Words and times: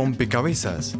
Rompecabezas, 0.00 0.96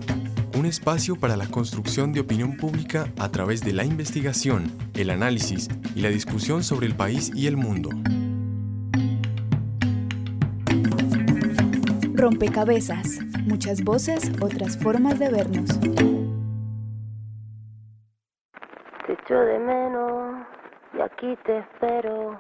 un 0.58 0.66
espacio 0.66 1.14
para 1.14 1.36
la 1.36 1.46
construcción 1.46 2.12
de 2.12 2.18
opinión 2.18 2.56
pública 2.56 3.06
a 3.20 3.28
través 3.28 3.64
de 3.64 3.72
la 3.72 3.84
investigación, 3.84 4.72
el 4.94 5.10
análisis 5.10 5.68
y 5.94 6.00
la 6.00 6.08
discusión 6.08 6.64
sobre 6.64 6.88
el 6.88 6.96
país 6.96 7.30
y 7.32 7.46
el 7.46 7.56
mundo. 7.56 7.90
Rompecabezas, 12.12 13.20
muchas 13.46 13.84
voces, 13.84 14.32
otras 14.40 14.76
formas 14.76 15.20
de 15.20 15.30
vernos. 15.30 15.78
Te 15.78 15.90
echo 19.12 19.38
de 19.38 19.60
menos 19.60 20.44
y 20.92 21.00
aquí 21.00 21.38
te 21.46 21.58
espero. 21.58 22.36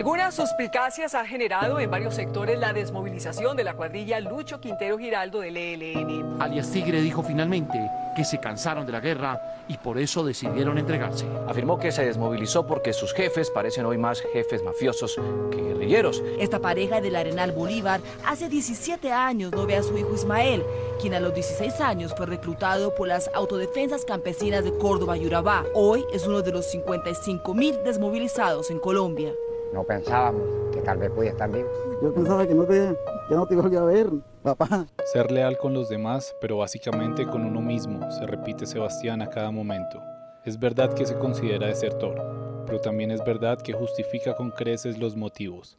Algunas 0.00 0.34
suspicacias 0.34 1.14
ha 1.14 1.26
generado 1.26 1.78
en 1.78 1.90
varios 1.90 2.14
sectores 2.14 2.58
la 2.58 2.72
desmovilización 2.72 3.54
de 3.54 3.64
la 3.64 3.74
cuadrilla 3.74 4.18
Lucho 4.18 4.58
Quintero 4.58 4.96
Giraldo 4.96 5.40
del 5.40 5.58
ELN. 5.58 6.40
Alias 6.40 6.70
Tigre 6.70 7.02
dijo 7.02 7.22
finalmente 7.22 7.78
que 8.16 8.24
se 8.24 8.40
cansaron 8.40 8.86
de 8.86 8.92
la 8.92 9.00
guerra 9.00 9.38
y 9.68 9.76
por 9.76 9.98
eso 9.98 10.24
decidieron 10.24 10.78
entregarse. 10.78 11.26
Afirmó 11.46 11.78
que 11.78 11.92
se 11.92 12.06
desmovilizó 12.06 12.66
porque 12.66 12.94
sus 12.94 13.12
jefes 13.12 13.50
parecen 13.50 13.84
hoy 13.84 13.98
más 13.98 14.22
jefes 14.32 14.64
mafiosos 14.64 15.20
que 15.50 15.62
guerrilleros. 15.62 16.22
Esta 16.38 16.60
pareja 16.60 17.02
del 17.02 17.16
Arenal 17.16 17.52
Bolívar 17.52 18.00
hace 18.24 18.48
17 18.48 19.12
años 19.12 19.52
no 19.52 19.66
ve 19.66 19.76
a 19.76 19.82
su 19.82 19.98
hijo 19.98 20.14
Ismael, 20.14 20.64
quien 20.98 21.12
a 21.12 21.20
los 21.20 21.34
16 21.34 21.78
años 21.82 22.14
fue 22.16 22.24
reclutado 22.24 22.94
por 22.94 23.06
las 23.06 23.30
autodefensas 23.34 24.06
campesinas 24.06 24.64
de 24.64 24.72
Córdoba 24.78 25.18
y 25.18 25.26
Urabá. 25.26 25.66
Hoy 25.74 26.06
es 26.10 26.26
uno 26.26 26.40
de 26.40 26.52
los 26.52 26.70
55 26.70 27.52
mil 27.52 27.76
desmovilizados 27.84 28.70
en 28.70 28.78
Colombia. 28.78 29.34
No 29.72 29.84
pensábamos 29.84 30.42
que 30.72 30.80
tal 30.80 30.98
vez 30.98 31.10
pudiera 31.10 31.32
estar 31.32 31.50
vivo. 31.50 31.68
Yo 32.02 32.12
pensaba 32.12 32.46
que 32.46 32.54
no 32.54 32.64
te, 32.64 32.96
ya 33.30 33.36
no 33.36 33.46
te 33.46 33.54
volvía 33.54 33.80
a 33.80 33.84
ver, 33.84 34.08
papá. 34.42 34.86
Ser 35.12 35.30
leal 35.30 35.56
con 35.58 35.74
los 35.74 35.88
demás, 35.88 36.34
pero 36.40 36.58
básicamente 36.58 37.26
con 37.26 37.44
uno 37.44 37.60
mismo, 37.60 38.10
se 38.10 38.26
repite 38.26 38.66
Sebastián 38.66 39.22
a 39.22 39.30
cada 39.30 39.50
momento. 39.50 40.00
Es 40.44 40.58
verdad 40.58 40.94
que 40.94 41.06
se 41.06 41.16
considera 41.18 41.66
desertor, 41.66 42.64
pero 42.66 42.80
también 42.80 43.10
es 43.10 43.22
verdad 43.22 43.60
que 43.60 43.72
justifica 43.72 44.34
con 44.34 44.50
creces 44.50 44.98
los 44.98 45.14
motivos. 45.14 45.78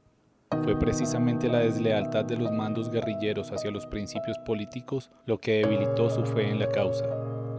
Fue 0.63 0.77
precisamente 0.77 1.47
la 1.47 1.59
deslealtad 1.59 2.25
de 2.25 2.37
los 2.37 2.51
mandos 2.51 2.89
guerrilleros 2.89 3.51
hacia 3.51 3.71
los 3.71 3.87
principios 3.87 4.37
políticos 4.39 5.09
lo 5.25 5.39
que 5.39 5.59
debilitó 5.59 6.09
su 6.09 6.25
fe 6.25 6.49
en 6.49 6.59
la 6.59 6.67
causa. 6.67 7.05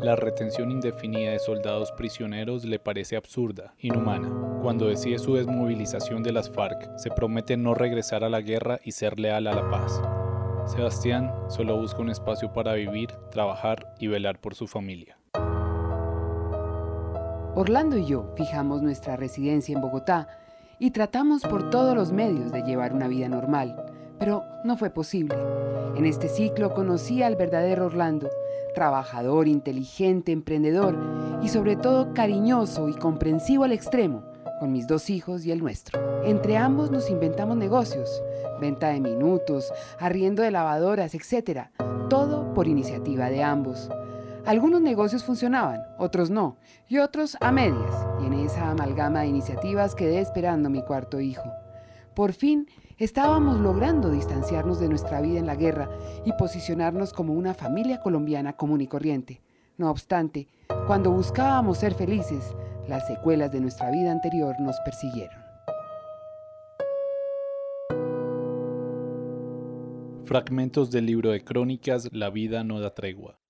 La 0.03 0.17
retención 0.17 0.73
indefinida 0.73 1.31
de 1.31 1.39
soldados 1.39 1.93
prisioneros 1.93 2.65
le 2.65 2.81
parece 2.81 3.15
absurda, 3.15 3.73
inhumana. 3.79 4.29
Cuando 4.61 4.89
decide 4.89 5.21
su 5.21 5.37
desmovilización 5.37 6.25
de 6.25 6.33
las 6.33 6.51
FARC, 6.51 6.99
se 6.99 7.09
promete 7.13 7.57
no 7.57 7.73
regresar 7.73 8.25
a 8.25 8.29
la 8.29 8.41
guerra 8.41 8.81
y 8.83 8.91
ser 8.91 9.21
leal 9.21 9.47
a 9.47 9.55
la 9.55 9.71
paz. 9.71 10.03
Sebastián 10.67 11.33
solo 11.47 11.77
busca 11.77 12.01
un 12.01 12.11
espacio 12.11 12.53
para 12.53 12.73
vivir, 12.73 13.13
trabajar 13.31 13.95
y 14.01 14.09
velar 14.09 14.41
por 14.41 14.57
su 14.57 14.67
familia. 14.67 15.17
Orlando 17.55 17.97
y 17.97 18.05
yo 18.05 18.33
fijamos 18.37 18.83
nuestra 18.83 19.15
residencia 19.15 19.73
en 19.73 19.83
Bogotá 19.83 20.27
y 20.81 20.91
tratamos 20.91 21.43
por 21.43 21.71
todos 21.71 21.95
los 21.95 22.11
medios 22.11 22.51
de 22.51 22.63
llevar 22.63 22.93
una 22.93 23.07
vida 23.07 23.29
normal, 23.29 23.81
pero 24.19 24.43
no 24.65 24.77
fue 24.77 24.91
posible. 24.91 25.37
En 25.95 26.07
este 26.07 26.27
ciclo 26.27 26.75
conocí 26.75 27.23
al 27.23 27.37
verdadero 27.37 27.87
Orlando, 27.87 28.29
trabajador, 28.75 29.49
inteligente, 29.49 30.33
emprendedor 30.33 30.97
y 31.43 31.49
sobre 31.49 31.77
todo 31.77 32.15
cariñoso 32.15 32.89
y 32.89 32.95
comprensivo 32.95 33.65
al 33.65 33.73
extremo, 33.73 34.23
con 34.61 34.73
mis 34.73 34.87
dos 34.87 35.11
hijos 35.11 35.45
y 35.45 35.53
el 35.53 35.61
nuestro. 35.61 36.01
Entre 36.25 36.57
ambos 36.57 36.91
nos 36.91 37.11
inventamos 37.11 37.57
negocios, 37.57 38.23
venta 38.61 38.89
de 38.89 39.01
minutos, 39.01 39.73
arriendo 39.99 40.43
de 40.43 40.51
lavadoras, 40.51 41.15
etc. 41.15 41.69
Todo 42.09 42.55
por 42.55 42.69
iniciativa 42.69 43.29
de 43.29 43.43
ambos. 43.43 43.91
Algunos 44.45 44.81
negocios 44.81 45.25
funcionaban, 45.25 45.83
otros 45.99 46.31
no, 46.31 46.57
y 46.89 46.99
otros 46.99 47.37
a 47.41 47.53
medias, 47.53 48.07
y 48.23 48.27
en 48.27 48.35
esa 48.35 48.71
amalgama 48.71 49.21
de 49.21 49.29
iniciativas 49.29 49.95
quedé 49.95 50.21
esperando 50.21 50.69
mi 50.69 50.83
cuarto 50.83 51.21
hijo. 51.21 51.45
Por 52.15 52.33
fin 52.33 52.69
estábamos 53.05 53.59
logrando 53.59 54.11
distanciarnos 54.11 54.79
de 54.79 54.89
nuestra 54.89 55.21
vida 55.21 55.41
en 55.41 55.47
la 55.47 55.57
guerra 55.57 55.91
y 56.25 56.33
posicionarnos 56.35 57.13
como 57.13 57.33
una 57.33 57.53
familia 57.53 58.01
colombiana 58.01 58.53
común 58.53 58.81
y 58.81 58.87
corriente. 58.87 59.43
No 59.77 59.91
obstante, 59.91 60.47
cuando 60.87 61.11
buscábamos 61.11 61.79
ser 61.79 61.95
felices, 61.95 62.55
las 62.87 63.07
secuelas 63.09 63.51
de 63.51 63.61
nuestra 63.61 63.91
vida 63.91 64.13
anterior 64.13 64.55
nos 64.61 64.77
persiguieron. 64.85 65.43
Fragmentos 70.25 70.91
del 70.93 71.07
libro 71.07 71.31
de 71.31 71.43
Crónicas 71.43 72.09
La 72.13 72.31
vida 72.31 72.63
no 72.63 72.79
da 72.79 72.95
tregua. 72.95 73.41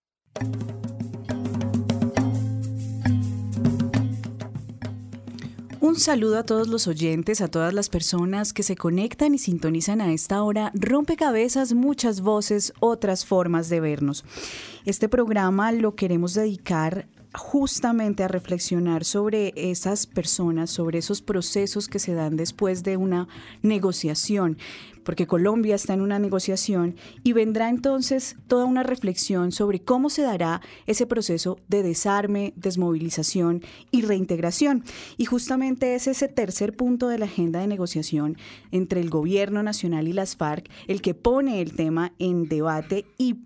Un 5.92 6.00
saludo 6.00 6.38
a 6.38 6.42
todos 6.42 6.68
los 6.68 6.86
oyentes, 6.86 7.42
a 7.42 7.48
todas 7.48 7.74
las 7.74 7.90
personas 7.90 8.54
que 8.54 8.62
se 8.62 8.76
conectan 8.76 9.34
y 9.34 9.38
sintonizan 9.38 10.00
a 10.00 10.14
esta 10.14 10.42
hora. 10.42 10.72
Rompecabezas, 10.74 11.74
muchas 11.74 12.22
voces, 12.22 12.72
otras 12.80 13.26
formas 13.26 13.68
de 13.68 13.80
vernos. 13.80 14.24
Este 14.86 15.10
programa 15.10 15.70
lo 15.70 15.94
queremos 15.94 16.32
dedicar 16.32 17.08
justamente 17.34 18.22
a 18.22 18.28
reflexionar 18.28 19.04
sobre 19.04 19.52
esas 19.56 20.06
personas, 20.06 20.70
sobre 20.70 20.98
esos 20.98 21.22
procesos 21.22 21.88
que 21.88 21.98
se 21.98 22.14
dan 22.14 22.36
después 22.36 22.82
de 22.82 22.96
una 22.96 23.28
negociación, 23.62 24.58
porque 25.02 25.26
Colombia 25.26 25.74
está 25.74 25.94
en 25.94 26.00
una 26.00 26.18
negociación 26.18 26.96
y 27.24 27.32
vendrá 27.32 27.68
entonces 27.68 28.36
toda 28.46 28.66
una 28.66 28.82
reflexión 28.82 29.50
sobre 29.50 29.80
cómo 29.80 30.10
se 30.10 30.22
dará 30.22 30.60
ese 30.86 31.06
proceso 31.06 31.58
de 31.68 31.82
desarme, 31.82 32.52
desmovilización 32.56 33.62
y 33.90 34.02
reintegración. 34.02 34.84
Y 35.16 35.24
justamente 35.24 35.94
es 35.94 36.06
ese 36.06 36.28
tercer 36.28 36.76
punto 36.76 37.08
de 37.08 37.18
la 37.18 37.26
agenda 37.26 37.60
de 37.60 37.66
negociación 37.66 38.36
entre 38.70 39.00
el 39.00 39.10
gobierno 39.10 39.62
nacional 39.62 40.06
y 40.06 40.12
las 40.12 40.36
FARC 40.36 40.70
el 40.86 41.02
que 41.02 41.14
pone 41.14 41.60
el 41.60 41.74
tema 41.74 42.12
en 42.18 42.48
debate 42.48 43.04
y 43.18 43.36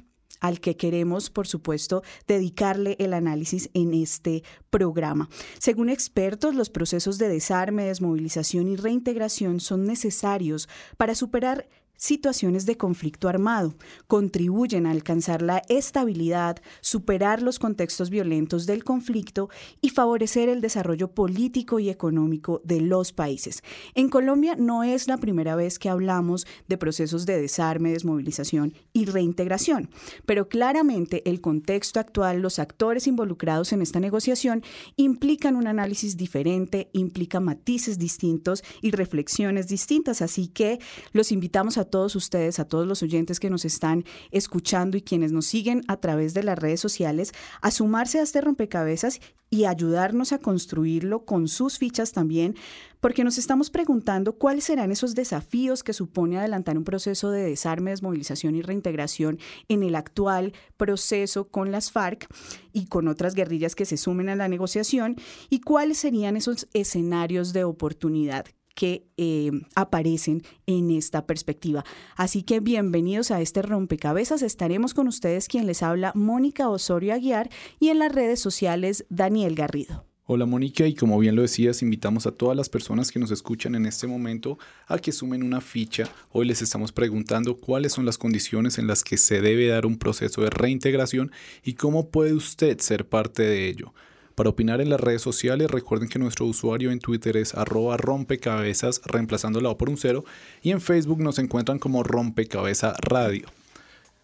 al 0.40 0.60
que 0.60 0.76
queremos, 0.76 1.30
por 1.30 1.46
supuesto, 1.46 2.02
dedicarle 2.26 2.96
el 2.98 3.14
análisis 3.14 3.70
en 3.74 3.94
este 3.94 4.42
programa. 4.70 5.28
Según 5.58 5.88
expertos, 5.88 6.54
los 6.54 6.70
procesos 6.70 7.18
de 7.18 7.28
desarme, 7.28 7.84
desmovilización 7.84 8.68
y 8.68 8.76
reintegración 8.76 9.60
son 9.60 9.84
necesarios 9.84 10.68
para 10.96 11.14
superar 11.14 11.68
situaciones 11.96 12.66
de 12.66 12.76
conflicto 12.76 13.28
armado, 13.28 13.74
contribuyen 14.06 14.86
a 14.86 14.90
alcanzar 14.90 15.42
la 15.42 15.62
estabilidad, 15.68 16.56
superar 16.80 17.42
los 17.42 17.58
contextos 17.58 18.10
violentos 18.10 18.66
del 18.66 18.84
conflicto 18.84 19.48
y 19.80 19.90
favorecer 19.90 20.48
el 20.48 20.60
desarrollo 20.60 21.12
político 21.12 21.78
y 21.78 21.90
económico 21.90 22.60
de 22.64 22.80
los 22.80 23.12
países. 23.12 23.62
En 23.94 24.08
Colombia 24.08 24.56
no 24.56 24.84
es 24.84 25.08
la 25.08 25.16
primera 25.16 25.56
vez 25.56 25.78
que 25.78 25.88
hablamos 25.88 26.46
de 26.68 26.78
procesos 26.78 27.26
de 27.26 27.40
desarme, 27.40 27.92
desmovilización 27.92 28.74
y 28.92 29.06
reintegración, 29.06 29.90
pero 30.24 30.48
claramente 30.48 31.28
el 31.28 31.40
contexto 31.40 32.00
actual, 32.00 32.40
los 32.40 32.58
actores 32.58 33.06
involucrados 33.06 33.72
en 33.72 33.82
esta 33.82 34.00
negociación 34.00 34.62
implican 34.96 35.56
un 35.56 35.66
análisis 35.66 36.16
diferente, 36.16 36.90
implica 36.92 37.40
matices 37.40 37.98
distintos 37.98 38.62
y 38.82 38.90
reflexiones 38.90 39.68
distintas, 39.68 40.22
así 40.22 40.48
que 40.48 40.78
los 41.12 41.32
invitamos 41.32 41.78
a 41.78 41.85
todos 41.86 42.16
ustedes, 42.16 42.58
a 42.58 42.66
todos 42.66 42.86
los 42.86 43.02
oyentes 43.02 43.40
que 43.40 43.50
nos 43.50 43.64
están 43.64 44.04
escuchando 44.30 44.96
y 44.96 45.02
quienes 45.02 45.32
nos 45.32 45.46
siguen 45.46 45.82
a 45.88 45.96
través 45.96 46.34
de 46.34 46.42
las 46.42 46.58
redes 46.58 46.80
sociales, 46.80 47.32
a 47.62 47.70
sumarse 47.70 48.20
a 48.20 48.22
este 48.22 48.40
rompecabezas 48.40 49.20
y 49.50 49.64
ayudarnos 49.64 50.32
a 50.32 50.38
construirlo 50.38 51.24
con 51.24 51.48
sus 51.48 51.78
fichas 51.78 52.12
también, 52.12 52.56
porque 53.00 53.24
nos 53.24 53.38
estamos 53.38 53.70
preguntando 53.70 54.32
cuáles 54.32 54.64
serán 54.64 54.90
esos 54.90 55.14
desafíos 55.14 55.84
que 55.84 55.92
supone 55.92 56.38
adelantar 56.38 56.76
un 56.76 56.84
proceso 56.84 57.30
de 57.30 57.42
desarme, 57.42 57.90
desmovilización 57.90 58.56
y 58.56 58.62
reintegración 58.62 59.38
en 59.68 59.82
el 59.82 59.94
actual 59.94 60.52
proceso 60.76 61.48
con 61.48 61.70
las 61.70 61.92
FARC 61.92 62.26
y 62.72 62.86
con 62.86 63.08
otras 63.08 63.34
guerrillas 63.34 63.74
que 63.74 63.84
se 63.84 63.96
sumen 63.96 64.28
a 64.28 64.36
la 64.36 64.48
negociación 64.48 65.16
y 65.48 65.60
cuáles 65.60 65.98
serían 65.98 66.36
esos 66.36 66.68
escenarios 66.72 67.52
de 67.52 67.64
oportunidad 67.64 68.46
que 68.76 69.06
eh, 69.16 69.50
aparecen 69.74 70.42
en 70.66 70.92
esta 70.92 71.26
perspectiva. 71.26 71.84
Así 72.14 72.44
que 72.44 72.60
bienvenidos 72.60 73.32
a 73.32 73.40
este 73.40 73.62
rompecabezas. 73.62 74.42
Estaremos 74.42 74.94
con 74.94 75.08
ustedes 75.08 75.48
quien 75.48 75.66
les 75.66 75.82
habla 75.82 76.12
Mónica 76.14 76.68
Osorio 76.68 77.14
Aguiar 77.14 77.50
y 77.80 77.88
en 77.88 77.98
las 77.98 78.14
redes 78.14 78.38
sociales 78.38 79.06
Daniel 79.08 79.56
Garrido. 79.56 80.04
Hola 80.28 80.44
Mónica 80.44 80.86
y 80.86 80.94
como 80.94 81.18
bien 81.20 81.36
lo 81.36 81.42
decías, 81.42 81.82
invitamos 81.82 82.26
a 82.26 82.32
todas 82.32 82.56
las 82.56 82.68
personas 82.68 83.12
que 83.12 83.20
nos 83.20 83.30
escuchan 83.30 83.76
en 83.76 83.86
este 83.86 84.08
momento 84.08 84.58
a 84.88 84.98
que 84.98 85.12
sumen 85.12 85.42
una 85.44 85.60
ficha. 85.60 86.10
Hoy 86.30 86.46
les 86.46 86.62
estamos 86.62 86.90
preguntando 86.90 87.56
cuáles 87.56 87.92
son 87.92 88.04
las 88.04 88.18
condiciones 88.18 88.78
en 88.78 88.88
las 88.88 89.04
que 89.04 89.18
se 89.18 89.40
debe 89.40 89.68
dar 89.68 89.86
un 89.86 89.98
proceso 89.98 90.42
de 90.42 90.50
reintegración 90.50 91.30
y 91.62 91.74
cómo 91.74 92.10
puede 92.10 92.34
usted 92.34 92.78
ser 92.80 93.08
parte 93.08 93.42
de 93.44 93.68
ello. 93.68 93.94
Para 94.36 94.50
opinar 94.50 94.82
en 94.82 94.90
las 94.90 95.00
redes 95.00 95.22
sociales, 95.22 95.70
recuerden 95.70 96.10
que 96.10 96.18
nuestro 96.18 96.44
usuario 96.44 96.90
en 96.90 96.98
Twitter 96.98 97.38
es 97.38 97.54
arroba 97.54 97.96
rompecabezas, 97.96 99.00
reemplazando 99.06 99.62
la 99.62 99.70
O 99.70 99.78
por 99.78 99.88
un 99.88 99.96
cero, 99.96 100.26
y 100.60 100.72
en 100.72 100.82
Facebook 100.82 101.22
nos 101.22 101.38
encuentran 101.38 101.78
como 101.78 102.02
rompecabeza 102.02 102.94
radio. 103.00 103.46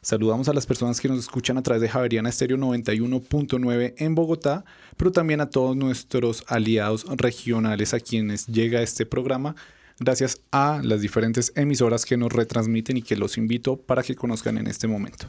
Saludamos 0.03 0.50
a 0.50 0.53
las 0.53 0.67
personas 0.67 1.00
que 1.00 1.09
nos 1.09 1.19
escuchan 1.19 1.56
a 1.56 1.62
través 1.62 1.81
de 1.81 1.88
Javeriana 1.88 2.29
Estéreo 2.29 2.59
91.9 2.59 3.94
en 3.97 4.14
Bogotá, 4.14 4.67
pero 4.99 5.12
también 5.12 5.41
a 5.41 5.49
todos 5.49 5.76
nuestros 5.76 6.44
aliados 6.47 7.06
regionales 7.17 7.94
a 7.94 8.00
quienes 8.00 8.47
llega 8.49 8.82
este 8.82 9.06
programa, 9.06 9.56
gracias 9.99 10.43
a 10.50 10.82
las 10.85 11.00
diferentes 11.00 11.55
emisoras 11.56 12.05
que 12.05 12.19
nos 12.19 12.31
retransmiten 12.31 12.99
y 12.99 13.03
que 13.03 13.17
los 13.17 13.38
invito 13.38 13.79
para 13.79 14.03
que 14.03 14.14
conozcan 14.14 14.59
en 14.59 14.67
este 14.67 14.88
momento. 14.88 15.29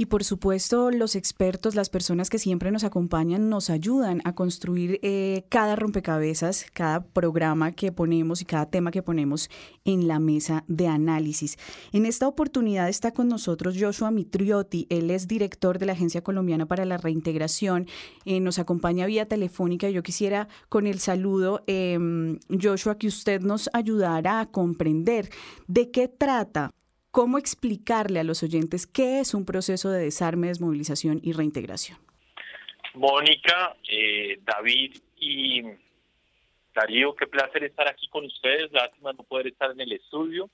por 0.08 0.24
supuesto, 0.24 0.90
los 0.90 1.14
expertos, 1.14 1.74
las 1.74 1.90
personas 1.90 2.30
que 2.30 2.38
siempre 2.38 2.70
nos 2.70 2.84
acompañan, 2.84 3.48
nos 3.48 3.70
ayudan 3.70 4.20
a 4.24 4.34
construir 4.34 4.98
eh, 5.02 5.44
cada 5.48 5.76
rompecabezas, 5.76 6.66
cada 6.72 7.04
programa 7.04 7.72
que 7.72 7.92
ponemos 7.92 8.42
y 8.42 8.44
cada 8.44 8.66
tema 8.66 8.90
que 8.90 9.02
ponemos 9.02 9.50
en 9.84 10.08
la 10.08 10.18
mesa 10.18 10.64
de 10.66 10.88
análisis. 10.88 11.58
En 11.92 12.06
esta 12.06 12.26
oportunidad 12.26 12.88
está 12.88 13.12
con 13.12 13.28
nosotros 13.28 13.76
Joshua 13.78 14.10
Mitriotti. 14.10 14.86
Él 14.90 15.10
es 15.10 15.28
director 15.28 15.78
de 15.78 15.86
la 15.86 15.92
Agencia 15.92 16.22
Colombiana 16.22 16.66
para 16.66 16.84
la 16.84 16.96
Reintegración. 16.96 17.86
Eh, 18.24 18.40
nos 18.40 18.58
acompaña 18.58 19.06
vía 19.06 19.26
telefónica. 19.26 19.90
Yo 19.90 20.02
quisiera, 20.02 20.48
con 20.68 20.86
el 20.86 20.98
saludo, 20.98 21.62
em, 21.66 22.38
Joshua, 22.50 22.96
que 22.96 23.06
usted 23.06 23.40
nos 23.42 23.70
ayudara 23.72 24.40
a 24.40 24.46
comprender 24.46 25.30
de 25.66 25.90
qué 25.90 26.08
trata 26.08 26.72
¿Cómo 27.18 27.36
explicarle 27.36 28.20
a 28.20 28.22
los 28.22 28.44
oyentes 28.44 28.86
qué 28.86 29.18
es 29.18 29.34
un 29.34 29.44
proceso 29.44 29.90
de 29.90 30.04
desarme, 30.04 30.46
desmovilización 30.46 31.18
y 31.20 31.32
reintegración? 31.32 31.98
Mónica, 32.94 33.74
eh, 33.90 34.38
David 34.42 34.94
y 35.16 35.62
Darío, 36.72 37.16
qué 37.16 37.26
placer 37.26 37.64
estar 37.64 37.88
aquí 37.88 38.06
con 38.06 38.24
ustedes. 38.24 38.70
Lástima 38.70 39.12
no 39.14 39.24
poder 39.24 39.48
estar 39.48 39.72
en 39.72 39.80
el 39.80 39.94
estudio. 39.94 40.48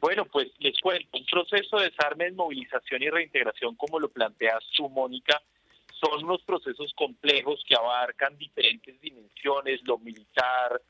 Bueno, 0.00 0.26
pues 0.26 0.46
les 0.60 0.78
cuento, 0.78 1.08
un 1.18 1.26
proceso 1.26 1.78
de 1.78 1.90
desarme, 1.90 2.26
desmovilización 2.26 3.02
y 3.02 3.10
reintegración, 3.10 3.74
como 3.74 3.98
lo 3.98 4.08
plantea 4.08 4.60
su 4.76 4.88
Mónica, 4.88 5.42
son 5.90 6.22
unos 6.22 6.40
procesos 6.44 6.94
complejos 6.94 7.64
que 7.68 7.74
abarcan 7.74 8.38
diferentes 8.38 9.00
dimensiones, 9.00 9.80
lo 9.82 9.98
militar, 9.98 10.80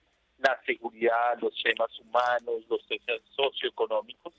la 0.41 0.61
seguridad, 0.67 1.39
los 1.41 1.55
temas 1.63 1.89
humanos, 2.01 2.65
los 2.69 2.87
temas 2.87 3.23
socioeconómicos 3.35 4.35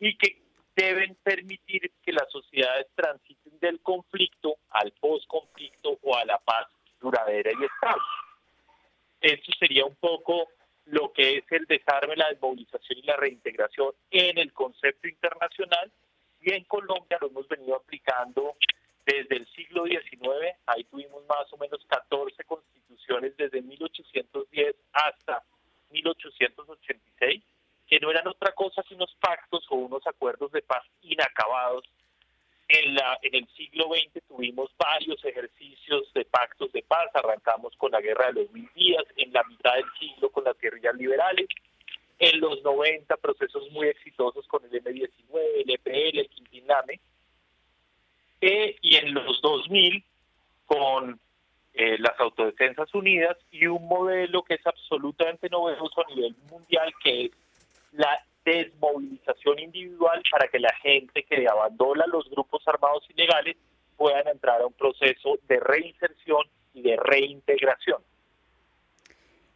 y 0.00 0.16
que 0.16 0.42
deben 0.76 1.16
permitir 1.16 1.90
que 2.02 2.12
las 2.12 2.30
sociedades 2.30 2.86
transiten 2.94 3.58
del 3.58 3.80
conflicto 3.80 4.56
al 4.70 4.92
post-conflicto 4.92 5.98
o 6.02 6.16
a 6.16 6.24
la 6.24 6.38
paz 6.38 6.68
duradera 7.00 7.50
y 7.50 7.64
estable. 7.64 8.02
Esto 9.20 9.52
sería 9.58 9.84
un 9.84 9.96
poco 9.96 10.48
lo 10.86 11.12
que 11.12 11.38
es 11.38 11.44
el 11.50 11.66
desarme, 11.66 12.16
la 12.16 12.28
desmovilización 12.28 12.98
y 12.98 13.02
la 13.02 13.16
reintegración 13.16 13.92
en 14.10 14.38
el 14.38 14.52
concepto 14.52 15.08
internacional. 15.08 15.90
Y 16.40 16.52
en 16.52 16.64
Colombia 16.64 17.18
lo 17.20 17.26
hemos 17.26 17.48
venido 17.48 17.74
aplicando 17.74 18.54
desde 19.04 19.36
el 19.36 19.46
siglo 19.48 19.86
XIX, 19.86 20.54
ahí 20.66 20.84
tuvimos 20.84 21.24
más 21.26 21.50
o 21.52 21.56
menos 21.56 21.82
14 21.88 22.44
constituciones 22.44 23.34
desde 23.38 23.62
1810 23.62 24.76
hasta 24.92 25.42
1886 25.90 27.42
que 27.88 27.98
no 28.00 28.10
eran 28.10 28.28
otra 28.28 28.52
cosa 28.52 28.82
que 28.82 28.94
unos 28.94 29.14
pactos 29.18 29.66
o 29.70 29.76
unos 29.76 30.06
acuerdos 30.06 30.52
de 30.52 30.62
paz 30.62 30.84
inacabados. 31.02 31.84
En, 32.68 32.94
la, 32.94 33.18
en 33.22 33.34
el 33.34 33.48
siglo 33.56 33.86
XX 33.86 34.22
tuvimos 34.28 34.70
varios 34.76 35.24
ejercicios 35.24 36.12
de 36.12 36.26
pactos 36.26 36.70
de 36.72 36.82
paz, 36.82 37.08
arrancamos 37.14 37.74
con 37.78 37.92
la 37.92 38.00
guerra 38.02 38.26
de 38.26 38.42
los 38.42 38.52
mil 38.52 38.68
días, 38.74 39.04
en 39.16 39.32
la 39.32 39.42
mitad 39.44 39.74
del 39.74 39.86
siglo 39.98 40.28
con 40.28 40.44
las 40.44 40.58
guerrillas 40.58 40.94
liberales, 40.96 41.48
en 42.18 42.40
los 42.40 42.62
90 42.62 43.16
procesos 43.16 43.70
muy 43.70 43.88
exitosos 43.88 44.46
con 44.48 44.62
el 44.66 44.76
M-19, 44.76 45.40
el 45.64 45.70
EPL, 45.70 46.18
el 46.18 46.28
Quintiname, 46.28 47.00
eh, 48.42 48.76
y 48.82 48.96
en 48.96 49.14
los 49.14 49.40
2000 49.40 50.04
con 50.66 51.18
eh, 51.72 51.96
las 51.98 52.20
Autodefensas 52.20 52.94
Unidas 52.94 53.38
y 53.50 53.66
un 53.66 53.88
modelo 53.88 54.42
que 54.42 54.54
es 54.54 54.66
absolutamente 54.66 55.48
novedoso 55.48 56.04
a 56.04 56.14
nivel 56.14 56.36
mundial, 56.50 56.92
que 57.02 57.24
es 57.26 57.30
la 57.92 58.24
desmovilización 58.44 59.58
individual 59.58 60.22
para 60.30 60.48
que 60.48 60.58
la 60.58 60.74
gente 60.82 61.24
que 61.24 61.46
abandona 61.46 62.06
los 62.06 62.28
grupos 62.30 62.62
armados 62.66 63.04
ilegales 63.10 63.56
puedan 63.96 64.26
entrar 64.28 64.62
a 64.62 64.66
un 64.66 64.72
proceso 64.72 65.38
de 65.48 65.60
reinserción 65.60 66.44
y 66.72 66.82
de 66.82 66.96
reintegración. 66.96 68.00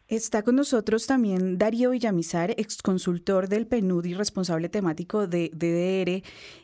Está 0.07 0.43
con 0.43 0.57
nosotros 0.57 1.07
también 1.07 1.57
Darío 1.57 1.91
Villamizar, 1.91 2.51
exconsultor 2.51 3.47
del 3.47 3.65
PNUD 3.65 4.05
y 4.05 4.13
responsable 4.13 4.69
temático 4.69 5.27
de 5.27 5.49
DDR. 5.53 6.21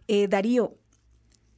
Eh, 0.07 0.27
Darío, 0.27 0.73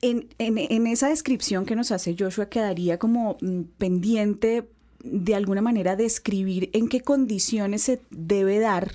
en, 0.01 0.87
esa 0.87 1.09
descripción 1.09 1.65
que 1.65 1.75
nos 1.75 1.91
hace 1.91 2.15
Joshua 2.17 2.49
quedaría 2.49 2.97
como 2.97 3.37
mm, 3.41 3.63
pendiente 3.77 4.69
de 5.03 5.35
alguna 5.35 5.61
manera 5.61 5.95
describir 5.95 6.69
en 6.73 6.87
qué 6.87 7.01
condiciones 7.01 7.83
se 7.83 8.01
debe 8.09 8.59
dar 8.59 8.91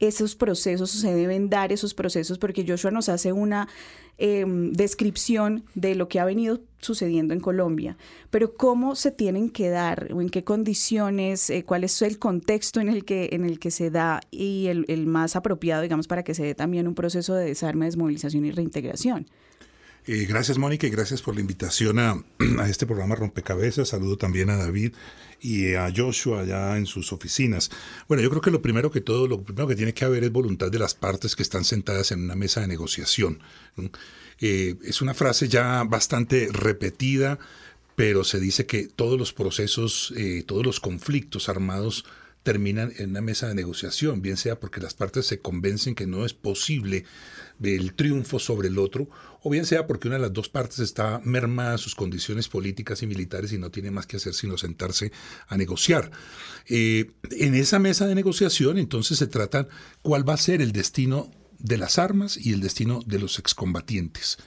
esos 0.00 0.34
procesos, 0.34 0.90
se 0.90 1.14
deben 1.14 1.50
dar 1.50 1.72
esos 1.72 1.94
procesos, 1.94 2.38
porque 2.38 2.64
Joshua 2.66 2.90
nos 2.90 3.08
hace 3.08 3.32
una 3.32 3.68
em, 4.16 4.72
descripción 4.72 5.64
de 5.74 5.94
lo 5.94 6.08
que 6.08 6.20
ha 6.20 6.24
venido 6.24 6.60
sucediendo 6.80 7.34
en 7.34 7.40
Colombia, 7.40 7.96
pero 8.30 8.54
cómo 8.54 8.94
se 8.94 9.10
tienen 9.10 9.50
que 9.50 9.68
dar 9.68 10.08
o 10.12 10.20
en 10.20 10.30
qué 10.30 10.44
condiciones, 10.44 11.50
eh, 11.50 11.64
cuál 11.64 11.84
es 11.84 12.00
el 12.02 12.18
contexto 12.18 12.80
en 12.80 12.88
el 12.88 13.04
que, 13.04 13.30
en 13.32 13.44
el 13.44 13.58
que 13.58 13.70
se 13.70 13.90
da 13.90 14.20
y 14.30 14.66
el, 14.68 14.84
el 14.88 15.06
más 15.06 15.34
apropiado, 15.34 15.82
digamos, 15.82 16.06
para 16.06 16.22
que 16.22 16.34
se 16.34 16.44
dé 16.44 16.54
también 16.54 16.86
un 16.86 16.94
proceso 16.94 17.34
de 17.34 17.46
desarme, 17.46 17.86
desmovilización 17.86 18.44
y 18.44 18.52
reintegración. 18.52 19.26
Eh, 20.10 20.24
gracias 20.24 20.56
Mónica 20.56 20.86
y 20.86 20.90
gracias 20.90 21.20
por 21.20 21.34
la 21.34 21.42
invitación 21.42 21.98
a, 21.98 22.24
este 22.66 22.86
programa 22.86 23.14
Rompecabezas. 23.14 23.90
Saludo 23.90 24.16
también 24.16 24.48
a 24.48 24.56
David 24.56 24.94
y 25.38 25.74
a 25.74 25.92
Joshua 25.94 26.40
allá 26.40 26.78
en 26.78 26.86
sus 26.86 27.12
oficinas. 27.12 27.70
Bueno, 28.08 28.22
yo 28.22 28.30
creo 28.30 28.40
que 28.40 28.50
lo 28.50 28.62
primero 28.62 28.90
que 28.90 29.02
todo, 29.02 29.28
lo 29.28 29.42
primero 29.42 29.68
que 29.68 29.76
tiene 29.76 29.92
que 29.92 30.06
haber 30.06 30.24
es 30.24 30.32
voluntad 30.32 30.70
de 30.70 30.78
las 30.78 30.94
partes 30.94 31.36
que 31.36 31.42
están 31.42 31.62
sentadas 31.62 32.10
en 32.10 32.22
una 32.22 32.36
mesa 32.36 32.62
de 32.62 32.68
negociación. 32.68 33.40
Eh, 34.40 34.76
es 34.82 35.02
una 35.02 35.12
frase 35.12 35.46
ya 35.46 35.84
bastante 35.84 36.48
repetida, 36.52 37.38
pero 37.94 38.24
se 38.24 38.40
dice 38.40 38.64
que 38.64 38.88
todos 38.88 39.18
los 39.18 39.34
procesos, 39.34 40.14
eh, 40.16 40.42
todos 40.46 40.64
los 40.64 40.80
conflictos 40.80 41.50
armados 41.50 42.06
terminan 42.44 42.94
en 42.96 43.10
una 43.10 43.20
mesa 43.20 43.48
de 43.48 43.54
negociación, 43.54 44.22
bien 44.22 44.38
sea 44.38 44.58
porque 44.58 44.80
las 44.80 44.94
partes 44.94 45.26
se 45.26 45.40
convencen 45.40 45.94
que 45.94 46.06
no 46.06 46.24
es 46.24 46.32
posible 46.32 47.04
el 47.62 47.92
triunfo 47.92 48.38
sobre 48.38 48.68
el 48.68 48.78
otro, 48.78 49.08
o 49.42 49.50
bien 49.50 49.66
sea 49.66 49.86
porque 49.86 50.08
una 50.08 50.16
de 50.16 50.22
las 50.22 50.32
dos 50.32 50.48
partes 50.48 50.78
está 50.80 51.20
mermada 51.24 51.78
sus 51.78 51.94
condiciones 51.94 52.48
políticas 52.48 53.02
y 53.02 53.06
militares 53.06 53.52
y 53.52 53.58
no 53.58 53.70
tiene 53.70 53.90
más 53.90 54.06
que 54.06 54.16
hacer 54.16 54.34
sino 54.34 54.58
sentarse 54.58 55.12
a 55.46 55.56
negociar. 55.56 56.10
Eh, 56.66 57.10
en 57.30 57.54
esa 57.54 57.78
mesa 57.78 58.06
de 58.06 58.14
negociación 58.14 58.78
entonces 58.78 59.18
se 59.18 59.26
trata 59.26 59.68
cuál 60.02 60.28
va 60.28 60.34
a 60.34 60.38
ser 60.38 60.60
el 60.62 60.72
destino 60.72 61.30
de 61.58 61.78
las 61.78 61.98
armas 61.98 62.36
y 62.36 62.52
el 62.52 62.60
destino 62.60 63.00
de 63.06 63.18
los 63.18 63.38
excombatientes. 63.38 64.38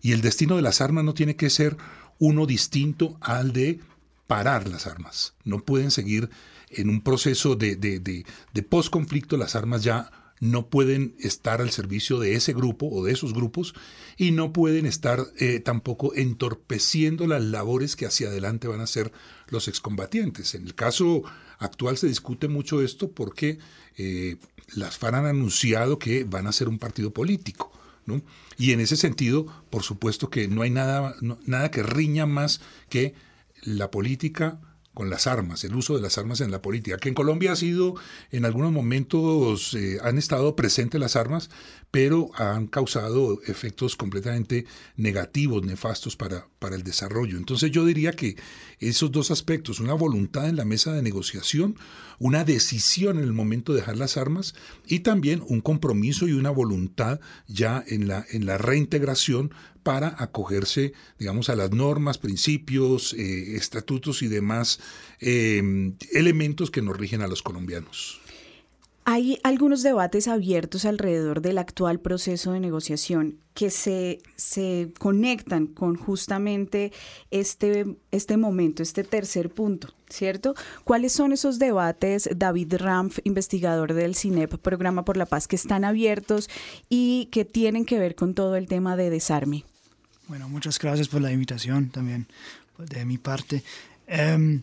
Y 0.00 0.12
el 0.12 0.20
destino 0.20 0.56
de 0.56 0.62
las 0.62 0.80
armas 0.80 1.04
no 1.04 1.12
tiene 1.12 1.34
que 1.36 1.50
ser 1.50 1.76
uno 2.18 2.46
distinto 2.46 3.18
al 3.20 3.52
de 3.52 3.80
parar 4.26 4.68
las 4.68 4.86
armas. 4.86 5.34
No 5.44 5.64
pueden 5.64 5.90
seguir 5.90 6.30
en 6.70 6.88
un 6.88 7.00
proceso 7.00 7.56
de, 7.56 7.74
de, 7.74 7.98
de, 7.98 8.24
de 8.54 8.62
post-conflicto, 8.62 9.36
las 9.36 9.56
armas 9.56 9.82
ya 9.82 10.10
no 10.40 10.68
pueden 10.68 11.14
estar 11.20 11.60
al 11.60 11.70
servicio 11.70 12.18
de 12.18 12.34
ese 12.34 12.54
grupo 12.54 12.88
o 12.90 13.04
de 13.04 13.12
esos 13.12 13.34
grupos 13.34 13.74
y 14.16 14.30
no 14.30 14.52
pueden 14.52 14.86
estar 14.86 15.26
eh, 15.38 15.60
tampoco 15.60 16.14
entorpeciendo 16.14 17.26
las 17.26 17.42
labores 17.42 17.94
que 17.94 18.06
hacia 18.06 18.28
adelante 18.28 18.66
van 18.66 18.80
a 18.80 18.84
hacer 18.84 19.12
los 19.48 19.68
excombatientes. 19.68 20.54
En 20.54 20.66
el 20.66 20.74
caso 20.74 21.22
actual 21.58 21.98
se 21.98 22.06
discute 22.06 22.48
mucho 22.48 22.80
esto 22.80 23.10
porque 23.12 23.58
eh, 23.98 24.38
las 24.74 24.96
FARC 24.96 25.16
han 25.16 25.26
anunciado 25.26 25.98
que 25.98 26.24
van 26.24 26.46
a 26.46 26.52
ser 26.52 26.68
un 26.68 26.78
partido 26.78 27.12
político. 27.12 27.70
¿no? 28.06 28.22
Y 28.56 28.72
en 28.72 28.80
ese 28.80 28.96
sentido, 28.96 29.46
por 29.68 29.82
supuesto 29.82 30.30
que 30.30 30.48
no 30.48 30.62
hay 30.62 30.70
nada, 30.70 31.14
nada 31.44 31.70
que 31.70 31.82
riña 31.82 32.24
más 32.24 32.62
que 32.88 33.14
la 33.62 33.90
política 33.90 34.58
con 34.94 35.08
las 35.08 35.26
armas, 35.26 35.62
el 35.64 35.74
uso 35.76 35.94
de 35.94 36.02
las 36.02 36.18
armas 36.18 36.40
en 36.40 36.50
la 36.50 36.62
política, 36.62 36.98
que 36.98 37.08
en 37.08 37.14
Colombia 37.14 37.52
ha 37.52 37.56
sido, 37.56 37.94
en 38.32 38.44
algunos 38.44 38.72
momentos 38.72 39.74
eh, 39.74 39.98
han 40.02 40.18
estado 40.18 40.56
presentes 40.56 41.00
las 41.00 41.14
armas, 41.14 41.48
pero 41.92 42.30
han 42.34 42.66
causado 42.66 43.40
efectos 43.46 43.94
completamente 43.94 44.66
negativos, 44.96 45.64
nefastos 45.64 46.16
para, 46.16 46.48
para 46.58 46.74
el 46.74 46.82
desarrollo. 46.82 47.38
Entonces 47.38 47.70
yo 47.70 47.84
diría 47.84 48.12
que 48.12 48.36
esos 48.80 49.12
dos 49.12 49.30
aspectos, 49.30 49.78
una 49.78 49.94
voluntad 49.94 50.48
en 50.48 50.56
la 50.56 50.64
mesa 50.64 50.92
de 50.92 51.02
negociación, 51.02 51.76
una 52.18 52.44
decisión 52.44 53.18
en 53.18 53.24
el 53.24 53.32
momento 53.32 53.72
de 53.72 53.80
dejar 53.80 53.96
las 53.96 54.16
armas 54.16 54.54
y 54.86 55.00
también 55.00 55.42
un 55.46 55.60
compromiso 55.60 56.26
y 56.26 56.32
una 56.32 56.50
voluntad 56.50 57.20
ya 57.46 57.82
en 57.86 58.08
la, 58.08 58.26
en 58.30 58.44
la 58.44 58.58
reintegración 58.58 59.52
para 59.82 60.14
acogerse, 60.22 60.92
digamos, 61.18 61.48
a 61.48 61.56
las 61.56 61.70
normas, 61.70 62.18
principios, 62.18 63.14
eh, 63.14 63.56
estatutos 63.56 64.22
y 64.22 64.28
demás 64.28 64.80
eh, 65.20 65.92
elementos 66.12 66.70
que 66.70 66.82
nos 66.82 66.96
rigen 66.96 67.22
a 67.22 67.28
los 67.28 67.42
colombianos. 67.42 68.19
Hay 69.04 69.38
algunos 69.42 69.82
debates 69.82 70.28
abiertos 70.28 70.84
alrededor 70.84 71.40
del 71.40 71.58
actual 71.58 72.00
proceso 72.00 72.52
de 72.52 72.60
negociación 72.60 73.38
que 73.54 73.70
se, 73.70 74.20
se 74.36 74.92
conectan 74.98 75.66
con 75.66 75.96
justamente 75.96 76.92
este, 77.30 77.96
este 78.10 78.36
momento, 78.36 78.82
este 78.82 79.02
tercer 79.02 79.50
punto, 79.50 79.88
¿cierto? 80.08 80.54
¿Cuáles 80.84 81.12
son 81.12 81.32
esos 81.32 81.58
debates, 81.58 82.28
David 82.36 82.74
Ramf, 82.76 83.18
investigador 83.24 83.94
del 83.94 84.14
CINEP, 84.14 84.58
Programa 84.58 85.04
por 85.04 85.16
la 85.16 85.26
Paz, 85.26 85.48
que 85.48 85.56
están 85.56 85.84
abiertos 85.84 86.48
y 86.88 87.28
que 87.32 87.44
tienen 87.44 87.86
que 87.86 87.98
ver 87.98 88.14
con 88.14 88.34
todo 88.34 88.56
el 88.56 88.68
tema 88.68 88.96
de 88.96 89.10
desarme? 89.10 89.64
Bueno, 90.28 90.48
muchas 90.48 90.78
gracias 90.78 91.08
por 91.08 91.20
la 91.20 91.32
invitación 91.32 91.90
también 91.90 92.28
de 92.78 93.04
mi 93.04 93.18
parte. 93.18 93.64
Em, 94.06 94.62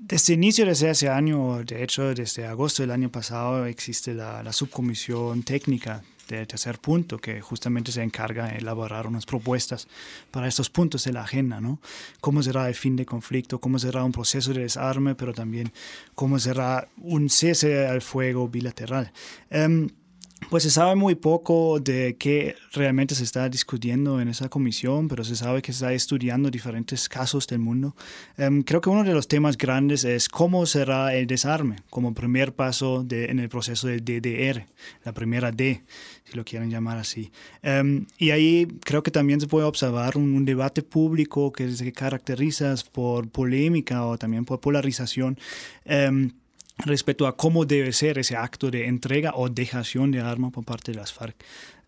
desde 0.00 0.32
el 0.32 0.38
inicio 0.38 0.64
de 0.64 0.72
ese 0.72 1.08
año, 1.08 1.62
de 1.62 1.84
hecho 1.84 2.14
desde 2.14 2.46
agosto 2.46 2.82
del 2.82 2.90
año 2.90 3.10
pasado, 3.10 3.66
existe 3.66 4.14
la, 4.14 4.42
la 4.42 4.52
subcomisión 4.52 5.42
técnica 5.42 6.02
del 6.26 6.46
tercer 6.46 6.78
punto 6.78 7.18
que 7.18 7.40
justamente 7.40 7.92
se 7.92 8.02
encarga 8.02 8.46
de 8.46 8.58
elaborar 8.58 9.06
unas 9.06 9.26
propuestas 9.26 9.88
para 10.30 10.48
estos 10.48 10.70
puntos 10.70 11.04
de 11.04 11.12
la 11.12 11.22
agenda, 11.22 11.60
¿no? 11.60 11.80
Cómo 12.20 12.42
será 12.42 12.66
el 12.68 12.74
fin 12.74 12.96
de 12.96 13.04
conflicto, 13.04 13.60
cómo 13.60 13.78
será 13.78 14.02
un 14.02 14.12
proceso 14.12 14.54
de 14.54 14.62
desarme, 14.62 15.14
pero 15.14 15.34
también 15.34 15.70
cómo 16.14 16.38
será 16.38 16.88
un 16.98 17.28
cese 17.28 17.86
al 17.86 18.00
fuego 18.00 18.48
bilateral. 18.48 19.12
Um, 19.50 19.88
pues 20.48 20.62
se 20.62 20.70
sabe 20.70 20.94
muy 20.94 21.14
poco 21.14 21.78
de 21.78 22.16
qué 22.18 22.56
realmente 22.72 23.14
se 23.14 23.24
está 23.24 23.48
discutiendo 23.48 24.20
en 24.20 24.28
esa 24.28 24.48
comisión, 24.48 25.06
pero 25.08 25.22
se 25.22 25.36
sabe 25.36 25.62
que 25.62 25.72
se 25.72 25.84
está 25.84 25.92
estudiando 25.92 26.50
diferentes 26.50 27.08
casos 27.08 27.46
del 27.46 27.60
mundo. 27.60 27.94
Um, 28.38 28.62
creo 28.62 28.80
que 28.80 28.90
uno 28.90 29.04
de 29.04 29.12
los 29.12 29.28
temas 29.28 29.56
grandes 29.56 30.04
es 30.04 30.28
cómo 30.28 30.66
será 30.66 31.14
el 31.14 31.26
desarme 31.26 31.76
como 31.90 32.14
primer 32.14 32.54
paso 32.54 33.06
en 33.10 33.38
el 33.38 33.48
proceso 33.48 33.86
del 33.86 34.04
DDR, 34.04 34.66
la 35.04 35.12
primera 35.12 35.52
D, 35.52 35.82
si 36.24 36.36
lo 36.36 36.44
quieren 36.44 36.70
llamar 36.70 36.98
así. 36.98 37.30
Um, 37.62 38.06
y 38.18 38.30
ahí 38.30 38.66
creo 38.84 39.02
que 39.02 39.10
también 39.10 39.40
se 39.40 39.46
puede 39.46 39.66
observar 39.66 40.16
un, 40.16 40.44
debate 40.44 40.82
público 40.82 41.52
que 41.52 41.70
se 41.70 41.92
caracteriza 41.92 42.74
por 42.92 43.28
polémica 43.28 44.06
o 44.06 44.16
también 44.16 44.44
por 44.44 44.58
polarización. 44.60 45.38
Um, 45.84 46.30
respecto 46.84 47.26
a 47.26 47.36
cómo 47.36 47.64
debe 47.64 47.92
ser 47.92 48.18
ese 48.18 48.36
acto 48.36 48.70
de 48.70 48.86
entrega 48.86 49.32
o 49.34 49.48
dejación 49.48 50.10
de 50.10 50.20
arma 50.20 50.50
por 50.50 50.64
parte 50.64 50.92
de 50.92 50.98
las 50.98 51.12
FARC. 51.12 51.36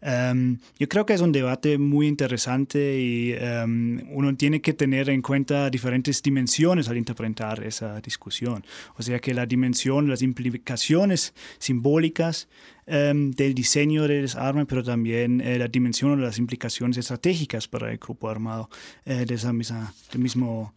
Um, 0.04 0.58
yo 0.80 0.88
creo 0.88 1.06
que 1.06 1.12
es 1.12 1.20
un 1.20 1.30
debate 1.30 1.78
muy 1.78 2.08
interesante 2.08 2.98
y 2.98 3.34
um, 3.34 4.00
uno 4.10 4.34
tiene 4.36 4.60
que 4.60 4.72
tener 4.72 5.08
en 5.08 5.22
cuenta 5.22 5.70
diferentes 5.70 6.20
dimensiones 6.20 6.88
al 6.88 6.96
interpretar 6.96 7.62
esa 7.62 8.00
discusión. 8.00 8.64
O 8.96 9.02
sea 9.02 9.20
que 9.20 9.32
la 9.32 9.46
dimensión, 9.46 10.08
las 10.08 10.22
implicaciones 10.22 11.34
simbólicas 11.58 12.48
um, 12.88 13.30
del 13.30 13.54
diseño 13.54 14.02
del 14.08 14.22
desarme, 14.22 14.66
pero 14.66 14.82
también 14.82 15.40
eh, 15.40 15.56
la 15.56 15.68
dimensión 15.68 16.18
de 16.18 16.26
las 16.26 16.38
implicaciones 16.38 16.96
estratégicas 16.98 17.68
para 17.68 17.92
el 17.92 17.98
grupo 17.98 18.28
armado 18.28 18.68
eh, 19.04 19.24
de 19.24 19.34
esa 19.34 19.52
misma, 19.52 19.94
del 20.10 20.20
mismo 20.20 20.74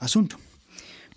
asunto. 0.00 0.36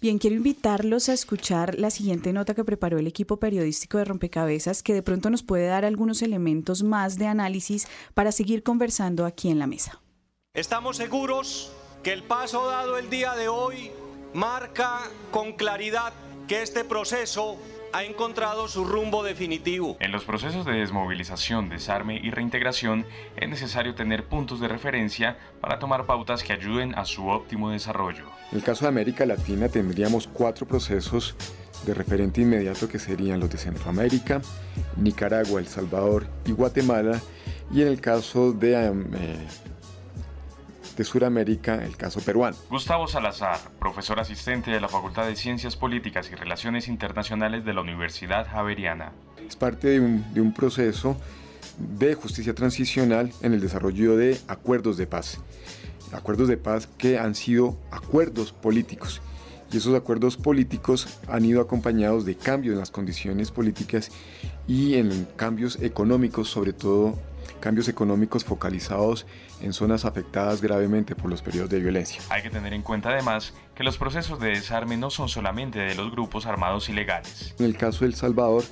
Bien, 0.02 0.18
quiero 0.18 0.36
invitarlos 0.36 1.10
a 1.10 1.14
escuchar 1.14 1.78
la 1.78 1.92
siguiente 1.92 2.34
nota 2.34 2.56
que 2.56 2.64
preparó 2.64 2.98
el 2.98 3.06
equipo 3.06 3.38
periodístico 3.38 4.00
de 4.00 4.06
Rompecabezas, 4.06 4.82
que 4.82 4.96
de 4.96 5.04
pronto 5.04 5.30
nos 5.30 5.44
puede 5.44 5.68
dar 5.68 5.86
algunos 5.86 6.24
elementos 6.24 6.82
más 6.82 7.20
de 7.20 7.28
análisis 7.28 7.88
para 8.16 8.32
seguir 8.32 8.64
conversando 8.64 9.28
aquí 9.28 9.52
en 9.52 9.60
la 9.60 9.68
mesa. 9.68 10.02
Estamos 10.56 10.98
seguros 10.98 11.72
que 12.02 12.14
el 12.14 12.24
paso 12.24 12.66
dado 12.66 12.98
el 12.98 13.12
día 13.12 13.36
de 13.36 13.48
hoy 13.48 13.92
marca 14.34 15.02
con 15.30 15.54
claridad 15.54 16.14
que 16.48 16.64
este 16.64 16.84
proceso 16.84 17.58
ha 17.94 18.04
encontrado 18.04 18.68
su 18.68 18.86
rumbo 18.86 19.24
definitivo. 19.24 19.98
En 20.00 20.12
los 20.12 20.24
procesos 20.24 20.66
de 20.66 20.74
desmovilización, 20.74 21.70
desarme 21.70 22.20
y 22.22 22.32
reintegración 22.32 23.06
es 23.36 23.50
necesario 23.50 23.96
tener 23.96 24.26
puntos 24.26 24.60
de 24.60 24.68
referencia 24.68 25.38
para 25.60 25.80
tomar 25.80 26.06
pautas 26.06 26.44
que 26.44 26.54
ayuden 26.54 26.96
a 26.96 27.06
su 27.06 27.28
óptimo 27.28 27.72
desarrollo. 27.72 28.26
En 28.52 28.58
el 28.58 28.64
caso 28.64 28.86
de 28.86 28.90
América 28.90 29.26
Latina 29.26 29.70
tendríamos 29.70 30.28
cuatro 30.28 30.66
procesos 30.66 31.36
de 31.86 31.94
referente 31.94 32.42
inmediato 32.42 32.88
que 32.88 33.00
serían 33.00 33.40
los 33.40 33.50
de 33.50 33.58
Centroamérica, 33.58 34.42
Nicaragua, 34.98 35.60
El 35.60 35.68
Salvador 35.68 36.28
y 36.46 36.52
Guatemala. 36.52 37.20
Y 37.74 37.82
en 37.82 37.88
el 37.88 38.02
caso 38.02 38.52
de 38.52 38.74
eh, 38.76 38.94
de 40.96 41.04
Sudamérica, 41.04 41.84
el 41.84 41.98
caso 41.98 42.20
peruano. 42.22 42.56
Gustavo 42.70 43.08
Salazar, 43.08 43.60
profesor 43.80 44.20
asistente 44.20 44.72
de 44.72 44.80
la 44.80 44.88
Facultad 44.88 45.26
de 45.26 45.36
Ciencias 45.36 45.76
Políticas 45.76 46.30
y 46.32 46.36
Relaciones 46.36 46.88
Internacionales 46.88 47.66
de 47.66 47.74
la 47.74 47.82
Universidad 47.82 48.48
Javeriana. 48.50 49.12
Es 49.48 49.56
parte 49.56 49.90
de 49.90 50.00
un, 50.00 50.34
de 50.34 50.42
un 50.42 50.54
proceso 50.54 51.18
de 51.78 52.14
justicia 52.16 52.54
transicional 52.54 53.32
en 53.42 53.54
el 53.54 53.62
desarrollo 53.62 54.16
de 54.16 54.38
acuerdos 54.48 54.98
de 54.98 55.08
paz. 55.08 55.40
Acuerdos 56.12 56.48
de 56.48 56.58
paz 56.58 56.88
que 56.98 57.18
han 57.18 57.36
sido 57.36 57.78
acuerdos 57.90 58.52
políticos. 58.52 59.22
Y 59.72 59.78
esos 59.78 59.96
acuerdos 59.96 60.36
políticos 60.36 61.20
han 61.30 61.46
ido 61.46 61.62
acompañados 61.62 62.26
de 62.26 62.36
cambios 62.36 62.74
en 62.74 62.80
las 62.80 62.92
condiciones 62.92 63.52
políticas 63.52 64.12
y 64.68 64.96
en 64.96 65.26
cambios 65.38 65.82
económicos, 65.82 66.50
sobre 66.50 66.74
todo 66.74 67.18
cambios 67.60 67.88
económicos 67.88 68.44
focalizados 68.44 69.26
en 69.62 69.74
zonas 69.74 70.06
afectadas 70.06 70.62
gravemente 70.62 71.16
por 71.16 71.30
los 71.30 71.42
periodos 71.42 71.70
de 71.70 71.80
violencia. 71.80 72.22
Hay 72.30 72.42
que 72.42 72.50
tener 72.50 72.74
en 72.74 72.82
cuenta 72.82 73.10
además 73.10 73.54
que 73.76 73.84
los 73.84 73.98
procesos 73.98 74.40
de 74.40 74.50
desarme 74.50 74.98
no 74.98 75.10
son 75.10 75.30
solamente 75.30 75.80
de 75.80 75.96
los 75.96 76.12
grupos 76.12 76.46
armados 76.46 76.90
ilegales. 76.90 77.54
En 77.60 77.66
el 77.66 77.78
caso 77.78 78.02
de 78.02 78.08
El 78.08 78.16
Salvador, 78.16 78.64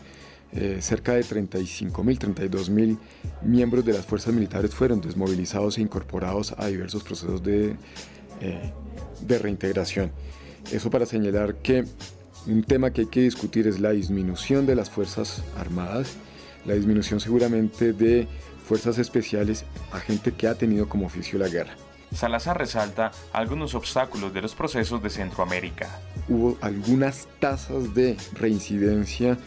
eh, 0.51 0.79
cerca 0.81 1.13
de 1.13 1.21
35.000, 1.21 1.91
32.000 2.17 2.97
miembros 3.43 3.85
de 3.85 3.93
las 3.93 4.05
fuerzas 4.05 4.33
militares 4.33 4.73
fueron 4.73 4.99
desmovilizados 4.99 5.77
e 5.77 5.81
incorporados 5.81 6.55
a 6.57 6.65
diversos 6.67 7.03
procesos 7.03 7.43
de, 7.43 7.75
eh, 8.41 8.73
de 9.21 9.37
reintegración. 9.37 10.11
Eso 10.71 10.89
para 10.89 11.05
señalar 11.05 11.55
que 11.55 11.85
un 12.47 12.63
tema 12.63 12.91
que 12.91 13.01
hay 13.01 13.07
que 13.07 13.21
discutir 13.21 13.67
es 13.67 13.79
la 13.79 13.91
disminución 13.91 14.65
de 14.65 14.75
las 14.75 14.89
fuerzas 14.89 15.43
armadas, 15.57 16.15
la 16.65 16.73
disminución 16.73 17.19
seguramente 17.19 17.93
de 17.93 18.27
fuerzas 18.69 18.99
especiales 18.99 19.65
a 19.91 19.99
gente 19.99 20.31
que 20.31 20.47
ha 20.47 20.53
tenido 20.53 20.87
como 20.87 21.07
oficio 21.07 21.39
la 21.39 21.47
guerra. 21.47 21.73
Salazar 22.13 22.55
resalta 22.55 23.09
algunos 23.33 23.73
obstáculos 23.73 24.31
de 24.31 24.43
los 24.43 24.53
procesos 24.53 25.01
de 25.01 25.09
Centroamérica. 25.09 25.99
Hubo 26.27 26.55
algunas 26.61 27.27
tasas 27.39 27.95
de 27.95 28.15
reincidencia 28.33 29.39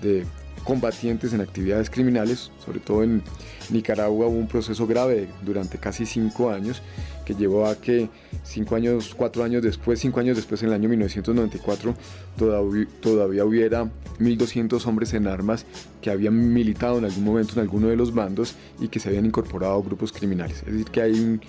de 0.00 0.24
combatientes 0.64 1.34
en 1.34 1.42
actividades 1.42 1.90
criminales, 1.90 2.50
sobre 2.64 2.80
todo 2.80 3.02
en 3.02 3.22
Nicaragua 3.68 4.26
hubo 4.26 4.38
un 4.38 4.48
proceso 4.48 4.86
grave 4.86 5.28
durante 5.42 5.76
casi 5.76 6.06
cinco 6.06 6.50
años 6.50 6.82
que 7.24 7.34
llevó 7.34 7.66
a 7.66 7.76
que 7.76 8.08
cinco 8.44 8.76
años, 8.76 9.14
cuatro 9.14 9.44
años 9.44 9.62
después, 9.62 10.00
cinco 10.00 10.20
años 10.20 10.36
después, 10.36 10.62
en 10.62 10.68
el 10.68 10.74
año 10.74 10.88
1994, 10.88 11.94
todavía, 12.36 12.86
todavía 13.00 13.44
hubiera 13.44 13.84
1.200 14.18 14.86
hombres 14.86 15.14
en 15.14 15.26
armas 15.26 15.66
que 16.00 16.10
habían 16.10 16.52
militado 16.52 16.98
en 16.98 17.04
algún 17.04 17.24
momento 17.24 17.54
en 17.54 17.60
alguno 17.60 17.88
de 17.88 17.96
los 17.96 18.14
bandos 18.14 18.54
y 18.80 18.88
que 18.88 19.00
se 19.00 19.08
habían 19.08 19.26
incorporado 19.26 19.74
a 19.74 19.82
grupos 19.82 20.12
criminales. 20.12 20.58
Es 20.66 20.72
decir, 20.72 20.86
que 20.90 21.02
hay 21.02 21.12
un, 21.12 21.40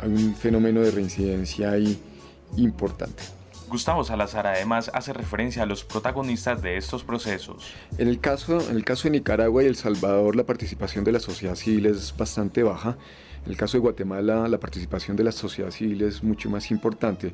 hay 0.00 0.10
un 0.10 0.34
fenómeno 0.34 0.80
de 0.80 0.90
reincidencia 0.90 1.70
ahí 1.70 1.98
importante. 2.56 3.22
Gustavo 3.68 4.04
Salazar 4.04 4.46
además 4.46 4.90
hace 4.94 5.12
referencia 5.12 5.62
a 5.62 5.66
los 5.66 5.84
protagonistas 5.84 6.62
de 6.62 6.76
estos 6.76 7.02
procesos. 7.02 7.72
En 7.98 8.08
el 8.08 8.20
caso, 8.20 8.60
en 8.70 8.76
el 8.76 8.84
caso 8.84 9.04
de 9.04 9.10
Nicaragua 9.10 9.64
y 9.64 9.66
El 9.66 9.76
Salvador, 9.76 10.36
la 10.36 10.44
participación 10.44 11.02
de 11.02 11.12
la 11.12 11.18
sociedad 11.18 11.54
civil 11.54 11.86
es 11.86 12.16
bastante 12.16 12.62
baja. 12.62 12.96
En 13.44 13.50
el 13.50 13.56
caso 13.56 13.76
de 13.76 13.82
Guatemala, 13.82 14.48
la 14.48 14.58
participación 14.58 15.16
de 15.16 15.24
la 15.24 15.32
sociedad 15.32 15.70
civil 15.70 16.02
es 16.02 16.22
mucho 16.22 16.48
más 16.48 16.70
importante. 16.70 17.32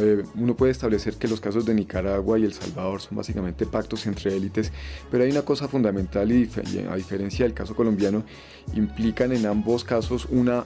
Eh, 0.00 0.22
uno 0.36 0.54
puede 0.54 0.72
establecer 0.72 1.14
que 1.14 1.26
los 1.26 1.40
casos 1.40 1.66
de 1.66 1.74
Nicaragua 1.74 2.38
y 2.38 2.44
El 2.44 2.52
Salvador 2.52 3.00
son 3.00 3.16
básicamente 3.16 3.66
pactos 3.66 4.06
entre 4.06 4.34
élites, 4.36 4.72
pero 5.10 5.24
hay 5.24 5.30
una 5.30 5.42
cosa 5.42 5.68
fundamental 5.68 6.30
y, 6.30 6.48
a 6.88 6.96
diferencia 6.96 7.44
del 7.44 7.54
caso 7.54 7.74
colombiano, 7.74 8.24
implican 8.74 9.32
en 9.32 9.46
ambos 9.46 9.84
casos 9.84 10.26
una, 10.30 10.64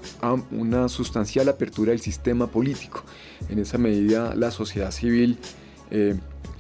una 0.51 0.89
sustancial 0.89 1.49
apertura 1.49 1.93
del 1.93 2.01
sistema 2.01 2.47
político. 2.47 3.05
En 3.49 3.59
esa 3.59 3.79
medida 3.79 4.35
la 4.35 4.51
sociedad 4.51 4.91
civil 4.91 5.39
eh, 5.91 6.17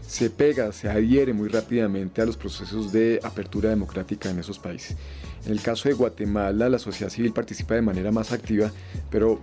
se 0.06 0.30
pega, 0.30 0.72
se 0.72 0.88
adhiere 0.88 1.32
muy 1.32 1.48
rápidamente 1.48 2.22
a 2.22 2.26
los 2.26 2.36
procesos 2.36 2.92
de 2.92 3.20
apertura 3.22 3.70
democrática 3.70 4.30
en 4.30 4.38
esos 4.38 4.58
países. 4.58 4.96
En 5.44 5.52
el 5.52 5.60
caso 5.60 5.88
de 5.88 5.94
Guatemala, 5.94 6.68
la 6.68 6.78
sociedad 6.78 7.10
civil 7.10 7.32
participa 7.32 7.74
de 7.74 7.82
manera 7.82 8.12
más 8.12 8.32
activa, 8.32 8.70
pero 9.10 9.40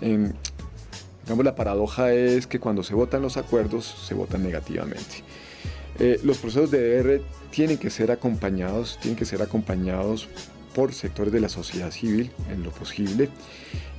en, 0.00 0.34
digamos, 1.22 1.44
la 1.44 1.54
paradoja 1.54 2.12
es 2.12 2.46
que 2.46 2.58
cuando 2.58 2.82
se 2.82 2.94
votan 2.94 3.22
los 3.22 3.36
acuerdos, 3.36 3.84
se 4.06 4.14
votan 4.14 4.42
negativamente. 4.42 5.24
Eh, 5.98 6.18
los 6.24 6.38
procesos 6.38 6.70
de 6.70 7.02
DR 7.02 7.22
tienen 7.50 7.78
que 7.78 7.90
ser 7.90 8.10
acompañados, 8.10 8.98
tienen 9.00 9.16
que 9.16 9.24
ser 9.24 9.42
acompañados 9.42 10.28
por 10.74 10.92
sectores 10.92 11.32
de 11.32 11.40
la 11.40 11.48
sociedad 11.48 11.90
civil 11.90 12.30
en 12.50 12.62
lo 12.62 12.70
posible 12.70 13.28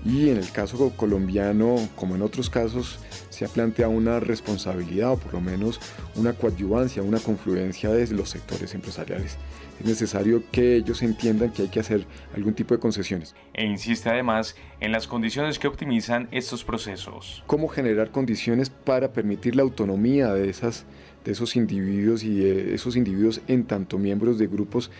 y 0.06 0.30
en 0.30 0.38
el 0.38 0.52
caso 0.52 0.92
colombiano, 0.98 1.76
como 1.96 2.16
en 2.16 2.22
otros 2.22 2.50
casos, 2.50 3.00
se 3.30 3.46
ha 3.46 3.48
planteado 3.48 3.92
una 3.92 4.20
responsabilidad 4.20 5.14
o 5.14 5.18
por 5.18 5.34
lo 5.34 5.42
menos 5.42 5.80
una 6.16 6.34
coadyuvancia, 6.34 7.02
una 7.02 7.20
confluencia 7.20 7.90
de 7.90 8.08
los 8.14 8.30
sectores 8.30 8.74
empresariales. 8.74 9.38
Es 9.80 9.86
necesario 9.86 10.44
que 10.52 10.76
ellos 10.76 11.02
entiendan 11.02 11.52
que 11.52 11.64
hay 11.64 11.68
que 11.70 11.80
hacer 11.80 12.06
algún 12.36 12.54
tipo 12.54 12.74
de 12.74 12.80
concesiones. 12.80 13.34
E 13.54 13.66
insiste 13.66 14.10
además 14.10 14.56
en 14.82 14.92
las 14.92 15.08
condiciones 15.08 15.58
que 15.58 15.68
optimizan 15.68 16.28
estos 16.32 16.64
procesos. 16.64 17.44
Cómo 17.48 17.70
generar 17.70 18.12
condiciones 18.12 18.70
para 18.70 19.14
permitir 19.14 19.56
la 19.56 19.64
autonomía 19.64 20.34
de, 20.34 20.50
esas, 20.50 20.86
de 21.24 21.32
esos 21.32 21.56
individuos 21.56 22.24
y 22.24 22.36
de 22.36 22.76
esos 22.76 22.98
individuos 22.98 23.42
en 23.48 23.64
tanto 23.64 23.98
miembros 23.98 24.38
de 24.38 24.48
grupos 24.48 24.92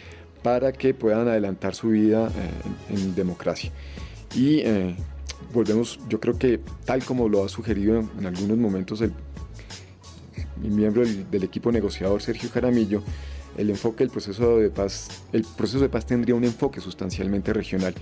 para 0.44 0.74
que 0.74 0.94
puedan 0.94 1.28
adelantar 1.28 1.74
su 1.74 1.90
vida 1.90 2.28
eh, 2.28 2.94
en 2.94 3.16
democracia. 3.16 3.72
Y 4.36 4.60
eh, 4.60 4.96
volvemos, 5.54 6.00
yo 6.10 6.20
creo 6.20 6.38
que 6.38 6.60
tal 6.86 7.04
como 7.04 7.30
lo 7.30 7.44
ha 7.44 7.50
sugerido 7.50 8.04
en, 8.20 8.26
algunos 8.26 8.58
momentos 8.58 9.02
el, 9.02 9.14
mi 10.62 10.70
miembro 10.70 11.04
del, 11.06 11.44
equipo 11.44 11.72
negociador 11.72 12.22
Sergio 12.22 12.50
Jaramillo, 12.50 13.02
el 13.58 13.70
enfoque 13.70 14.04
del 14.04 14.10
proceso 14.10 14.58
de 14.58 14.70
paz, 14.70 15.24
el 15.32 15.44
proceso 15.44 15.80
de 15.80 15.90
paz 15.90 16.06
tendría 16.06 16.36
un 16.36 16.44
enfoque 16.44 16.82
sustancialmente 16.82 17.54
regional 17.54 17.94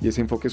y 0.00 0.08
ese 0.08 0.20
enfoque 0.20 0.48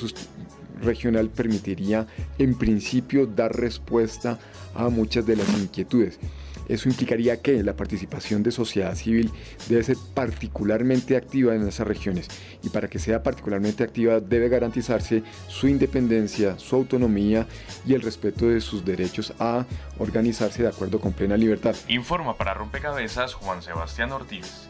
regional 0.81 1.29
permitiría 1.29 2.07
en 2.37 2.55
principio 2.57 3.25
dar 3.25 3.53
respuesta 3.55 4.39
a 4.73 4.89
muchas 4.89 5.25
de 5.25 5.35
las 5.35 5.49
inquietudes. 5.59 6.19
Eso 6.67 6.89
implicaría 6.89 7.41
que 7.41 7.63
la 7.63 7.75
participación 7.75 8.43
de 8.43 8.51
sociedad 8.51 8.95
civil 8.95 9.31
debe 9.69 9.83
ser 9.83 9.97
particularmente 10.13 11.15
activa 11.15 11.55
en 11.55 11.67
esas 11.67 11.87
regiones 11.87 12.27
y 12.63 12.69
para 12.69 12.87
que 12.87 12.99
sea 12.99 13.23
particularmente 13.23 13.83
activa 13.83 14.19
debe 14.19 14.49
garantizarse 14.49 15.23
su 15.47 15.67
independencia, 15.67 16.57
su 16.57 16.75
autonomía 16.75 17.47
y 17.85 17.93
el 17.93 18.01
respeto 18.01 18.47
de 18.47 18.61
sus 18.61 18.83
derechos 18.83 19.33
a 19.39 19.65
organizarse 19.99 20.63
de 20.63 20.69
acuerdo 20.69 20.99
con 20.99 21.13
plena 21.13 21.37
libertad. 21.37 21.75
Informa 21.87 22.37
para 22.37 22.53
Rompecabezas 22.53 23.33
Juan 23.33 23.61
Sebastián 23.61 24.11
Ortiz. 24.11 24.69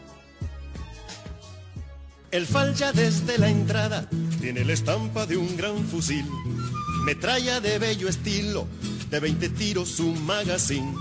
El 2.30 2.44
falla 2.44 2.92
desde 2.92 3.38
la 3.38 3.48
entrada 3.48 4.08
tiene 4.40 4.64
la 4.64 4.72
estampa 4.72 5.26
de 5.26 5.36
un 5.36 5.56
gran 5.56 5.78
fusil, 5.84 6.26
metralla 7.04 7.60
de 7.60 7.78
bello 7.78 8.08
estilo, 8.08 8.66
de 9.10 9.20
20 9.20 9.48
tiros 9.50 10.00
un 10.00 10.26
magazine 10.26 10.92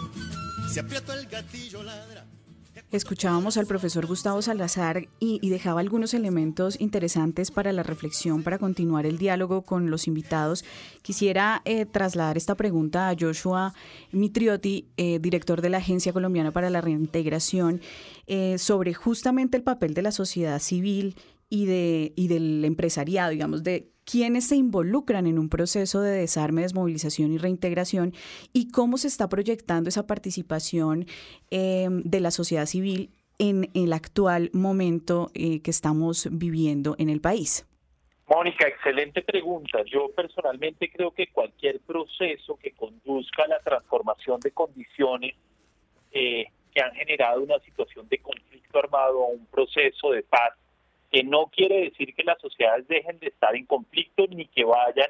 Escuchábamos 2.91 3.57
al 3.57 3.65
profesor 3.65 4.05
Gustavo 4.05 4.41
Salazar 4.41 5.07
y, 5.19 5.49
dejaba 5.49 5.79
algunos 5.79 6.13
elementos 6.13 6.79
interesantes 6.79 7.49
para 7.49 7.71
la 7.71 7.83
reflexión, 7.83 8.43
para 8.43 8.57
continuar 8.57 9.05
el 9.05 9.17
diálogo 9.17 9.61
con 9.61 9.89
los 9.89 10.07
invitados. 10.07 10.65
Quisiera 11.01 11.61
eh, 11.65 11.85
trasladar 11.85 12.37
esta 12.37 12.55
pregunta 12.55 13.09
a 13.09 13.15
Joshua 13.17 13.73
Mitriotti, 14.11 14.89
eh, 14.97 15.19
director 15.19 15.61
de 15.61 15.69
la 15.69 15.77
Agencia 15.77 16.13
Colombiana 16.13 16.51
para 16.51 16.69
la 16.69 16.81
Reintegración, 16.81 17.81
eh, 18.27 18.57
sobre 18.57 18.93
justamente 18.93 19.57
el 19.57 19.63
papel 19.63 19.93
de 19.93 20.01
la 20.01 20.11
sociedad 20.11 20.59
civil 20.59 21.15
y, 21.49 21.65
de, 21.65 22.13
y 22.15 22.27
del 22.27 22.65
empresariado, 22.65 23.31
digamos, 23.31 23.63
de 23.63 23.94
quiénes 24.05 24.47
se 24.47 24.55
involucran 24.55 25.27
en 25.27 25.39
un 25.39 25.49
proceso 25.49 26.01
de 26.01 26.11
desarme, 26.11 26.61
desmovilización 26.61 27.33
y 27.33 27.37
reintegración 27.37 28.13
y 28.53 28.71
cómo 28.71 28.97
se 28.97 29.07
está 29.07 29.27
proyectando 29.27 29.89
esa 29.89 30.07
participación 30.07 31.05
eh, 31.51 31.87
de 31.89 32.19
la 32.19 32.31
sociedad 32.31 32.65
civil 32.65 33.09
en 33.39 33.69
el 33.73 33.93
actual 33.93 34.49
momento 34.53 35.29
eh, 35.33 35.61
que 35.61 35.71
estamos 35.71 36.29
viviendo 36.31 36.95
en 36.99 37.09
el 37.09 37.19
país. 37.19 37.67
Mónica, 38.27 38.67
excelente 38.67 39.21
pregunta. 39.21 39.83
Yo 39.85 40.09
personalmente 40.15 40.89
creo 40.89 41.11
que 41.11 41.27
cualquier 41.27 41.79
proceso 41.81 42.57
que 42.57 42.71
conduzca 42.71 43.43
a 43.43 43.47
la 43.47 43.59
transformación 43.59 44.39
de 44.39 44.51
condiciones 44.51 45.35
eh, 46.11 46.45
que 46.73 46.81
han 46.81 46.93
generado 46.93 47.41
una 47.41 47.59
situación 47.59 48.07
de 48.09 48.17
conflicto 48.17 48.79
armado 48.79 49.23
a 49.23 49.27
un 49.27 49.45
proceso 49.45 50.11
de 50.11 50.23
paz 50.23 50.53
que 51.11 51.23
no 51.23 51.47
quiere 51.47 51.81
decir 51.81 52.13
que 52.13 52.23
las 52.23 52.39
sociedades 52.39 52.87
dejen 52.87 53.19
de 53.19 53.27
estar 53.27 53.55
en 53.55 53.65
conflicto 53.65 54.25
ni 54.27 54.47
que 54.47 54.63
vayan 54.63 55.09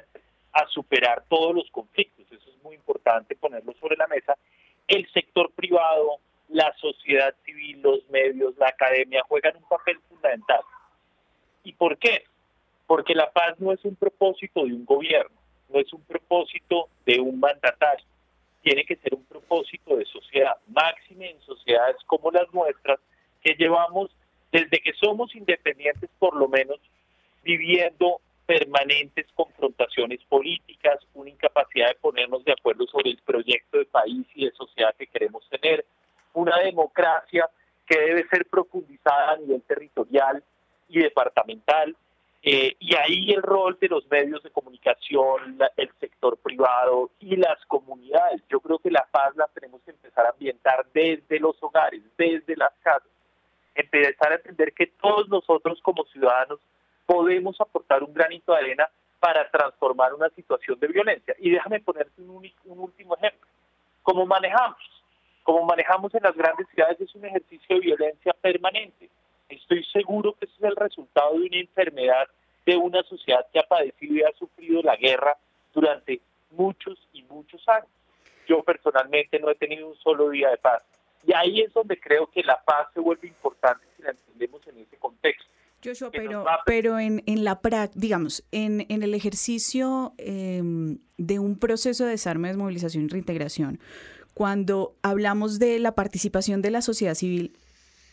a 0.52 0.66
superar 0.68 1.24
todos 1.28 1.54
los 1.54 1.70
conflictos. 1.70 2.26
Eso 2.30 2.50
es 2.50 2.62
muy 2.62 2.76
importante 2.76 3.36
ponerlo 3.36 3.74
sobre 3.80 3.96
la 3.96 4.06
mesa. 4.06 4.36
El 4.88 5.10
sector 5.12 5.50
privado, 5.52 6.18
la 6.48 6.72
sociedad 6.80 7.34
civil, 7.44 7.82
los 7.82 8.08
medios, 8.08 8.56
la 8.56 8.68
academia 8.68 9.22
juegan 9.28 9.56
un 9.56 9.68
papel 9.68 9.98
fundamental. 10.08 10.60
¿Y 11.64 11.72
por 11.72 11.98
qué? 11.98 12.24
Porque 12.86 13.14
la 13.14 13.30
paz 13.30 13.58
no 13.58 13.72
es 13.72 13.84
un 13.84 13.96
propósito 13.96 14.64
de 14.64 14.72
un 14.72 14.84
gobierno, 14.84 15.36
no 15.68 15.80
es 15.80 15.92
un 15.92 16.02
propósito 16.02 16.88
de 17.04 17.18
un 17.18 17.40
mandatario, 17.40 18.06
tiene 18.62 18.84
que 18.84 18.96
ser 18.96 19.14
un 19.14 19.24
propósito 19.24 19.96
de 19.96 20.04
sociedad, 20.06 20.56
máxime 20.68 21.30
en 21.30 21.40
sociedades 21.42 21.96
como 22.06 22.30
las 22.30 22.52
nuestras, 22.54 23.00
que 23.42 23.54
llevamos 23.54 24.10
desde 24.56 24.80
que 24.80 24.94
somos 24.94 25.34
independientes 25.34 26.08
por 26.18 26.34
lo 26.34 26.48
menos 26.48 26.78
viviendo 27.42 28.20
permanentes 28.46 29.26
confrontaciones 29.34 30.20
políticas, 30.24 30.98
una 31.12 31.30
incapacidad 31.30 31.88
de 31.88 31.96
ponernos 31.96 32.42
de 32.44 32.52
acuerdo 32.52 32.86
sobre 32.86 33.10
el 33.10 33.18
proyecto 33.18 33.78
de 33.78 33.84
país 33.84 34.26
y 34.34 34.46
de 34.46 34.52
sociedad 34.52 34.94
que 34.96 35.08
queremos 35.08 35.46
tener, 35.50 35.84
una 36.32 36.58
democracia 36.60 37.50
que 37.86 37.98
debe 37.98 38.26
ser 38.28 38.46
profundizada 38.46 39.32
a 39.32 39.36
nivel 39.36 39.62
territorial 39.62 40.42
y 40.88 41.00
departamental, 41.00 41.94
eh, 42.42 42.76
y 42.78 42.94
ahí 42.94 43.32
el 43.32 43.42
rol 43.42 43.76
de 43.78 43.88
los 43.88 44.08
medios 44.08 44.42
de 44.42 44.50
comunicación, 44.50 45.58
el 45.76 45.90
sector 46.00 46.38
privado 46.38 47.10
y 47.18 47.36
las 47.36 47.62
comunidades. 47.66 48.40
Yo 48.48 48.60
creo 48.60 48.78
que 48.78 48.90
la 48.90 49.06
paz 49.10 49.36
la 49.36 49.48
tenemos 49.48 49.82
que 49.82 49.90
empezar 49.90 50.26
a 50.26 50.30
ambientar 50.30 50.86
desde 50.94 51.40
los 51.40 51.60
hogares, 51.60 52.02
desde 52.16 52.56
las 52.56 52.72
casas 52.82 53.15
empezar 53.76 54.32
a 54.32 54.36
entender 54.36 54.72
que 54.72 54.86
todos 54.86 55.28
nosotros 55.28 55.80
como 55.82 56.04
ciudadanos 56.06 56.58
podemos 57.04 57.60
aportar 57.60 58.02
un 58.02 58.12
granito 58.12 58.52
de 58.52 58.58
arena 58.58 58.88
para 59.20 59.48
transformar 59.50 60.14
una 60.14 60.28
situación 60.30 60.78
de 60.78 60.88
violencia. 60.88 61.34
Y 61.38 61.50
déjame 61.50 61.80
ponerte 61.80 62.20
un, 62.20 62.50
un 62.64 62.78
último 62.78 63.16
ejemplo. 63.16 63.48
¿Cómo 64.02 64.26
manejamos? 64.26 64.78
Como 65.42 65.64
manejamos 65.64 66.14
en 66.14 66.22
las 66.22 66.36
grandes 66.36 66.66
ciudades 66.74 67.00
es 67.00 67.14
un 67.14 67.24
ejercicio 67.24 67.76
de 67.76 67.80
violencia 67.80 68.32
permanente. 68.40 69.08
Estoy 69.48 69.84
seguro 69.84 70.34
que 70.34 70.46
ese 70.46 70.54
es 70.58 70.64
el 70.64 70.76
resultado 70.76 71.34
de 71.34 71.46
una 71.46 71.56
enfermedad 71.58 72.28
de 72.64 72.76
una 72.76 73.02
sociedad 73.04 73.46
que 73.52 73.60
ha 73.60 73.62
padecido 73.62 74.14
y 74.16 74.22
ha 74.22 74.32
sufrido 74.32 74.82
la 74.82 74.96
guerra 74.96 75.36
durante 75.72 76.20
muchos 76.50 76.98
y 77.12 77.22
muchos 77.22 77.66
años. 77.68 77.88
Yo 78.48 78.62
personalmente 78.64 79.38
no 79.38 79.50
he 79.50 79.54
tenido 79.54 79.88
un 79.88 79.96
solo 79.96 80.30
día 80.30 80.50
de 80.50 80.56
paz 80.56 80.82
y 81.26 81.32
ahí 81.32 81.60
es 81.60 81.72
donde 81.72 81.98
creo 81.98 82.30
que 82.30 82.42
la 82.42 82.62
paz 82.64 82.88
se 82.94 83.00
vuelve 83.00 83.28
importante 83.28 83.84
si 83.96 84.02
la 84.02 84.10
entendemos 84.10 84.66
en 84.68 84.78
ese 84.78 84.96
contexto. 84.96 85.44
Joshua, 85.84 86.10
pero, 86.10 86.44
pero 86.64 86.98
en, 86.98 87.22
en 87.26 87.44
la 87.44 87.60
práctica, 87.60 88.00
digamos, 88.00 88.44
en, 88.50 88.86
en, 88.88 89.02
el 89.02 89.14
ejercicio 89.14 90.14
em, 90.18 90.98
de 91.18 91.38
un 91.38 91.58
proceso 91.58 92.04
de 92.04 92.12
desarme, 92.12 92.48
desmovilización 92.48 93.04
y 93.04 93.08
reintegración, 93.08 93.78
cuando 94.34 94.94
hablamos 95.02 95.58
de 95.58 95.78
la 95.78 95.94
participación 95.94 96.62
de 96.62 96.70
la 96.70 96.82
sociedad 96.82 97.14
civil, 97.14 97.56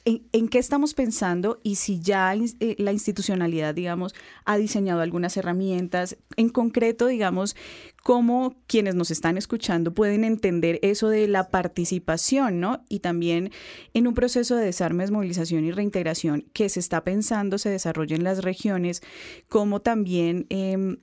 ¿En, 0.05 0.49
qué 0.49 0.59
estamos 0.59 0.93
pensando 0.93 1.61
y 1.63 1.75
si 1.75 2.01
ya 2.01 2.35
eh, 2.35 2.75
la 2.77 2.91
institucionalidad, 2.91 3.73
digamos, 3.73 4.13
ha 4.43 4.57
diseñado 4.57 4.99
algunas 4.99 5.37
herramientas? 5.37 6.17
En 6.35 6.49
concreto, 6.49 7.07
digamos, 7.07 7.55
cómo 8.03 8.57
quienes 8.67 8.95
nos 8.95 9.11
están 9.11 9.37
escuchando 9.37 9.93
pueden 9.93 10.25
entender 10.25 10.79
eso 10.81 11.07
de 11.07 11.29
la 11.29 11.49
participación, 11.49 12.59
¿no? 12.59 12.83
Y 12.89 12.99
también 12.99 13.51
en 13.93 14.07
un 14.07 14.13
proceso 14.13 14.57
de 14.57 14.65
desarme, 14.65 15.03
desmovilización 15.03 15.63
y 15.63 15.71
reintegración 15.71 16.41
que 16.51 16.67
se 16.67 16.81
está 16.81 17.05
pensando 17.05 17.57
se 17.57 17.69
desarrolla 17.69 18.17
en 18.17 18.25
las 18.25 18.43
regiones, 18.43 19.01
cómo 19.47 19.79
también... 19.81 20.47
Em, 20.49 20.97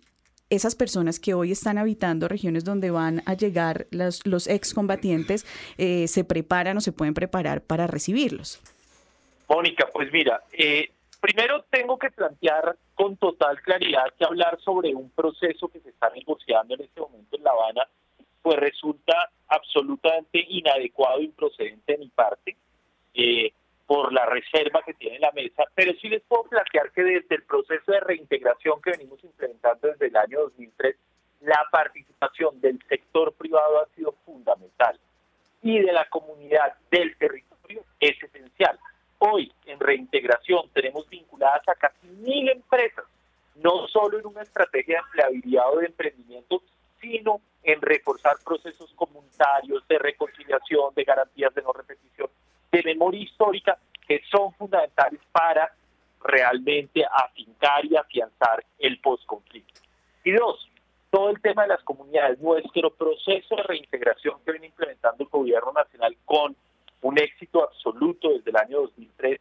esas 0.50 0.74
personas 0.74 1.20
que 1.20 1.32
hoy 1.32 1.52
están 1.52 1.78
habitando 1.78 2.26
regiones 2.26 2.64
donde 2.64 2.90
van 2.90 3.22
a 3.24 3.34
llegar 3.34 3.86
los, 3.92 4.26
los 4.26 4.48
excombatientes 4.48 5.46
eh, 5.78 6.08
se 6.08 6.24
preparan 6.24 6.76
o 6.76 6.80
se 6.80 6.90
pueden 6.90 7.14
preparar 7.14 7.62
para 7.62 7.86
recibirlos? 7.86 8.60
Mónica, 9.50 9.88
pues 9.92 10.12
mira, 10.12 10.44
eh, 10.52 10.92
primero 11.20 11.64
tengo 11.70 11.98
que 11.98 12.12
plantear 12.12 12.76
con 12.94 13.16
total 13.16 13.60
claridad 13.60 14.04
que 14.16 14.24
hablar 14.24 14.60
sobre 14.60 14.94
un 14.94 15.10
proceso 15.10 15.66
que 15.66 15.80
se 15.80 15.88
está 15.88 16.08
negociando 16.10 16.74
en 16.74 16.82
este 16.82 17.00
momento 17.00 17.36
en 17.36 17.42
La 17.42 17.50
Habana, 17.50 17.82
pues 18.42 18.56
resulta 18.60 19.28
absolutamente 19.48 20.46
inadecuado 20.48 21.20
improcedente 21.20 21.94
de 21.94 21.98
mi 21.98 22.08
parte. 22.10 22.56
Eh, 23.12 23.52
por 23.88 24.12
la 24.12 24.24
reserva 24.24 24.82
que 24.86 24.94
tiene 24.94 25.18
la 25.18 25.32
mesa, 25.32 25.64
pero 25.74 25.92
sí 26.00 26.08
les 26.08 26.22
puedo 26.22 26.44
plantear 26.44 26.92
que 26.92 27.02
desde 27.02 27.34
el 27.34 27.42
proceso 27.42 27.90
de 27.90 27.98
reintegración 27.98 28.80
que 28.80 28.92
venimos 28.92 29.18
implementando 29.24 29.88
desde 29.88 30.06
el 30.06 30.16
año 30.16 30.42
2003, 30.42 30.94
la 31.40 31.66
participación 31.72 32.60
del 32.60 32.78
sector 32.88 33.32
privado 33.32 33.80
ha 33.80 33.88
sido 33.96 34.14
fundamental 34.24 34.96
y 35.60 35.80
de 35.80 35.92
la 35.92 36.08
comunidad 36.08 36.74
del 36.88 37.16
territorio. 37.16 37.49
Hoy 39.22 39.52
en 39.66 39.78
reintegración 39.78 40.70
tenemos 40.72 41.08
vinculadas 41.08 41.68
a 41.68 41.74
casi 41.74 42.06
mil 42.06 42.48
empresas, 42.48 43.04
no 43.56 43.86
solo 43.88 44.18
en 44.18 44.26
una 44.26 44.40
estrategia 44.40 44.96
de 44.96 45.02
empleabilidad 45.02 45.64
o 45.70 45.78
de 45.78 45.86
emprendimiento, 45.86 46.62
sino 47.02 47.40
en 47.62 47.82
reforzar 47.82 48.36
procesos 48.42 48.90
comunitarios 48.96 49.86
de 49.88 49.98
reconciliación, 49.98 50.94
de 50.94 51.04
garantías 51.04 51.54
de 51.54 51.60
no 51.60 51.72
repetición 51.72 52.28
de 52.72 52.82
memoria 52.82 53.20
histórica 53.20 53.76
que 54.08 54.22
son 54.30 54.54
fundamentales 54.54 55.20
para 55.32 55.70
realmente 56.24 57.04
afincar 57.04 57.84
y 57.84 57.96
afianzar 57.96 58.64
el 58.78 58.98
postconflicto. 59.00 59.82
Y 60.24 60.32
dos, 60.32 60.66
todo 61.10 61.28
el 61.28 61.42
tema 61.42 61.62
de 61.62 61.68
las 61.68 61.82
comunidades, 61.82 62.38
nuestro 62.40 62.90
proceso 62.90 63.56
de 63.56 63.62
reintegración 63.64 64.40
que 64.44 64.52
viene 64.52 64.68
implementando 64.68 65.24
el 65.24 65.28
gobierno 65.28 65.72
nacional 65.72 66.16
con 66.24 66.56
un 67.02 67.18
éxito 67.18 67.64
absoluto 67.64 68.30
desde 68.30 68.50
el 68.50 68.56
año 68.56 68.80
2003, 68.82 69.40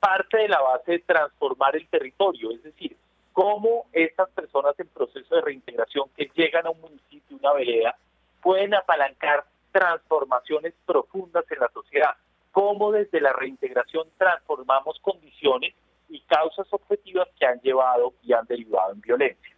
parte 0.00 0.38
de 0.38 0.48
la 0.48 0.60
base 0.60 0.92
de 0.92 0.98
transformar 1.00 1.76
el 1.76 1.86
territorio, 1.88 2.50
es 2.52 2.62
decir, 2.62 2.96
cómo 3.32 3.86
estas 3.92 4.28
personas 4.30 4.78
en 4.78 4.88
proceso 4.88 5.34
de 5.34 5.42
reintegración 5.42 6.08
que 6.16 6.30
llegan 6.34 6.66
a 6.66 6.70
un 6.70 6.80
municipio, 6.80 7.36
una 7.36 7.52
vereda, 7.52 7.96
pueden 8.42 8.74
apalancar 8.74 9.44
transformaciones 9.72 10.74
profundas 10.86 11.44
en 11.50 11.60
la 11.60 11.68
sociedad 11.72 12.16
cómo 12.58 12.90
desde 12.90 13.20
la 13.20 13.32
reintegración 13.32 14.08
transformamos 14.16 14.98
condiciones 15.00 15.74
y 16.08 16.20
causas 16.22 16.66
objetivas 16.72 17.28
que 17.38 17.46
han 17.46 17.60
llevado 17.60 18.14
y 18.24 18.32
han 18.32 18.46
derivado 18.46 18.94
en 18.94 19.00
violencia. 19.00 19.56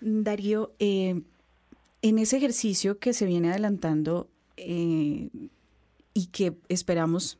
Darío, 0.00 0.72
eh, 0.78 1.22
en 2.02 2.18
ese 2.18 2.36
ejercicio 2.36 2.98
que 2.98 3.14
se 3.14 3.24
viene 3.24 3.48
adelantando 3.48 4.28
eh, 4.58 5.30
y 6.18 6.26
que 6.26 6.58
esperamos 6.68 7.38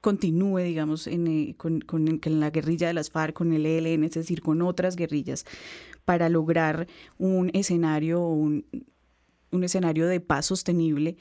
continúe, 0.00 0.58
digamos, 0.58 1.06
en, 1.06 1.28
eh, 1.28 1.54
con, 1.56 1.84
la 2.24 2.50
guerrilla 2.50 2.88
de 2.88 2.94
las 2.94 3.10
FARC, 3.10 3.32
con 3.32 3.52
el 3.52 3.64
ELN, 3.64 4.02
es 4.02 4.14
decir, 4.14 4.42
con 4.42 4.60
otras 4.60 4.96
guerrillas, 4.96 5.46
para 6.04 6.28
lograr 6.28 6.88
un 7.16 7.52
escenario, 7.54 8.26
un, 8.26 8.66
un 9.52 9.64
escenario 9.64 10.08
de 10.08 10.18
paz 10.18 10.46
sostenible. 10.46 11.16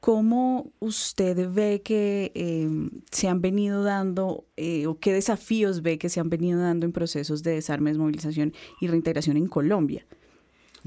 ¿Cómo 0.00 0.70
usted 0.80 1.50
ve 1.50 1.80
que 1.82 2.30
em, 2.34 2.90
se 3.10 3.26
han 3.26 3.40
venido 3.40 3.82
dando 3.82 4.44
eh, 4.58 4.86
o 4.86 4.98
qué 4.98 5.14
desafíos 5.14 5.80
ve 5.80 5.98
que 5.98 6.10
se 6.10 6.20
han 6.20 6.28
venido 6.28 6.60
dando 6.60 6.84
en 6.84 6.92
procesos 6.92 7.42
de 7.42 7.52
desarme, 7.52 7.90
desmovilización 7.90 8.52
y 8.82 8.86
reintegración 8.86 9.38
en 9.38 9.46
Colombia? 9.46 10.06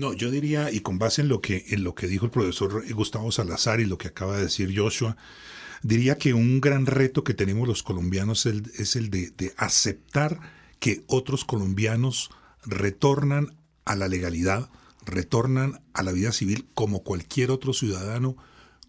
No, 0.02 0.14
yo 0.14 0.32
diría, 0.32 0.72
y 0.72 0.80
con 0.80 0.98
base 0.98 1.22
en 1.22 1.28
lo 1.28 1.42
que, 1.42 1.64
en 1.70 1.84
lo 1.84 1.94
que 1.94 2.08
dijo 2.08 2.26
el 2.26 2.32
profesor 2.32 2.84
Gustavo 2.92 3.32
Salazar 3.32 3.80
y 3.80 3.86
lo 3.86 4.00
que 4.00 4.08
acaba 4.08 4.36
de 4.36 4.46
decir 4.46 4.76
Joshua, 4.76 5.16
diría 5.84 6.18
que 6.18 6.34
un 6.34 6.60
gran 6.60 6.88
reto 6.88 7.24
que 7.24 7.36
tenemos 7.36 7.68
los 7.68 7.84
colombianos 7.84 8.48
es 8.48 8.96
el, 8.96 9.12
de 9.12 9.54
aceptar 9.58 10.40
que 10.80 11.04
otros 11.06 11.46
colombianos 11.46 12.32
retornan 12.66 13.56
a 13.86 13.96
la 13.96 14.08
legalidad, 14.08 14.72
retornan 15.06 15.84
a 15.94 16.02
la 16.02 16.14
vida 16.14 16.32
civil 16.32 16.66
como 16.74 17.04
cualquier 17.04 17.52
otro 17.52 17.72
ciudadano 17.72 18.38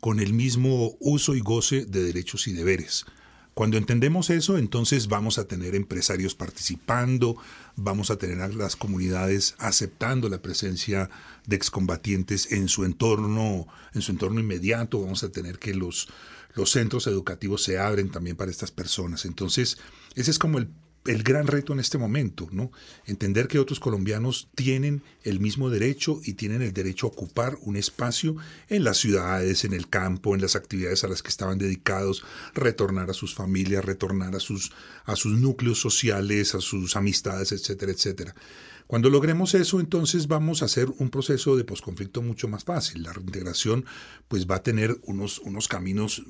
con 0.01 0.18
el 0.18 0.33
mismo 0.33 0.96
uso 0.98 1.35
y 1.35 1.40
goce 1.40 1.85
de 1.85 2.05
derechos 2.05 2.48
y 2.48 2.55
deberes. 2.55 3.05
Cuando 3.54 3.76
entendemos 3.76 4.30
eso, 4.30 4.56
entonces 4.56 5.08
vamos 5.08 5.36
a 5.38 5.46
tener 5.46 5.74
empresarios 5.74 6.34
participando, 6.34 7.36
vamos 7.76 8.10
a 8.10 8.16
tener 8.16 8.40
a 8.40 8.48
las 8.48 8.76
comunidades 8.76 9.54
aceptando 9.58 10.30
la 10.30 10.40
presencia 10.40 11.10
de 11.46 11.56
excombatientes 11.56 12.50
en 12.52 12.68
su 12.68 12.84
entorno, 12.84 13.66
en 13.92 14.00
su 14.00 14.12
entorno 14.12 14.40
inmediato, 14.40 15.02
vamos 15.02 15.22
a 15.22 15.30
tener 15.30 15.58
que 15.58 15.74
los, 15.74 16.08
los 16.54 16.70
centros 16.70 17.06
educativos 17.06 17.62
se 17.62 17.78
abren 17.78 18.10
también 18.10 18.36
para 18.36 18.50
estas 18.50 18.70
personas. 18.70 19.26
Entonces, 19.26 19.76
ese 20.14 20.30
es 20.30 20.38
como 20.38 20.56
el 20.56 20.68
el 21.04 21.22
gran 21.22 21.46
reto 21.46 21.72
en 21.72 21.80
este 21.80 21.98
momento, 21.98 22.48
¿no? 22.52 22.70
Entender 23.06 23.48
que 23.48 23.58
otros 23.58 23.80
colombianos 23.80 24.48
tienen 24.54 25.02
el 25.24 25.40
mismo 25.40 25.68
derecho 25.68 26.20
y 26.24 26.34
tienen 26.34 26.62
el 26.62 26.72
derecho 26.72 27.06
a 27.06 27.10
ocupar 27.10 27.58
un 27.62 27.76
espacio 27.76 28.36
en 28.68 28.84
las 28.84 28.98
ciudades, 28.98 29.64
en 29.64 29.72
el 29.72 29.88
campo, 29.88 30.34
en 30.34 30.40
las 30.40 30.54
actividades 30.54 31.02
a 31.04 31.08
las 31.08 31.22
que 31.22 31.30
estaban 31.30 31.58
dedicados, 31.58 32.24
retornar 32.54 33.10
a 33.10 33.14
sus 33.14 33.34
familias, 33.34 33.84
retornar 33.84 34.36
a 34.36 34.40
sus, 34.40 34.72
a 35.04 35.16
sus 35.16 35.38
núcleos 35.38 35.80
sociales, 35.80 36.54
a 36.54 36.60
sus 36.60 36.94
amistades, 36.96 37.52
etcétera, 37.52 37.92
etcétera. 37.92 38.34
Cuando 38.86 39.08
logremos 39.08 39.54
eso, 39.54 39.80
entonces 39.80 40.28
vamos 40.28 40.60
a 40.60 40.66
hacer 40.66 40.88
un 40.98 41.08
proceso 41.08 41.56
de 41.56 41.64
posconflicto 41.64 42.20
mucho 42.20 42.46
más 42.46 42.64
fácil. 42.64 43.02
La 43.02 43.12
reintegración 43.14 43.86
pues 44.28 44.46
va 44.46 44.56
a 44.56 44.62
tener 44.62 44.98
unos, 45.04 45.38
unos 45.38 45.66
caminos, 45.66 46.22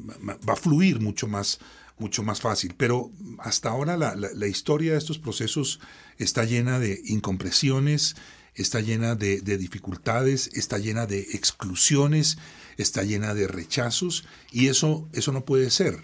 va 0.48 0.52
a 0.52 0.56
fluir 0.56 1.00
mucho 1.00 1.26
más, 1.26 1.58
mucho 2.03 2.23
más 2.23 2.41
fácil. 2.41 2.75
Pero 2.77 3.11
hasta 3.38 3.71
ahora 3.71 3.97
la, 3.97 4.47
historia 4.47 4.93
de 4.93 4.99
estos 4.99 5.19
procesos 5.19 5.81
está 6.19 6.45
llena 6.45 6.79
de 6.79 7.01
incompresiones, 7.07 8.17
está 8.55 8.81
llena 8.81 9.15
de, 9.15 9.41
de, 9.41 9.57
dificultades, 9.57 10.51
está 10.53 10.79
llena 10.79 11.07
de 11.07 11.21
exclusiones, 11.21 12.37
está 12.77 13.05
llena 13.05 13.35
de 13.35 13.47
rechazos 13.47 14.25
y 14.51 14.67
eso, 14.67 15.09
eso 15.12 15.33
no 15.33 15.45
puede 15.45 15.71
ser. 15.71 16.03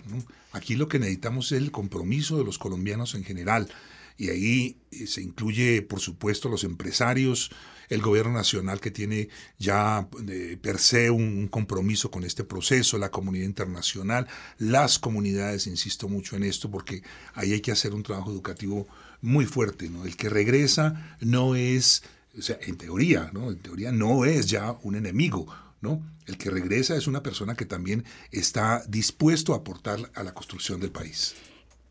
Aquí 0.53 0.77
lo 0.77 0.89
que 0.89 0.99
necesitamos 0.99 1.53
es 1.53 1.59
el 1.59 1.73
compromiso 1.73 2.39
de 2.39 2.45
los 2.45 2.59
colombianos 2.59 3.15
en 3.15 3.25
general 3.25 3.69
y 4.17 4.31
ahí 4.31 4.77
eh, 4.91 5.07
se 5.07 5.23
incluye, 5.23 5.83
por 5.83 6.01
supuesto, 6.01 6.49
los 6.49 6.65
empresarios, 6.65 7.51
el 7.89 8.03
gobierno 8.03 8.33
nacional 8.33 8.81
que 8.81 8.91
tiene 8.91 9.29
ya 9.59 10.09
eh, 10.29 10.59
per 10.61 10.79
se 10.79 11.11
un, 11.11 11.49
compromiso 11.49 12.11
con 12.11 12.25
este 12.25 12.45
proceso, 12.45 12.99
la 12.99 13.11
comunidad 13.11 13.47
internacional, 13.47 14.27
las 14.59 14.99
comunidades, 14.99 15.67
insisto 15.67 16.09
mucho 16.09 16.37
en 16.37 16.45
esto, 16.45 16.71
porque 16.71 17.03
ahí 17.35 17.53
hay 17.53 17.61
que 17.61 17.73
hacer 17.73 17.95
un 17.95 18.03
trabajo 18.03 18.31
educativo 18.31 18.87
muy 19.21 19.47
fuerte, 19.47 19.89
¿no? 19.89 20.05
El 20.05 20.17
que 20.17 20.29
regresa 20.29 21.17
no 21.21 21.55
es, 21.55 22.03
o 22.37 22.43
sea, 22.43 22.59
en 22.63 22.77
teoría, 22.77 23.31
¿no? 23.33 23.51
En 23.51 23.59
teoría 23.59 23.93
no 23.93 24.25
es 24.25 24.47
ya 24.47 24.77
un 24.83 24.95
enemigo, 24.95 25.47
¿no? 25.81 26.03
El 26.27 26.37
que 26.37 26.51
regresa 26.51 26.97
es 26.97 27.07
una 27.07 27.23
persona 27.23 27.55
que 27.55 27.65
también 27.65 28.05
está 28.31 28.83
dispuesto 28.87 29.55
a 29.55 29.59
aportar 29.59 30.11
a 30.15 30.23
la 30.23 30.35
construcción 30.35 30.81
del 30.81 30.91
país. 30.91 31.35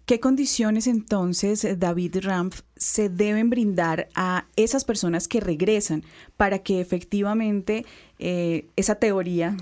¿Qué 0.08 0.22
condiciones 0.22 0.88
entonces, 0.88 1.67
David 1.78 2.20
Rampf, 2.22 2.62
se 2.78 3.10
deben 3.10 3.50
brindar 3.50 4.08
a 4.15 4.46
esas 4.56 4.86
personas 4.86 5.28
que 5.28 5.41
regresan 5.41 6.06
para 6.38 6.60
que 6.60 6.80
efectivamente 6.80 7.86
eh, 8.17 8.67
esa 8.78 8.96
teoría 8.96 9.58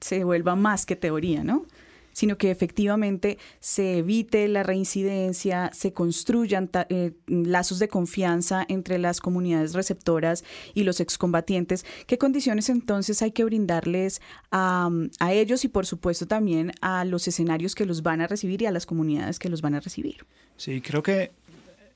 se 0.00 0.24
vuelva 0.24 0.56
más 0.56 0.84
que 0.84 0.96
teoría, 0.96 1.44
¿no? 1.44 1.64
Sino 2.14 2.38
que 2.38 2.50
efectivamente 2.50 3.36
se 3.60 3.98
evite 3.98 4.48
la 4.48 4.62
reincidencia, 4.62 5.70
se 5.74 5.92
construyan 5.92 6.70
eh, 6.88 7.12
lazos 7.26 7.78
de 7.78 7.88
confianza 7.88 8.64
entre 8.66 8.98
las 8.98 9.20
comunidades 9.20 9.74
receptoras 9.74 10.44
y 10.72 10.84
los 10.84 11.00
excombatientes. 11.00 11.84
¿Qué 12.06 12.16
condiciones 12.16 12.70
entonces 12.70 13.20
hay 13.20 13.32
que 13.32 13.44
brindarles 13.44 14.22
a, 14.50 14.88
a 15.20 15.32
ellos 15.34 15.66
y 15.66 15.68
por 15.68 15.84
supuesto 15.84 16.26
también 16.26 16.72
a 16.80 17.04
los 17.04 17.28
escenarios 17.28 17.74
que 17.74 17.84
los 17.84 18.02
van 18.02 18.22
a 18.22 18.26
recibir 18.26 18.62
y 18.62 18.66
a 18.66 18.70
las 18.70 18.86
comunidades 18.86 19.38
que 19.38 19.50
los 19.50 19.60
van 19.60 19.74
a 19.74 19.80
recibir? 19.80 20.24
Sí, 20.56 20.80
creo 20.80 21.02
que 21.02 21.32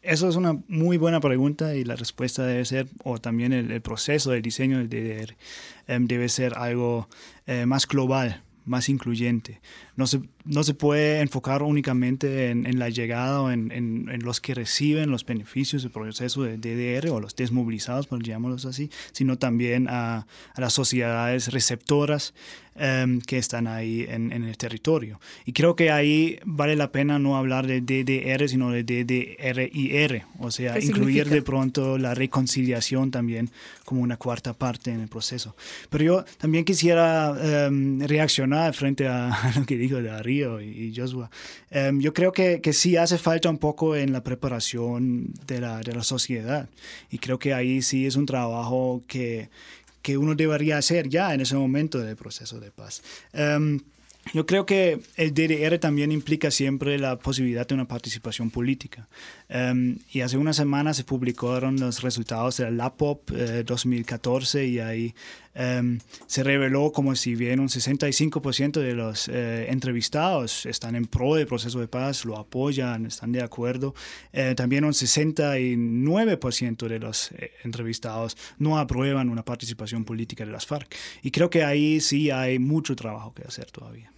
eso 0.02 0.28
es 0.28 0.37
una 0.37 0.59
muy 0.68 0.96
buena 0.96 1.20
pregunta 1.20 1.74
y 1.74 1.85
la 1.85 1.96
respuesta 1.96 2.46
debe 2.46 2.64
ser, 2.64 2.87
o 3.04 3.18
también 3.18 3.52
el, 3.52 3.81
proceso 3.81 4.31
del 4.31 4.42
diseño 4.42 4.87
debe, 4.87 5.37
em, 5.87 6.07
debe 6.07 6.28
ser 6.28 6.57
algo 6.57 7.09
eh, 7.46 7.66
más 7.66 7.87
global, 7.87 8.42
más 8.64 8.88
incluyente. 8.88 9.61
No 9.99 10.07
se, 10.07 10.21
no 10.45 10.63
se 10.63 10.75
puede 10.75 11.21
enfocar 11.21 11.65
únicamente 11.65 12.51
en, 12.51 12.79
la 12.79 12.89
llegada 12.89 13.43
o 13.43 13.51
en, 13.51 13.73
en, 13.73 14.21
los 14.23 14.41
que 14.41 14.55
reciben 14.55 15.11
los 15.11 15.27
beneficios 15.27 15.83
del 15.83 15.91
proceso 15.91 16.45
de 16.45 16.57
DDR 16.57 17.09
o 17.11 17.19
los 17.19 17.35
desmovilizados, 17.35 18.07
por 18.07 18.23
llamarlos 18.23 18.65
así, 18.65 18.91
sino 19.11 19.39
también 19.39 19.89
a, 19.89 20.19
a 20.55 20.61
las 20.61 20.73
sociedades 20.73 21.51
receptoras 21.51 22.33
Em, 22.81 23.21
que 23.21 23.39
están 23.39 23.67
ahí 23.67 24.07
en, 24.09 24.31
el 24.31 24.57
territorio. 24.57 25.21
Y 25.45 25.53
creo 25.53 25.75
que 25.75 25.91
ahí 25.91 26.39
vale 26.45 26.77
la 26.77 26.93
pena 26.93 27.19
no 27.19 27.37
hablar 27.37 27.67
de 27.67 27.81
DDR, 27.81 28.49
sino 28.49 28.71
de 28.71 28.85
DDRIR, 28.85 30.23
o 30.39 30.53
sea, 30.53 30.79
incluir 30.79 31.29
de 31.29 31.43
pronto 31.43 31.99
la 31.99 32.15
reconciliación 32.15 33.11
también 33.11 33.51
como 33.85 34.03
una 34.03 34.17
cuarta 34.17 34.53
parte 34.53 34.93
en 34.93 35.01
el 35.01 35.09
proceso. 35.09 35.57
Pero 35.91 36.05
yo 36.05 36.25
también 36.39 36.65
quisiera 36.65 37.35
em, 37.67 37.99
reaccionar 37.99 38.75
frente 38.75 39.09
a 39.09 39.37
lo 39.59 39.67
que 39.67 39.77
dijo 39.88 40.03
Darío 40.03 40.61
y, 40.61 40.92
Joshua. 40.94 41.31
Em, 41.70 42.01
yo 42.01 42.12
creo 42.12 42.33
que, 42.33 42.61
que, 42.61 42.72
sí 42.72 42.96
hace 42.96 43.18
falta 43.18 43.51
un 43.51 43.59
poco 43.59 43.96
en 43.96 44.12
la 44.12 44.22
preparación 44.22 45.33
de 45.46 45.61
la, 45.61 45.81
de 45.81 45.94
la 45.94 46.03
sociedad. 46.03 46.68
Y 47.11 47.18
creo 47.18 47.38
que 47.38 47.55
ahí 47.55 47.83
sí 47.83 48.07
es 48.07 48.16
un 48.16 48.27
trabajo 48.27 49.03
que 49.07 49.48
que 50.03 50.16
uno 50.16 50.35
debería 50.35 50.79
hacer 50.79 51.09
ya 51.09 51.35
en 51.35 51.40
ese 51.40 51.55
momento 51.55 51.98
del 51.98 52.16
proceso 52.16 52.61
de 52.61 52.70
paz. 52.70 53.03
Em, 53.33 53.81
yo 54.35 54.44
creo 54.46 54.66
que 54.66 55.01
el 55.16 55.33
DDR 55.33 55.79
también 55.79 56.12
implica 56.12 56.51
siempre 56.51 56.98
la 56.98 57.18
posibilidad 57.18 57.66
de 57.66 57.74
una 57.74 57.88
participación 57.88 58.51
política. 58.51 59.09
Em, 59.48 59.98
y 60.12 60.20
hace 60.20 60.37
unas 60.37 60.57
semanas 60.57 60.96
se 60.96 61.05
publicaron 61.05 61.79
los 61.79 62.03
resultados 62.03 62.59
de 62.59 62.64
la 62.64 62.70
LAPOP 62.70 63.31
2014 63.64 64.62
eh, 64.62 64.66
y 64.66 64.79
ahí 64.81 65.14
em, 65.59 65.99
se 66.27 66.42
reveló 66.42 66.92
como 66.92 67.14
si 67.16 67.35
bien 67.35 67.61
un 67.61 67.68
65% 67.68 68.81
de 68.81 68.94
los 68.94 69.29
eh, 69.29 69.66
entrevistados 69.71 70.64
están 70.66 70.94
en 70.94 71.07
pro 71.07 71.35
del 71.35 71.47
proceso 71.47 71.81
de 71.81 71.88
paz, 71.88 72.25
lo 72.25 72.38
apoyan, 72.38 73.05
están 73.07 73.33
de 73.33 73.42
acuerdo. 73.42 73.94
Eh, 74.33 74.55
también 74.57 74.85
un 74.85 74.92
69% 74.92 76.88
de 76.88 76.99
los 76.99 77.31
entrevistados 77.64 78.37
no 78.59 78.79
aprueban 78.79 79.29
una 79.29 79.44
participación 79.44 80.05
política 80.05 80.47
de 80.47 80.53
las 80.53 80.66
FARC. 80.66 80.94
Y 81.23 81.31
creo 81.31 81.51
que 81.51 81.64
ahí 81.64 82.01
sí 82.01 82.31
hay 82.31 82.59
mucho 82.59 82.94
trabajo 82.97 83.35
que 83.35 83.42
hacer 83.42 83.71
todavía. 83.71 84.12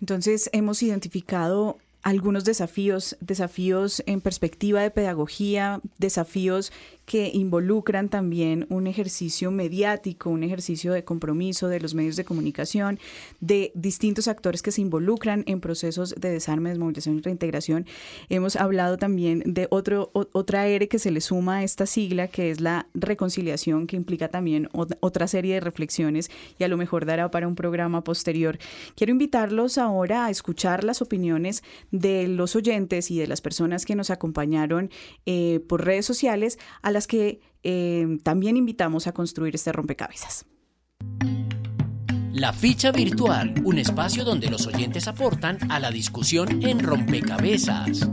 Entonces 0.00 0.50
hemos 0.52 0.82
identificado 0.82 1.78
algunos 2.04 2.44
desafíos, 2.44 3.16
desafíos 3.20 4.02
en 4.06 4.20
perspectiva 4.20 4.82
de 4.82 4.90
pedagogía, 4.90 5.80
desafíos 5.98 6.70
que 7.06 7.30
involucran 7.34 8.08
también 8.08 8.66
un 8.70 8.86
ejercicio 8.86 9.50
mediático, 9.50 10.30
un 10.30 10.42
ejercicio 10.42 10.92
de 10.92 11.04
compromiso 11.04 11.68
de 11.68 11.80
los 11.80 11.94
medios 11.94 12.16
de 12.16 12.24
comunicación, 12.24 12.98
de 13.40 13.72
distintos 13.74 14.28
actores 14.28 14.62
que 14.62 14.70
se 14.70 14.80
involucran 14.80 15.44
en 15.46 15.60
procesos 15.60 16.14
de 16.18 16.30
desarme, 16.30 16.70
desmovilización 16.70 17.18
y 17.18 17.20
reintegración. 17.20 17.86
Hemos 18.28 18.56
hablado 18.56 18.96
también 18.96 19.42
de 19.46 19.66
otro, 19.70 20.10
otra 20.12 20.66
R 20.66 20.88
que 20.88 20.98
se 20.98 21.10
le 21.10 21.20
suma 21.20 21.56
a 21.56 21.64
esta 21.64 21.86
sigla, 21.86 22.28
que 22.28 22.50
es 22.50 22.60
la 22.60 22.86
reconciliación, 22.94 23.86
que 23.86 23.96
implica 23.96 24.28
también 24.28 24.68
otra 24.72 25.26
serie 25.26 25.54
de 25.54 25.60
reflexiones 25.60 26.30
y 26.58 26.64
a 26.64 26.68
lo 26.68 26.76
mejor 26.76 27.06
dará 27.06 27.30
para 27.30 27.48
un 27.48 27.54
programa 27.54 28.04
posterior. 28.04 28.58
Quiero 28.94 29.10
invitarlos 29.10 29.78
ahora 29.78 30.26
a 30.26 30.30
escuchar 30.30 30.84
las 30.84 31.02
opiniones 31.02 31.62
de 31.94 32.26
los 32.26 32.56
oyentes 32.56 33.10
y 33.12 33.18
de 33.18 33.28
las 33.28 33.40
personas 33.40 33.84
que 33.84 33.94
nos 33.94 34.10
acompañaron 34.10 34.90
eh, 35.26 35.60
por 35.68 35.84
redes 35.84 36.04
sociales 36.04 36.58
a 36.82 36.90
las 36.90 37.06
que 37.06 37.40
eh, 37.62 38.18
también 38.24 38.56
invitamos 38.56 39.06
a 39.06 39.12
construir 39.12 39.54
este 39.54 39.72
rompecabezas. 39.72 40.44
La 42.32 42.52
ficha 42.52 42.90
virtual, 42.90 43.54
un 43.62 43.78
espacio 43.78 44.24
donde 44.24 44.50
los 44.50 44.66
oyentes 44.66 45.06
aportan 45.06 45.70
a 45.70 45.78
la 45.78 45.92
discusión 45.92 46.64
en 46.64 46.80
rompecabezas. 46.80 48.10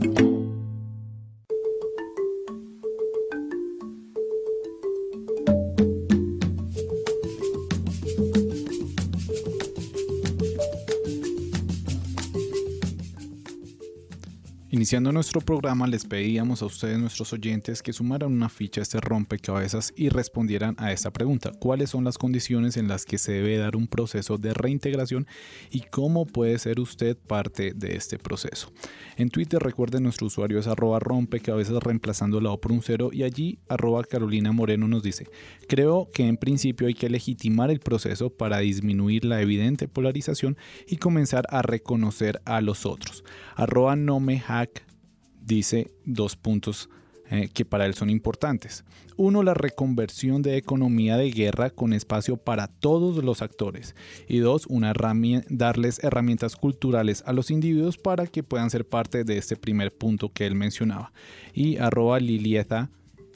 Iniciando 14.82 15.12
nuestro 15.12 15.42
programa 15.42 15.86
les 15.86 16.06
pedíamos 16.06 16.64
a 16.64 16.66
ustedes, 16.66 16.98
nuestros 16.98 17.32
oyentes, 17.34 17.84
que 17.84 17.94
sumaran 17.94 18.34
una 18.34 18.50
ficha 18.50 18.82
a 18.82 18.84
este 18.84 19.00
rompecabezas 19.00 19.94
y 19.96 20.10
respondieran 20.10 20.74
a 20.80 20.92
esta 20.92 21.14
pregunta. 21.14 21.52
¿Cuáles 21.52 21.92
son 21.92 22.04
las 22.04 22.18
condiciones 22.18 22.78
en 22.78 22.88
las 22.88 23.06
que 23.06 23.20
se 23.20 23.34
debe 23.34 23.58
dar 23.58 23.76
un 23.76 23.86
proceso 23.86 24.40
de 24.40 24.56
reintegración 24.56 25.28
y 25.70 25.82
cómo 25.82 26.26
puede 26.26 26.58
ser 26.58 26.80
usted 26.80 27.16
parte 27.16 27.74
de 27.76 27.96
este 27.96 28.18
proceso? 28.18 28.74
En 29.18 29.30
Twitter 29.30 29.62
recuerden 29.62 30.02
nuestro 30.02 30.26
usuario 30.26 30.58
es 30.58 30.66
arroba 30.66 30.98
rompecabezas 30.98 31.76
reemplazando 31.84 32.42
la 32.42 32.50
O 32.50 32.60
por 32.60 32.72
un 32.72 32.82
cero 32.82 33.12
y 33.14 33.22
allí 33.22 33.60
arroba 33.70 34.04
Carolina 34.04 34.52
Moreno 34.52 34.88
nos 34.88 35.04
dice, 35.04 35.28
creo 35.68 36.10
que 36.12 36.26
en 36.26 36.38
principio 36.38 36.88
hay 36.88 36.96
que 36.96 37.08
legitimar 37.08 37.70
el 37.70 37.82
proceso 37.82 38.32
para 38.32 38.58
disminuir 38.58 39.26
la 39.26 39.44
evidente 39.44 39.88
polarización 39.88 40.58
y 40.88 40.98
comenzar 40.98 41.46
a 41.50 41.62
reconocer 41.62 42.42
a 42.46 42.62
los 42.62 42.88
otros. 42.88 43.24
Arroba 43.56 43.96
dice 45.42 45.92
dos 46.06 46.36
puntos 46.36 46.90
eh, 47.30 47.50
que 47.54 47.64
para 47.64 47.86
él 47.86 47.94
son 47.94 48.10
importantes. 48.10 48.84
Uno, 49.16 49.42
la 49.42 49.54
reconversión 49.54 50.42
de 50.42 50.58
economía 50.58 51.16
de 51.16 51.32
guerra 51.32 51.70
con 51.70 51.94
espacio 51.94 52.36
para 52.36 52.68
todos 52.68 53.24
los 53.24 53.42
actores. 53.42 53.96
Y 54.28 54.40
dos, 54.40 54.66
una 54.68 54.94
darles 55.48 56.04
herramientas 56.04 56.58
culturales 56.58 57.24
a 57.26 57.32
los 57.32 57.50
individuos 57.50 57.98
para 57.98 58.28
que 58.28 58.44
puedan 58.44 58.70
ser 58.70 58.86
parte 58.86 59.24
de 59.24 59.38
este 59.38 59.56
primer 59.56 59.94
punto 59.94 60.34
que 60.34 60.46
él 60.46 60.56
mencionaba. 60.56 61.14
Y 61.54 61.78
arroba 61.78 62.20
Lilieta 62.20 62.90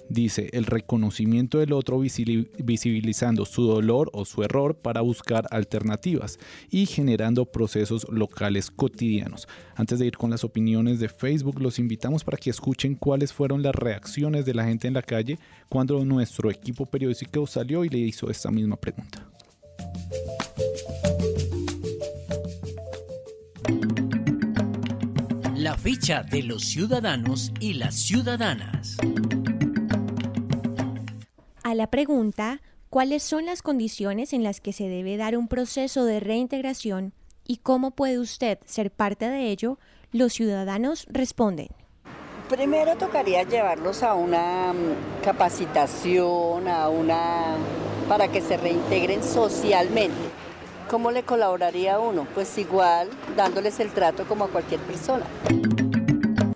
Dice, 0.10 0.50
el 0.54 0.66
reconocimiento 0.66 1.58
del 1.58 1.74
otro 1.74 2.00
visibilizando 2.00 3.46
su 3.46 3.64
dolor 3.64 4.12
o 4.14 4.24
su 4.26 4.44
error 4.44 4.76
para 4.76 5.02
buscar 5.02 5.48
alternativas 5.50 6.38
y 6.70 6.86
generando 6.86 7.46
procesos 7.46 8.06
locales 8.12 8.70
cotidianos. 8.70 9.48
Antes 9.76 10.00
de 10.00 10.06
ir 10.06 10.18
con 10.18 10.30
las 10.30 10.44
opiniones 10.44 11.00
de 11.00 11.10
Facebook, 11.10 11.60
los 11.60 11.80
invitamos 11.80 12.24
para 12.24 12.38
que 12.38 12.52
escuchen 12.52 12.96
cuáles 12.96 13.34
fueron 13.34 13.64
las 13.64 13.74
reacciones 13.74 14.46
de 14.46 14.54
la 14.54 14.66
gente 14.66 14.88
en 14.88 14.94
la 14.94 15.02
calle 15.02 15.40
cuando 15.70 16.04
nuestro 16.06 16.52
equipo 16.52 16.86
periodístico 16.86 17.48
salió 17.48 17.84
y 17.84 17.90
le 17.90 17.98
hizo 17.98 18.30
esta 18.30 18.52
misma 18.52 18.76
pregunta. 18.78 19.28
La 25.56 25.76
ficha 25.78 26.22
de 26.22 26.44
los 26.44 26.64
ciudadanos 26.64 27.52
y 27.60 27.74
las 27.74 27.96
ciudadanas 27.96 28.98
a 31.66 31.74
la 31.74 31.88
pregunta 31.88 32.62
¿cuáles 32.92 33.24
son 33.24 33.48
las 33.48 33.64
condiciones 33.64 34.34
en 34.34 34.44
las 34.44 34.62
que 34.62 34.72
se 34.72 34.88
debe 34.88 35.18
dar 35.18 35.36
un 35.36 35.48
proceso 35.48 36.06
de 36.06 36.20
reintegración 36.20 37.12
y 37.44 37.58
cómo 37.58 37.90
puede 37.90 38.20
usted 38.20 38.60
ser 38.66 38.92
parte 38.92 39.28
de 39.28 39.50
ello? 39.50 39.80
Los 40.12 40.34
ciudadanos 40.34 41.08
responden. 41.10 41.70
Primero 42.50 42.96
tocaría 42.98 43.42
llevarlos 43.42 44.04
a 44.04 44.14
una 44.14 44.74
mm, 44.74 45.24
capacitación, 45.24 46.68
a 46.68 46.88
una 46.90 47.56
para 48.08 48.28
que 48.28 48.42
se 48.42 48.58
reintegren 48.58 49.24
socialmente. 49.24 50.30
¿Cómo 50.88 51.10
le 51.10 51.24
colaboraría 51.24 51.98
uno? 51.98 52.28
Pues 52.36 52.56
igual 52.60 53.10
dándoles 53.36 53.80
el 53.80 53.90
trato 53.90 54.26
como 54.26 54.44
a 54.44 54.50
cualquier 54.50 54.82
persona. 54.82 55.26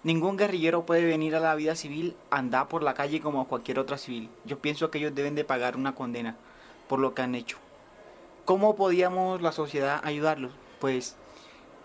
Ningún 0.10 0.38
guerrillero 0.38 0.88
puede 0.88 1.06
venir 1.06 1.36
a 1.36 1.40
la 1.40 1.54
vida 1.54 1.76
civil, 1.76 2.16
andar 2.32 2.68
por 2.68 2.82
la 2.82 2.96
calle 2.96 3.22
como 3.22 3.48
cualquier 3.48 3.78
otra 3.78 4.00
civil. 4.00 4.28
Yo 4.44 4.58
pienso 4.58 4.90
que 4.90 4.98
ellos 4.98 5.14
deben 5.14 5.36
de 5.36 5.44
pagar 5.44 5.78
una 5.78 5.94
condena 5.94 6.36
por 6.88 6.98
lo 6.98 7.14
que 7.14 7.22
han 7.22 7.36
hecho. 7.36 7.58
¿Cómo 8.44 8.76
podíamos 8.76 9.40
la 9.44 9.52
sociedad 9.52 10.02
ayudarlos? 10.04 10.52
Pues 10.80 11.16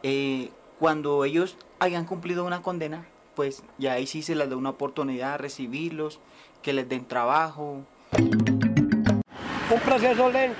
eh, 0.03 0.49
cuando 0.79 1.27
ellos 1.27 1.59
hayan 1.81 2.07
cumplido 2.07 2.47
una 2.47 2.63
condena, 2.63 3.05
pues 3.35 3.63
ya 3.77 3.93
ahí 3.93 4.07
sí 4.07 4.23
se 4.23 4.35
les 4.35 4.49
da 4.49 4.57
una 4.57 4.71
oportunidad 4.71 5.35
a 5.35 5.37
recibirlos, 5.37 6.19
que 6.63 6.73
les 6.73 6.89
den 6.89 7.05
trabajo. 7.05 7.83
Un 8.17 9.81
proceso 9.85 10.31
lento, 10.31 10.57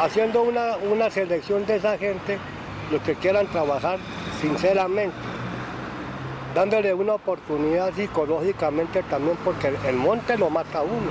haciendo 0.00 0.42
una, 0.42 0.76
una 0.78 1.08
selección 1.12 1.66
de 1.66 1.76
esa 1.76 1.96
gente, 1.98 2.40
los 2.90 3.00
que 3.02 3.14
quieran 3.14 3.46
trabajar 3.46 4.00
sinceramente 4.40 5.35
dándole 6.56 6.94
una 6.94 7.12
oportunidad 7.12 7.92
psicológicamente 7.92 9.02
también, 9.02 9.36
porque 9.44 9.74
el, 9.86 9.96
monte 9.96 10.38
lo 10.38 10.48
mata 10.48 10.78
a 10.78 10.82
uno, 10.82 11.10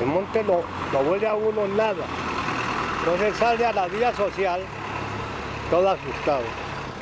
el 0.00 0.06
monte 0.06 0.42
no, 0.42 0.62
no 0.94 1.04
vuelve 1.06 1.28
a 1.28 1.34
uno 1.34 1.68
nada. 1.68 2.06
Entonces 3.00 3.36
sale 3.36 3.66
a 3.66 3.74
la 3.74 3.86
vida 3.86 4.14
social 4.14 4.62
todo 5.70 5.90
asustado, 5.90 6.40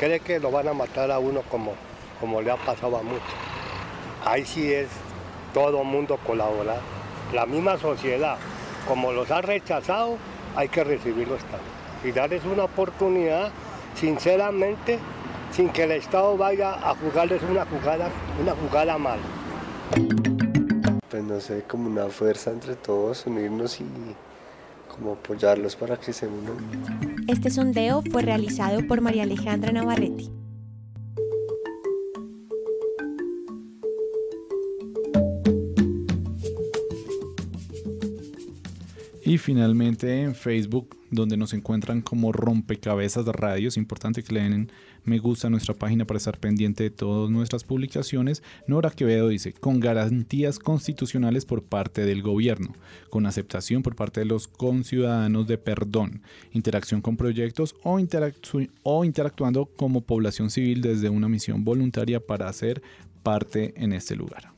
cree 0.00 0.18
que 0.18 0.40
lo 0.40 0.50
van 0.50 0.66
a 0.66 0.74
matar 0.74 1.12
a 1.12 1.20
uno 1.20 1.42
como, 1.42 1.74
como 2.18 2.42
le 2.42 2.50
ha 2.50 2.56
pasado 2.56 2.96
a 2.96 3.02
muchos. 3.04 3.22
Ahí 4.24 4.44
sí 4.44 4.72
es 4.72 4.88
todo 5.52 5.84
mundo 5.84 6.18
colaborar, 6.26 6.80
la 7.32 7.46
misma 7.46 7.78
sociedad, 7.78 8.36
como 8.88 9.12
los 9.12 9.30
ha 9.30 9.42
rechazado, 9.42 10.18
hay 10.56 10.66
que 10.66 10.82
recibirlos 10.82 11.38
también 11.42 11.74
y 12.02 12.10
darles 12.10 12.44
una 12.44 12.64
oportunidad 12.64 13.52
sinceramente 13.94 14.98
sin 15.54 15.68
que 15.68 15.84
el 15.84 15.92
Estado 15.92 16.36
vaya 16.36 16.72
a 16.72 16.96
jugarles 16.96 17.40
una 17.48 17.64
jugada, 17.64 18.10
una 18.42 18.52
jugada 18.56 18.98
mal. 18.98 19.20
Pues 21.08 21.22
no 21.22 21.40
sé, 21.40 21.62
como 21.68 21.88
una 21.88 22.08
fuerza 22.08 22.50
entre 22.50 22.74
todos, 22.74 23.24
unirnos 23.26 23.80
y 23.80 23.84
como 24.88 25.12
apoyarlos 25.12 25.76
para 25.76 25.96
que 25.96 26.12
se 26.12 26.26
unan. 26.26 27.24
Este 27.28 27.50
sondeo 27.50 28.02
fue 28.10 28.22
realizado 28.22 28.84
por 28.88 29.00
María 29.00 29.22
Alejandra 29.22 29.70
Navarrete. 29.70 30.24
Y 39.34 39.38
finalmente 39.38 40.22
en 40.22 40.36
Facebook, 40.36 40.96
donde 41.10 41.36
nos 41.36 41.54
encuentran 41.54 42.02
como 42.02 42.30
rompecabezas 42.30 43.26
de 43.26 43.32
radio, 43.32 43.66
es 43.66 43.76
importante 43.76 44.22
que 44.22 44.32
le 44.32 44.42
den 44.42 44.70
me 45.02 45.18
gusta 45.18 45.48
a 45.48 45.50
nuestra 45.50 45.74
página 45.74 46.04
para 46.04 46.18
estar 46.18 46.38
pendiente 46.38 46.84
de 46.84 46.90
todas 46.90 47.32
nuestras 47.32 47.64
publicaciones. 47.64 48.44
Nora 48.68 48.90
Quevedo 48.90 49.26
dice, 49.26 49.52
con 49.52 49.80
garantías 49.80 50.60
constitucionales 50.60 51.46
por 51.46 51.64
parte 51.64 52.04
del 52.04 52.22
gobierno, 52.22 52.76
con 53.10 53.26
aceptación 53.26 53.82
por 53.82 53.96
parte 53.96 54.20
de 54.20 54.26
los 54.26 54.46
conciudadanos 54.46 55.48
de 55.48 55.58
perdón, 55.58 56.22
interacción 56.52 57.00
con 57.00 57.16
proyectos 57.16 57.74
o 57.82 57.98
interactuando 59.04 59.66
como 59.66 60.02
población 60.02 60.48
civil 60.48 60.80
desde 60.80 61.08
una 61.08 61.28
misión 61.28 61.64
voluntaria 61.64 62.24
para 62.24 62.48
hacer 62.48 62.82
parte 63.24 63.74
en 63.82 63.94
este 63.94 64.14
lugar. 64.14 64.53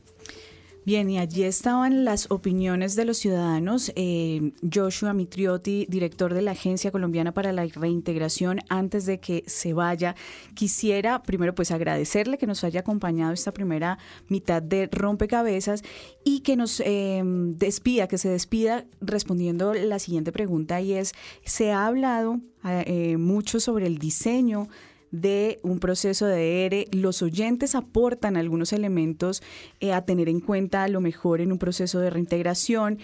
Bien, 0.87 1.11
y 1.11 1.19
allí 1.19 1.43
estaban 1.43 2.05
las 2.05 2.31
opiniones 2.31 2.95
de 2.95 3.05
los 3.05 3.17
ciudadanos. 3.17 3.91
Eh, 3.97 4.53
Joshua 4.73 5.15
Mitriotti, 5.15 5.85
director 5.89 6.33
de 6.33 6.43
la 6.43 6.53
Agencia 6.53 6.93
Colombiana 6.93 7.35
para 7.35 7.53
la 7.53 7.67
Reintegración, 7.67 8.61
antes 8.69 9.05
de 9.05 9.19
que 9.19 9.43
se 9.49 9.73
vaya, 9.73 10.15
quisiera 10.55 11.25
primero 11.25 11.57
pues 11.57 11.73
agradecerle 11.73 12.39
que 12.39 12.47
nos 12.47 12.63
haya 12.63 12.79
acompañado 12.79 13.33
esta 13.33 13.51
primera 13.51 13.99
mitad 14.29 14.63
de 14.63 14.89
rompecabezas 14.93 15.83
y 16.23 16.43
que 16.43 16.55
nos 16.55 16.79
eh, 16.79 17.21
despida, 17.25 18.07
que 18.07 18.17
se 18.17 18.29
despida 18.29 18.87
respondiendo 19.01 19.75
la 19.75 19.99
siguiente 19.99 20.31
pregunta 20.31 20.81
y 20.81 20.93
es, 20.93 21.15
se 21.45 21.73
ha 21.73 21.89
hablado 21.89 22.39
eh, 22.65 23.17
mucho 23.17 23.59
sobre 23.59 23.89
el 23.89 23.99
diseño 23.99 24.69
de 25.11 25.59
un 25.63 25.79
proceso 25.79 26.27
de 26.27 26.65
ERE. 26.65 26.87
Los 26.93 27.23
oyentes 27.23 27.75
aportan 27.75 28.37
algunos 28.37 28.73
elementos 28.73 29.43
eh, 29.81 29.93
a 29.93 30.05
tener 30.05 30.29
en 30.29 30.41
cuenta 30.41 30.85
a 30.85 30.89
lo 30.89 31.01
mejor 31.01 31.41
en 31.41 31.53
un 31.53 31.59
proceso 31.59 32.01
de 32.01 32.11
reintegración. 32.11 32.99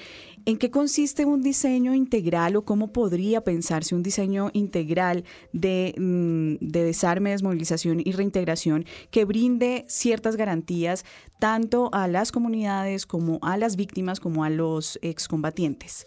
¿En 0.44 0.58
qué 0.58 0.70
consiste 0.70 1.24
un 1.24 1.42
diseño 1.42 1.94
integral 1.94 2.56
o 2.56 2.64
cómo 2.64 2.92
podría 2.92 3.42
pensarse 3.42 3.94
un 3.94 4.02
diseño 4.02 4.50
integral 4.52 5.24
de, 5.52 5.94
mm, 5.96 6.56
de 6.60 6.84
desarme, 6.84 7.30
desmovilización 7.30 8.00
y 8.04 8.12
reintegración 8.12 8.84
que 9.10 9.24
brinde 9.24 9.84
ciertas 9.88 10.36
garantías 10.36 11.04
tanto 11.38 11.90
a 11.92 12.08
las 12.08 12.32
comunidades 12.32 13.06
como 13.06 13.38
a 13.42 13.56
las 13.56 13.76
víctimas 13.76 14.20
como 14.20 14.44
a 14.44 14.50
los 14.50 14.98
excombatientes? 15.02 16.06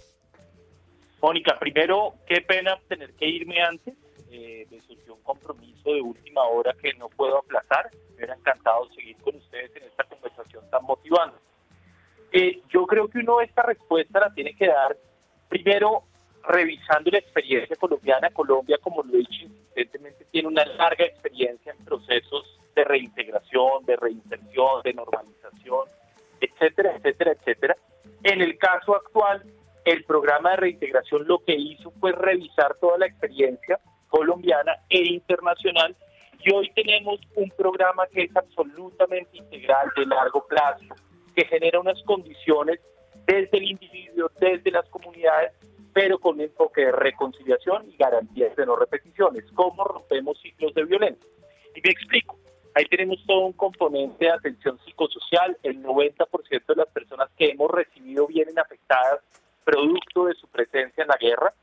Mónica, 1.21 1.57
primero, 1.59 2.13
qué 2.27 2.41
pena 2.41 2.77
tener 2.87 3.13
que 3.13 3.27
irme 3.27 3.61
antes. 3.61 3.95
Eh, 4.37 4.67
me 4.69 4.81
surgió 4.81 5.13
un 5.15 5.21
compromiso 5.21 5.93
de 5.93 6.01
última 6.01 6.43
hora 6.43 6.73
que 6.73 6.93
no 6.95 7.07
puedo 7.07 7.37
aplazar. 7.37 7.89
Me 8.09 8.15
hubiera 8.15 8.35
encantado 8.35 8.89
seguir 8.89 9.15
con 9.23 9.33
ustedes 9.37 9.73
en 9.77 9.83
esta 9.83 10.03
conversación 10.03 10.69
tan 10.69 10.83
motivante. 10.83 11.37
Eh, 12.33 12.61
yo 12.69 12.85
creo 12.85 13.07
que 13.07 13.19
uno 13.19 13.39
esta 13.39 13.63
respuesta 13.63 14.19
la 14.19 14.33
tiene 14.33 14.53
que 14.53 14.67
dar 14.67 14.97
primero 15.47 16.03
revisando 16.49 17.11
la 17.11 17.19
experiencia 17.19 17.77
colombiana. 17.77 18.29
Colombia, 18.31 18.77
como 18.81 19.03
lo 19.03 19.13
he 19.13 19.19
dicho 19.19 19.45
insistentemente, 19.45 20.25
tiene 20.31 20.49
una 20.49 20.65
larga 20.65 21.05
experiencia 21.05 21.71
en 21.71 21.85
procesos 21.85 22.59
de 22.75 22.83
reintegración, 22.83 23.85
de 23.85 23.95
reinserción, 23.95 24.81
de 24.83 24.93
normalización, 24.95 25.87
etcétera, 26.41 26.97
etcétera, 26.97 27.31
etcétera. 27.31 27.77
En 28.23 28.41
el 28.41 28.57
caso 28.57 28.97
actual, 28.97 29.43
el 29.85 30.03
programa 30.03 30.51
de 30.51 30.57
reintegración 30.57 31.25
lo 31.25 31.39
que 31.39 31.55
hizo 31.55 31.91
fue 32.01 32.11
revisar 32.11 32.75
toda 32.81 32.97
la 32.97 33.05
experiencia 33.05 33.79
colombiana 34.15 34.77
e 34.89 35.03
internacional. 35.03 35.93
Y 36.39 36.53
hoy 36.53 36.71
tenemos 36.73 37.19
un 37.35 37.49
programa 37.49 38.07
que 38.07 38.23
es 38.23 38.35
absolutamente 38.35 39.37
integral, 39.37 39.89
de 39.95 40.05
largo 40.05 40.45
plazo, 40.47 40.95
que 41.35 41.43
genera 41.45 41.81
unas 41.81 42.01
condiciones 42.03 42.79
desde 43.25 43.57
el 43.57 43.71
individuo, 43.71 44.31
desde 44.39 44.71
las 44.71 44.87
comunidades, 44.87 45.51
pero 45.93 46.17
con 46.19 46.39
enfoque 46.39 46.85
de 46.85 46.91
reconciliación 46.93 47.89
y 47.89 47.97
garantías 47.97 48.55
de 48.55 48.65
no 48.65 48.77
repeticiones. 48.77 49.43
¿Cómo 49.53 49.83
rompemos 49.83 50.39
ciclos 50.39 50.73
de 50.75 50.85
violencia? 50.85 51.29
Y 51.75 51.81
me 51.81 51.89
explico. 51.89 52.37
Ahí 52.73 52.85
tenemos 52.85 53.21
todo 53.25 53.47
un 53.47 53.53
componente 53.53 54.25
de 54.25 54.31
atención 54.31 54.79
psicosocial. 54.85 55.57
El 55.61 55.81
90% 55.83 56.65
de 56.65 56.75
las 56.75 56.87
personas 56.87 57.29
que 57.37 57.49
hemos 57.49 57.69
recibido 57.69 58.27
vienen 58.27 58.59
afectadas 58.59 59.19
producto 59.65 60.25
de 60.25 60.35
su 60.35 60.47
presencia 60.47 61.01
en 61.01 61.07
la 61.09 61.17
guerra 61.17 61.53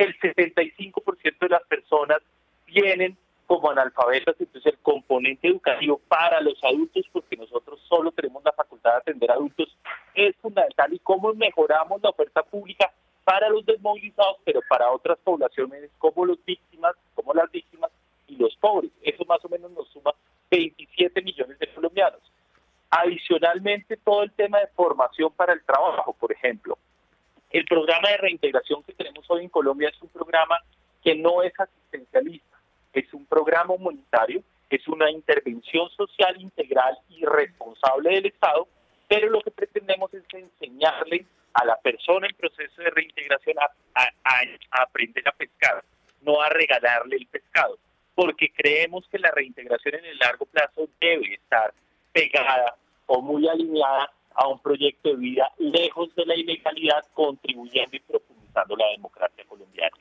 el 0.00 0.18
75% 0.18 1.38
de 1.40 1.48
las 1.48 1.62
personas 1.64 2.18
vienen 2.66 3.16
como 3.46 3.70
analfabetas, 3.70 4.36
entonces 4.38 4.72
el 4.72 4.78
componente 4.78 5.48
educativo 5.48 6.00
para 6.08 6.40
los 6.40 6.62
adultos, 6.62 7.04
porque 7.12 7.36
nosotros 7.36 7.80
solo 7.88 8.12
tenemos 8.12 8.44
la 8.44 8.52
facultad 8.52 8.92
de 8.92 8.96
atender 8.98 9.30
adultos, 9.30 9.76
es 10.14 10.36
fundamental 10.36 10.92
y 10.94 11.00
cómo 11.00 11.34
mejoramos 11.34 12.00
la 12.00 12.10
oferta 12.10 12.42
pública 12.44 12.92
para 13.24 13.48
los 13.48 13.66
desmovilizados, 13.66 14.36
pero 14.44 14.60
para 14.68 14.90
otras 14.90 15.18
poblaciones 15.18 15.90
como 15.98 16.24
los 16.24 16.42
víctimas, 16.44 16.94
como 17.14 17.34
las 17.34 17.50
víctimas 17.50 17.90
y 18.28 18.36
los 18.36 18.54
pobres. 18.56 18.92
Eso 19.02 19.24
más 19.24 19.44
o 19.44 19.48
menos 19.48 19.70
nos 19.72 19.88
suma 19.88 20.12
27 20.50 21.20
millones 21.22 21.58
de 21.58 21.74
colombianos. 21.74 22.20
Adicionalmente, 22.88 23.96
todo 23.96 24.22
el 24.22 24.32
tema 24.32 24.60
de 24.60 24.68
formación 24.68 25.32
para 25.32 25.52
el 25.52 25.62
trabajo, 25.64 26.12
por 26.18 26.32
ejemplo. 26.32 26.78
El 27.50 27.64
programa 27.64 28.10
de 28.10 28.16
reintegración 28.16 28.82
que 28.84 28.92
tenemos 28.92 29.28
hoy 29.28 29.42
en 29.42 29.48
Colombia 29.48 29.88
es 29.88 30.00
un 30.00 30.08
programa 30.08 30.58
que 31.02 31.16
no 31.16 31.42
es 31.42 31.52
asistencialista, 31.58 32.60
es 32.92 33.12
un 33.12 33.26
programa 33.26 33.74
humanitario, 33.74 34.42
es 34.68 34.86
una 34.86 35.10
intervención 35.10 35.90
social 35.90 36.40
integral 36.40 36.96
y 37.08 37.24
responsable 37.24 38.10
del 38.10 38.26
Estado, 38.26 38.68
pero 39.08 39.28
lo 39.28 39.40
que 39.40 39.50
pretendemos 39.50 40.14
es 40.14 40.22
enseñarle 40.32 41.26
a 41.54 41.64
la 41.64 41.76
persona 41.78 42.28
en 42.28 42.36
proceso 42.36 42.82
de 42.82 42.90
reintegración 42.90 43.56
a, 43.58 43.68
a 43.94 44.82
aprender 44.82 45.26
a 45.26 45.32
pescar, 45.32 45.82
no 46.20 46.40
a 46.40 46.50
regalarle 46.50 47.16
el 47.16 47.26
pescado, 47.26 47.78
porque 48.14 48.52
creemos 48.52 49.08
que 49.10 49.18
la 49.18 49.32
reintegración 49.32 49.96
en 49.96 50.04
el 50.04 50.18
largo 50.18 50.46
plazo 50.46 50.88
debe 51.00 51.34
estar 51.34 51.74
pegada 52.12 52.76
o 53.06 53.20
muy 53.20 53.48
alineada 53.48 54.12
a 54.40 54.48
un 54.48 54.58
proyecto 54.58 55.10
de 55.10 55.16
vida 55.16 55.52
lejos 55.58 56.14
de 56.14 56.24
la 56.24 56.34
ilegalidad, 56.34 57.04
contribuyendo 57.12 57.94
y 57.94 58.00
profundizando 58.00 58.74
la 58.74 58.88
democracia 58.88 59.44
colombiana. 59.46 59.94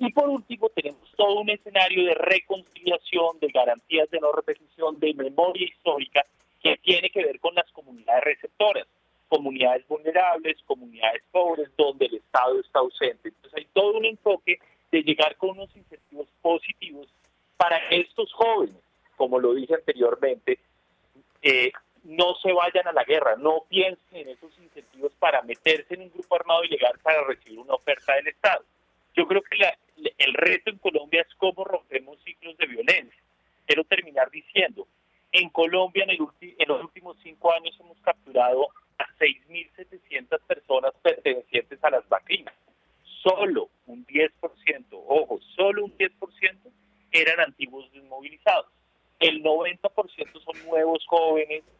Y 0.00 0.12
por 0.12 0.28
último, 0.28 0.68
tenemos 0.70 1.08
todo 1.16 1.38
un 1.40 1.50
escenario 1.50 2.04
de 2.04 2.14
reconciliación, 2.14 3.38
de 3.40 3.46
garantías 3.46 4.10
de 4.10 4.18
no 4.18 4.32
repetición, 4.32 4.98
de 4.98 5.14
memoria 5.14 5.64
histórica, 5.64 6.24
que 6.60 6.76
tiene 6.78 7.10
que 7.10 7.24
ver 7.24 7.38
con 7.38 7.54
las 7.54 7.70
comunidades 7.70 8.24
receptoras, 8.24 8.88
comunidades 9.28 9.86
vulnerables, 9.86 10.56
comunidades 10.66 11.22
pobres, 11.30 11.70
donde 11.78 12.06
el 12.06 12.16
Estado 12.16 12.58
está 12.58 12.80
ausente. 12.80 13.28
Entonces 13.28 13.54
hay 13.54 13.68
todo 13.72 13.98
un 13.98 14.04
enfoque 14.04 14.58
de 14.90 15.02
llegar 15.02 15.36
con 15.36 15.50
unos 15.50 15.74
incentivos 15.76 16.26
positivos 16.42 17.06
para 17.56 17.88
que 17.88 18.00
estos 18.00 18.32
jóvenes, 18.32 18.82
como 19.16 19.38
lo 19.38 19.54
dije 19.54 19.74
anteriormente, 19.74 20.58
eh, 21.40 21.70
no 22.06 22.34
se 22.36 22.52
vayan 22.52 22.86
a 22.86 22.92
la 22.92 23.04
guerra, 23.04 23.36
no 23.36 23.64
piensen 23.68 23.98
en 24.12 24.28
esos 24.28 24.56
incentivos 24.58 25.12
para 25.18 25.42
meterse 25.42 25.94
en 25.94 26.02
un 26.02 26.10
grupo 26.12 26.36
armado 26.36 26.62
ilegal 26.64 26.98
para 27.02 27.24
recibir 27.24 27.58
una 27.58 27.74
oferta 27.74 28.14
del 28.14 28.28
Estado. 28.28 28.64
Yo 29.14 29.26
creo 29.26 29.42
que 29.42 29.56
el 30.18 30.34
reto 30.34 30.70
en 30.70 30.78
Colombia 30.78 31.22
es 31.22 31.34
cómo 31.36 31.64
rompemos 31.64 32.18
ciclos 32.22 32.56
de 32.58 32.66
violencia. 32.66 33.20
Quiero 33.66 33.82
terminar 33.84 34.30
diciendo, 34.30 34.86
en 35.32 35.50
Colombia 35.50 36.04
en, 36.04 36.10
el 36.10 36.18
en 36.40 36.68
los 36.68 36.84
últimos 36.84 37.16
cinco 37.22 37.52
años 37.52 37.74
hemos 37.80 37.98
capturado 38.00 38.68
a 38.98 39.06
6.700 39.18 40.40
personas 40.46 40.92
pertenecientes 41.02 41.82
a 41.82 41.90
las 41.90 42.08
vaquinas. 42.08 42.54
Solo 43.22 43.68
un 43.86 44.06
10%, 44.06 44.30
ojo, 44.92 45.40
solo 45.56 45.86
un 45.86 45.98
10% 45.98 46.56
eran 47.10 47.40
antiguos 47.40 47.90
desmovilizados. 47.92 48.66
El 49.18 49.42
90% 49.42 50.40
son 50.44 50.66
nuevos 50.68 51.04
jóvenes 51.06 51.64
en 51.64 51.75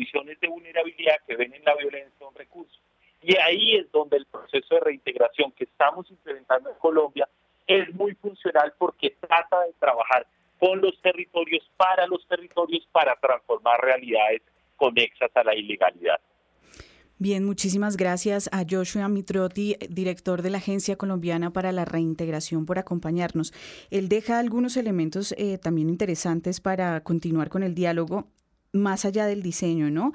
condiciones 0.00 0.40
de 0.40 0.48
vulnerabilidad 0.48 1.16
que 1.26 1.36
ven 1.36 1.52
en 1.52 1.64
la 1.64 1.76
violencia 1.76 2.26
un 2.26 2.34
recurso. 2.34 2.78
Y 3.22 3.36
ahí 3.36 3.76
es 3.76 3.92
donde 3.92 4.16
el 4.16 4.24
proceso 4.26 4.74
de 4.76 4.80
reintegración 4.80 5.52
que 5.52 5.64
estamos 5.64 6.10
implementando 6.10 6.70
en 6.70 6.76
Colombia 6.76 7.28
es 7.66 7.92
muy 7.94 8.14
funcional 8.14 8.72
porque 8.78 9.16
trata 9.20 9.60
de 9.60 9.74
trabajar 9.78 10.26
con 10.58 10.80
los 10.80 10.98
territorios, 11.02 11.62
para 11.76 12.06
los 12.06 12.26
territorios, 12.26 12.86
para 12.92 13.14
transformar 13.16 13.80
realidades 13.80 14.42
conexas 14.76 15.30
a 15.34 15.44
la 15.44 15.54
ilegalidad. 15.54 16.18
Bien, 17.18 17.44
muchísimas 17.44 17.98
gracias 17.98 18.48
a 18.50 18.64
Joshua 18.68 19.06
Mitrotti, 19.08 19.76
director 19.90 20.40
de 20.40 20.48
la 20.48 20.56
Agencia 20.56 20.96
Colombiana 20.96 21.52
para 21.52 21.72
la 21.72 21.84
Reintegración, 21.84 22.64
por 22.64 22.78
acompañarnos. 22.78 23.52
Él 23.90 24.08
deja 24.08 24.38
algunos 24.38 24.78
elementos 24.78 25.34
eh, 25.36 25.58
también 25.58 25.90
interesantes 25.90 26.62
para 26.62 27.02
continuar 27.02 27.50
con 27.50 27.62
el 27.62 27.74
diálogo 27.74 28.28
más 28.72 29.04
allá 29.04 29.26
del 29.26 29.42
diseño, 29.42 29.90
¿no? 29.90 30.12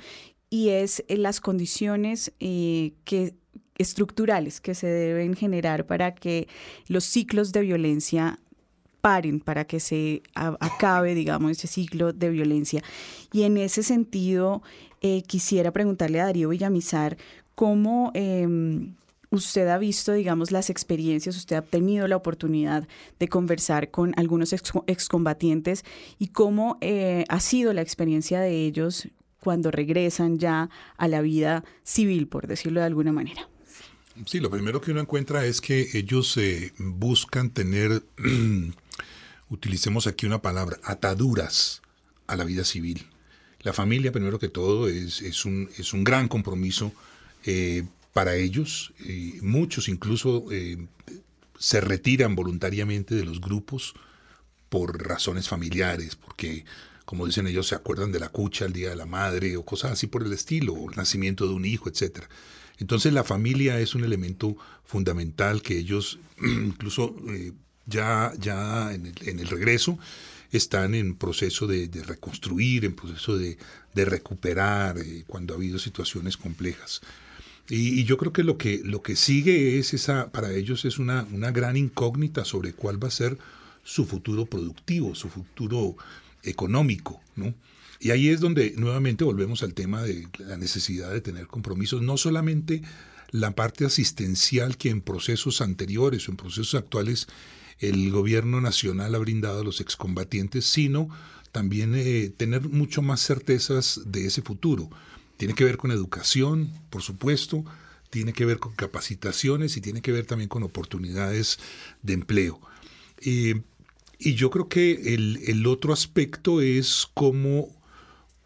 Y 0.49 0.69
es 0.69 1.03
eh, 1.07 1.17
las 1.17 1.41
condiciones 1.41 2.33
eh, 2.39 2.93
que 3.03 3.33
estructurales 3.77 4.61
que 4.61 4.73
se 4.73 4.87
deben 4.87 5.35
generar 5.35 5.85
para 5.85 6.15
que 6.15 6.47
los 6.87 7.03
ciclos 7.03 7.51
de 7.51 7.61
violencia 7.61 8.39
paren, 9.01 9.39
para 9.39 9.65
que 9.65 9.79
se 9.79 10.23
acabe, 10.33 11.13
digamos, 11.13 11.51
ese 11.51 11.67
ciclo 11.67 12.11
de 12.11 12.29
violencia. 12.29 12.81
Y 13.31 13.43
en 13.43 13.57
ese 13.57 13.83
sentido, 13.83 14.63
eh, 15.01 15.21
quisiera 15.27 15.71
preguntarle 15.71 16.19
a 16.19 16.25
Darío 16.25 16.49
Villamizar 16.49 17.15
cómo 17.53 18.09
em, 18.15 18.95
usted 19.35 19.67
ha 19.67 19.77
visto, 19.77 20.13
digamos, 20.13 20.51
las 20.51 20.69
experiencias, 20.69 21.35
usted 21.35 21.55
ha 21.55 21.61
tenido 21.61 22.07
la 22.07 22.15
oportunidad 22.15 22.87
de 23.19 23.27
conversar 23.27 23.91
con 23.91 24.13
algunos 24.17 24.53
excombatientes 24.53 25.83
y 26.17 26.27
cómo 26.27 26.77
eh, 26.81 27.25
ha 27.29 27.39
sido 27.39 27.73
la 27.73 27.81
experiencia 27.81 28.39
de 28.39 28.65
ellos 28.65 29.07
cuando 29.39 29.69
regresan 29.69 30.39
ya 30.39 30.69
a 30.97 31.07
la 31.07 31.21
vida 31.21 31.63
civil, 31.83 32.27
por 32.27 32.47
decirlo 32.47 32.79
de 32.79 32.87
alguna 32.87 33.11
manera. 33.11 33.47
Sí, 34.25 34.39
lo 34.39 34.49
primero 34.49 34.81
que 34.81 34.91
uno 34.91 35.01
encuentra 35.01 35.45
es 35.45 35.61
que 35.61 35.89
ellos 35.93 36.35
eh, 36.37 36.73
buscan 36.79 37.51
tener, 37.51 38.03
utilicemos 39.49 40.07
aquí 40.07 40.25
una 40.25 40.41
palabra, 40.41 40.79
ataduras 40.83 41.81
a 42.25 42.35
la 42.35 42.45
vida 42.45 42.63
civil. 42.63 43.05
La 43.61 43.73
familia, 43.73 44.11
primero 44.11 44.39
que 44.39 44.47
todo, 44.47 44.87
es, 44.87 45.45
un, 45.45 45.69
es 45.77 45.93
un, 45.93 46.03
gran 46.03 46.27
compromiso 46.27 46.93
eh, 47.45 47.83
para 48.15 48.37
ellos. 48.37 48.93
muchos 49.41 49.89
incluso 49.89 50.45
eh, 50.49 50.87
se 51.59 51.81
retiran 51.81 52.33
voluntariamente 52.33 53.13
de 53.13 53.25
los 53.25 53.41
grupos 53.41 53.93
por 54.69 55.05
razones 55.05 55.49
familiares, 55.49 56.15
porque, 56.15 56.63
como 57.03 57.25
dicen 57.25 57.45
ellos, 57.45 57.67
se 57.67 57.75
acuerdan 57.75 58.13
de 58.13 58.21
la 58.21 58.29
cucha 58.29 58.63
el 58.63 58.71
día 58.71 58.87
de 58.87 58.95
la 58.95 59.05
madre 59.05 59.57
o 59.57 59.65
cosas 59.65 59.91
así 59.91 60.07
por 60.07 60.23
el 60.23 60.31
estilo, 60.31 60.71
o 60.71 60.89
el 60.89 60.95
nacimiento 60.95 61.45
de 61.45 61.55
un 61.55 61.65
hijo, 61.65 61.89
etcétera. 61.89 62.29
Entonces 62.77 63.11
la 63.11 63.25
familia 63.25 63.81
es 63.81 63.95
un 63.95 64.05
elemento 64.05 64.55
fundamental 64.85 65.61
que 65.61 65.77
ellos 65.77 66.17
incluso 66.41 67.17
eh, 67.27 67.51
ya, 67.85 68.31
ya 68.39 68.93
en, 68.93 69.13
el, 69.25 69.47
regreso 69.49 69.99
están 70.53 70.95
en 70.95 71.15
proceso 71.15 71.67
de, 71.67 71.89
reconstruir, 72.05 72.85
en 72.85 72.95
proceso 72.95 73.37
de, 73.37 73.57
recuperar 73.93 74.99
eh, 74.99 75.25
cuando 75.27 75.53
ha 75.53 75.57
habido 75.57 75.79
situaciones 75.79 76.37
complejas. 76.37 77.01
Y, 77.69 78.03
yo 78.03 78.17
creo 78.17 78.31
que 78.31 78.43
lo 78.43 78.57
que, 78.57 78.81
lo 78.83 79.01
que 79.01 79.15
sigue 79.15 79.79
es 79.79 79.93
esa, 79.93 80.31
para 80.31 80.51
ellos 80.53 80.85
es 80.85 80.99
una, 80.99 81.27
una 81.31 81.51
gran 81.51 81.77
incógnita 81.77 82.45
sobre 82.45 82.73
cuál 82.73 83.03
va 83.03 83.07
a 83.07 83.11
ser 83.11 83.37
su 83.83 84.05
futuro 84.05 84.45
productivo, 84.45 85.15
su 85.15 85.29
futuro 85.29 85.95
económico, 86.43 87.21
¿no? 87.35 87.53
Y 87.99 88.11
ahí 88.11 88.29
es 88.29 88.39
donde 88.39 88.73
nuevamente 88.77 89.23
volvemos 89.23 89.63
al 89.63 89.73
tema 89.73 90.03
de 90.03 90.27
la 90.37 90.57
necesidad 90.57 91.11
de 91.11 91.21
tener 91.21 91.47
compromisos, 91.47 92.01
no 92.01 92.17
solamente 92.17 92.83
la 93.31 93.51
parte 93.51 93.85
asistencial 93.85 94.77
que 94.77 94.89
en 94.89 95.01
procesos 95.01 95.61
anteriores 95.61 96.27
o 96.27 96.31
en 96.31 96.37
procesos 96.37 96.75
actuales 96.75 97.27
el 97.79 98.11
gobierno 98.11 98.61
nacional 98.61 99.15
ha 99.15 99.19
brindado 99.19 99.61
a 99.61 99.63
los 99.63 99.81
excombatientes, 99.81 100.65
sino 100.65 101.09
también 101.51 101.93
eh, 101.95 102.31
tener 102.35 102.69
mucho 102.69 103.01
más 103.01 103.25
certezas 103.25 104.01
de 104.05 104.27
ese 104.27 104.41
futuro. 104.41 104.89
Tiene 105.37 105.53
que 105.53 105.65
ver 105.65 105.77
con 105.77 105.91
educación, 105.91 106.71
por 106.89 107.01
supuesto, 107.01 107.65
tiene 108.09 108.33
que 108.33 108.45
ver 108.45 108.59
con 108.59 108.73
capacitaciones 108.73 109.75
y 109.77 109.81
tiene 109.81 110.01
que 110.01 110.11
ver 110.11 110.25
también 110.25 110.47
con 110.47 110.63
oportunidades 110.63 111.59
de 112.01 112.13
empleo. 112.13 112.61
Eh, 113.19 113.61
y 114.17 114.35
yo 114.35 114.49
creo 114.49 114.69
que 114.69 115.13
el, 115.13 115.67
otro 115.67 115.91
aspecto 115.91 116.61
es 116.61 117.07
cómo 117.13 117.75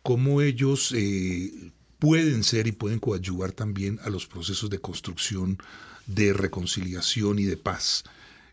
cómo 0.02 0.42
ellos 0.42 0.94
eh, 0.96 1.72
pueden 2.00 2.44
ser 2.44 2.68
y 2.68 2.72
pueden 2.72 3.00
coadyuvar 3.00 3.52
también 3.52 4.00
a 4.04 4.10
los 4.10 4.26
procesos 4.26 4.70
de 4.70 4.80
construcción, 4.80 5.60
de 6.08 6.34
reconciliación 6.34 7.38
y 7.38 7.44
de 7.44 7.58
paz. 7.58 8.04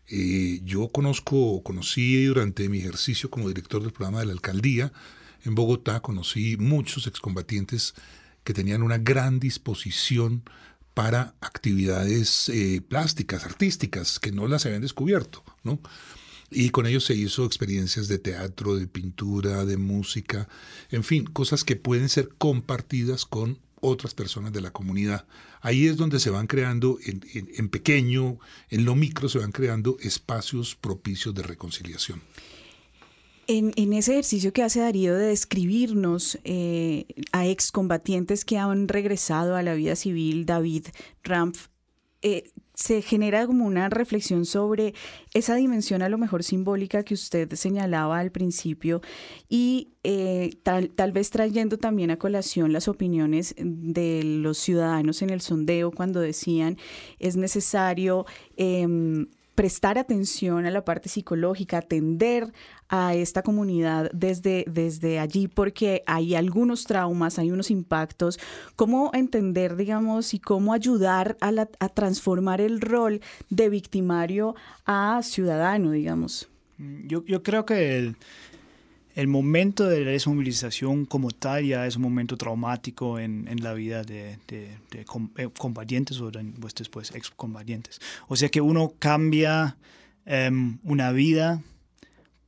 Eh, 0.09 0.61
yo 0.63 0.89
conozco, 0.89 1.63
conocí 1.63 2.25
durante 2.25 2.69
mi 2.69 2.79
ejercicio 2.79 3.29
como 3.29 3.47
director 3.47 3.81
del 3.81 3.91
programa 3.91 4.19
de 4.19 4.27
la 4.27 4.33
alcaldía 4.33 4.91
en 5.45 5.55
Bogotá, 5.55 6.01
conocí 6.01 6.57
muchos 6.57 7.07
excombatientes 7.07 7.93
que 8.47 8.53
tenían 8.53 8.81
una 8.81 8.97
gran 8.97 9.41
disposición 9.41 10.43
para 10.93 11.35
actividades 11.41 12.47
eh, 12.47 12.79
plásticas, 12.79 13.43
artísticas, 13.43 14.21
que 14.21 14.31
no 14.31 14.47
las 14.47 14.65
habían 14.65 14.83
descubierto, 14.83 15.43
¿no? 15.63 15.81
Y 16.49 16.69
con 16.69 16.85
ellos 16.85 17.03
se 17.03 17.13
hizo 17.13 17.43
experiencias 17.43 18.07
de 18.07 18.19
teatro, 18.19 18.77
de 18.77 18.87
pintura, 18.87 19.65
de 19.65 19.75
música, 19.75 20.47
en 20.91 21.03
fin, 21.03 21.25
cosas 21.25 21.65
que 21.65 21.75
pueden 21.75 22.07
ser 22.07 22.29
compartidas 22.37 23.25
con 23.25 23.59
otras 23.81 24.13
personas 24.13 24.53
de 24.53 24.61
la 24.61 24.71
comunidad. 24.71 25.25
Ahí 25.59 25.85
es 25.87 25.97
donde 25.97 26.21
se 26.21 26.29
van 26.29 26.47
creando, 26.47 26.99
en, 27.03 27.67
pequeño, 27.67 28.39
en 28.69 28.85
lo 28.85 28.95
micro, 28.95 29.27
se 29.27 29.39
van 29.39 29.51
creando 29.51 29.97
espacios 29.99 30.75
propicios 30.75 31.35
de 31.35 31.43
reconciliación. 31.43 32.21
En, 33.49 33.93
ese 33.93 34.11
ejercicio 34.11 34.51
que 34.51 34.61
hace 34.61 34.81
Darío 34.81 35.15
de 35.15 35.27
describirnos 35.27 36.37
eh, 36.43 37.05
a 37.31 37.47
excombatientes 37.47 38.43
que 38.43 38.57
han 38.57 38.89
regresado 38.89 39.55
a 39.55 39.63
la 39.63 39.73
vida 39.73 39.95
civil, 39.95 40.45
David 40.45 40.87
Rampf, 41.23 41.67
eh, 42.21 42.51
se 42.73 43.01
genera 43.01 43.47
como 43.47 43.65
una 43.65 43.89
reflexión 43.89 44.45
sobre 44.45 44.93
esa 45.33 45.55
dimensión 45.55 46.01
a 46.01 46.09
lo 46.09 46.17
mejor 46.17 46.43
simbólica 46.43 47.03
que 47.03 47.13
usted 47.13 47.51
señalaba 47.53 48.19
al 48.19 48.31
principio 48.31 49.01
y 49.49 49.93
eh, 50.03 50.51
tal, 50.61 50.89
tal, 50.89 51.11
vez 51.11 51.31
trayendo 51.31 51.77
también 51.77 52.11
a 52.11 52.17
colación 52.17 52.73
las 52.73 52.87
opiniones 52.87 53.55
de 53.57 54.21
los 54.23 54.59
ciudadanos 54.59 55.23
en 55.23 55.31
el 55.31 55.41
sondeo 55.41 55.91
cuando 55.91 56.19
decían 56.19 56.77
es 57.17 57.35
necesario 57.35 58.27
em, 58.57 59.27
prestar 59.57 59.97
atención 59.97 60.67
a 60.67 60.71
la 60.71 60.85
parte 60.85 61.09
psicológica, 61.09 61.79
atender 61.79 62.53
a 62.89 63.15
esta 63.15 63.41
comunidad 63.41 64.09
desde, 64.13 64.65
desde 64.67 65.19
allí, 65.19 65.47
porque 65.47 66.03
hay 66.05 66.35
algunos 66.35 66.85
traumas, 66.85 67.39
hay 67.39 67.51
unos 67.51 67.71
impactos. 67.71 68.39
¿Cómo 68.75 69.11
entender, 69.13 69.75
digamos, 69.75 70.33
y 70.33 70.39
cómo 70.39 70.73
ayudar 70.73 71.37
a, 71.41 71.51
a 71.79 71.89
transformar 71.89 72.61
el 72.61 72.81
rol 72.81 73.21
de 73.49 73.69
victimario 73.69 74.55
a 74.85 75.21
ciudadano, 75.23 75.91
digamos? 75.91 76.49
Yo, 76.77 77.23
yo 77.25 77.41
creo 77.41 77.65
que 77.65 77.97
el, 77.97 78.15
el 79.17 79.27
momento 79.27 79.87
de 79.87 80.05
la 80.05 80.11
desmovilización 80.11 81.05
como 81.05 81.31
tal 81.31 81.65
ya 81.65 81.87
es 81.87 81.95
un 81.95 82.03
momento 82.03 82.37
traumático 82.37 83.17
en, 83.17 83.47
en 83.47 83.63
la 83.63 83.73
vida 83.73 84.03
de, 84.03 84.37
de, 84.47 84.77
eh, 85.37 85.49
combatientes 85.57 86.21
o 86.21 86.31
pues, 86.61 86.75
después 86.75 87.09
excombatientes. 87.15 87.99
O 88.27 88.35
sea 88.35 88.49
que 88.49 88.61
uno 88.61 88.93
cambia 88.99 89.75
em, 90.27 90.77
una 90.83 91.11
vida 91.11 91.63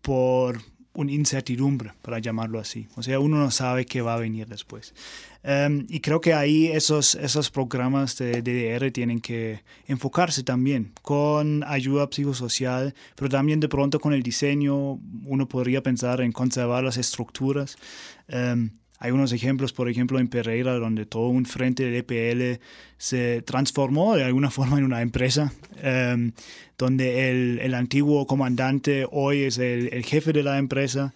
por 0.10 0.60
una 0.96 1.12
incertidumbre, 1.12 1.92
para 2.02 2.18
llamarlo 2.18 2.60
así. 2.60 2.88
O 2.96 3.04
sea, 3.04 3.20
uno 3.20 3.38
no 3.38 3.52
sabe 3.52 3.86
qué 3.86 4.02
va 4.02 4.16
a 4.16 4.18
venir 4.18 4.48
después. 4.48 4.96
Em, 5.44 5.86
y 5.88 6.00
creo 6.00 6.20
que 6.20 6.34
ahí 6.34 6.66
esos, 6.66 7.14
esos 7.14 7.52
programas 7.52 8.18
de 8.18 8.42
DDR 8.42 8.90
tienen 8.90 9.20
que 9.20 9.62
enfocarse 9.86 10.42
también 10.42 10.94
con 11.04 11.64
ayuda 11.64 12.10
psicosocial, 12.10 12.96
pero 13.16 13.30
también 13.30 13.60
de 13.60 13.70
pronto 13.70 14.00
con 14.00 14.14
el 14.14 14.24
diseño 14.24 15.00
uno 15.26 15.48
podría 15.48 15.84
pensar 15.84 16.22
en 16.22 16.32
conservar 16.32 16.84
las 16.84 16.98
estructuras. 16.98 17.78
Em, 18.28 18.72
hay 19.00 19.12
unos 19.12 19.32
ejemplos, 19.32 19.72
por 19.72 19.90
ejemplo, 19.90 20.20
en 20.20 20.28
Pereira, 20.28 20.74
donde 20.74 21.06
todo 21.06 21.30
un 21.30 21.46
frente 21.46 21.84
del 21.84 21.96
EPL 21.96 22.62
se 22.98 23.42
transformó 23.42 24.16
de 24.16 24.26
alguna 24.26 24.52
forma 24.52 24.78
en 24.78 24.84
una 24.84 25.02
empresa, 25.02 25.54
em, 25.82 26.34
donde 26.78 27.32
el, 27.32 27.60
el, 27.60 27.74
antiguo 27.74 28.28
comandante 28.28 29.08
hoy 29.10 29.44
es 29.44 29.58
el, 29.58 29.90
el 29.94 30.04
jefe 30.04 30.34
de 30.34 30.44
la 30.44 30.58
empresa 30.58 31.14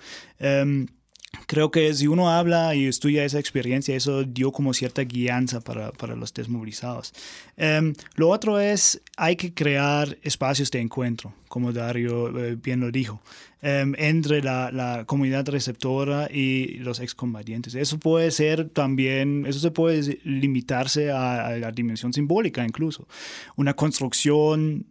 creo 1.47 1.71
que 1.71 1.93
si 1.93 2.07
uno 2.07 2.29
habla 2.29 2.75
y 2.75 2.85
estudia 2.85 3.25
esa 3.25 3.39
experiencia, 3.39 3.95
eso 3.95 4.23
dio 4.23 4.51
como 4.51 4.73
cierta 4.73 5.03
guianza 5.03 5.61
para, 5.61 5.91
para 5.91 6.15
los 6.15 6.33
desmovilizados. 6.33 7.13
Em, 7.57 7.93
lo 8.15 8.29
otro 8.29 8.59
es, 8.59 9.01
hay 9.17 9.35
que 9.35 9.53
crear 9.53 10.17
espacios 10.23 10.71
de 10.71 10.79
encuentro, 10.79 11.33
como 11.47 11.71
Dario 11.71 12.37
eh, 12.39 12.55
bien 12.55 12.79
lo 12.79 12.91
dijo, 12.91 13.21
em, 13.61 13.93
entre 13.97 14.41
la, 14.41 14.71
la, 14.71 15.05
comunidad 15.05 15.47
receptora 15.47 16.27
y 16.31 16.79
los 16.79 16.99
excombatientes. 16.99 17.75
Eso 17.75 17.99
puede 17.99 18.31
ser 18.31 18.69
también, 18.69 19.45
eso 19.45 19.59
se 19.59 19.71
puede 19.71 20.19
limitarse 20.23 21.11
a, 21.11 21.47
a 21.47 21.57
la 21.57 21.71
dimensión 21.71 22.13
simbólica 22.13 22.65
incluso. 22.65 23.07
Una 23.55 23.75
construcción 23.75 24.85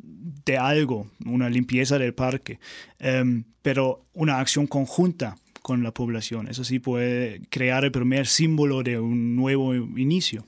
de 0.45 0.59
algo, 0.59 1.11
una 1.25 1.49
limpieza 1.49 1.99
del 1.99 2.15
parque, 2.15 2.59
em, 2.99 3.45
pero 3.63 4.05
una 4.13 4.39
acción 4.39 4.67
conjunta 4.67 5.37
con 5.63 5.83
la 5.83 5.93
población. 5.93 6.49
Eso 6.49 6.65
sí 6.65 6.79
puede 6.79 7.43
crear 7.49 7.85
el 7.85 7.93
primer 7.93 8.27
símbolo 8.27 8.83
de 8.83 8.99
un 8.99 9.37
nuevo 9.37 9.75
inicio. 9.75 10.45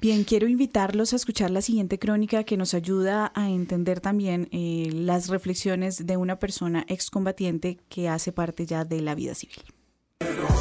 Bien, 0.00 0.22
quiero 0.22 0.46
invitarlos 0.46 1.12
a 1.12 1.16
escuchar 1.16 1.50
la 1.50 1.60
siguiente 1.60 1.98
crónica 1.98 2.44
que 2.44 2.56
nos 2.56 2.72
ayuda 2.72 3.32
a 3.34 3.50
entender 3.50 4.00
también 4.00 4.48
eh, 4.52 4.90
las 4.92 5.28
reflexiones 5.28 6.06
de 6.06 6.16
una 6.16 6.38
persona 6.38 6.84
excombatiente 6.86 7.78
que 7.88 8.08
hace 8.08 8.30
parte 8.30 8.64
ya 8.64 8.84
de 8.84 9.00
la 9.00 9.16
vida 9.16 9.34
civil. 9.34 9.58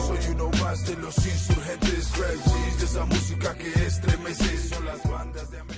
Soy 0.08 0.34
uno 0.34 0.50
más 0.60 0.88
de 0.88 0.96
los 0.98 1.16
insurgentes, 1.18 2.12
de 2.80 2.86
esa 2.86 3.06
música 3.06 3.56
que 3.56 3.70
estremece, 3.86 4.58
son 4.70 4.86
las 4.86 5.04
bandas 5.08 5.52
de 5.52 5.60
América. 5.60 5.77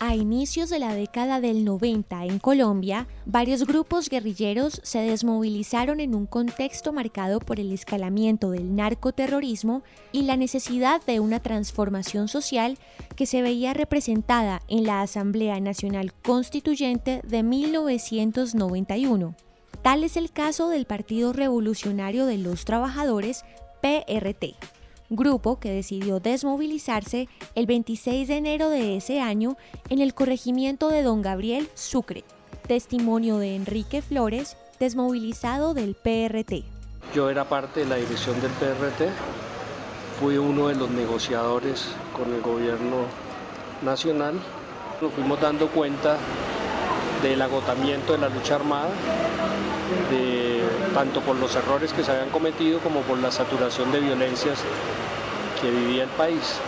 A 0.00 0.16
inicios 0.16 0.70
de 0.70 0.80
la 0.80 0.92
década 0.92 1.40
del 1.40 1.64
90 1.64 2.24
en 2.24 2.40
Colombia, 2.40 3.06
varios 3.26 3.64
grupos 3.64 4.08
guerrilleros 4.08 4.80
se 4.82 4.98
desmovilizaron 4.98 6.00
en 6.00 6.16
un 6.16 6.26
contexto 6.26 6.92
marcado 6.92 7.38
por 7.38 7.60
el 7.60 7.72
escalamiento 7.72 8.50
del 8.50 8.74
narcoterrorismo 8.74 9.82
y 10.10 10.22
la 10.22 10.36
necesidad 10.36 11.00
de 11.06 11.20
una 11.20 11.40
transformación 11.40 12.26
social 12.26 12.76
que 13.14 13.26
se 13.26 13.40
veía 13.40 13.72
representada 13.72 14.62
en 14.68 14.84
la 14.84 15.00
Asamblea 15.00 15.60
Nacional 15.60 16.12
Constituyente 16.12 17.20
de 17.24 17.44
1991. 17.44 19.36
Tal 19.82 20.02
es 20.02 20.16
el 20.16 20.32
caso 20.32 20.68
del 20.70 20.86
Partido 20.86 21.32
Revolucionario 21.32 22.26
de 22.26 22.38
los 22.38 22.64
Trabajadores, 22.64 23.44
PRT 23.80 24.56
grupo 25.16 25.58
que 25.58 25.70
decidió 25.70 26.20
desmovilizarse 26.20 27.28
el 27.54 27.66
26 27.66 28.28
de 28.28 28.36
enero 28.36 28.70
de 28.70 28.96
ese 28.96 29.20
año 29.20 29.56
en 29.88 30.00
el 30.00 30.14
corregimiento 30.14 30.88
de 30.88 31.02
Don 31.02 31.22
Gabriel 31.22 31.68
Sucre. 31.74 32.24
Testimonio 32.66 33.38
de 33.38 33.56
Enrique 33.56 34.00
Flores, 34.00 34.56
desmovilizado 34.78 35.74
del 35.74 35.94
PRT. 35.94 36.64
Yo 37.14 37.28
era 37.30 37.44
parte 37.44 37.80
de 37.80 37.86
la 37.86 37.96
dirección 37.96 38.40
del 38.40 38.50
PRT, 38.52 39.10
fui 40.18 40.38
uno 40.38 40.68
de 40.68 40.76
los 40.76 40.90
negociadores 40.90 41.88
con 42.16 42.32
el 42.32 42.40
gobierno 42.40 43.04
nacional. 43.82 44.34
Nos 45.00 45.12
fuimos 45.12 45.40
dando 45.40 45.68
cuenta 45.68 46.16
del 47.22 47.40
agotamiento 47.42 48.12
de 48.12 48.18
la 48.18 48.28
lucha 48.28 48.56
armada, 48.56 48.90
de, 50.10 50.33
tanto 50.94 51.20
por 51.20 51.36
los 51.36 51.54
errores 51.56 51.92
que 51.92 52.04
se 52.04 52.12
habían 52.12 52.30
cometido 52.30 52.78
como 52.78 53.00
por 53.00 53.18
la 53.18 53.32
saturación 53.32 53.90
de 53.90 54.00
violencias 54.00 54.60
que 55.60 55.70
vivía 55.70 56.04
el 56.04 56.08
país. 56.10 56.60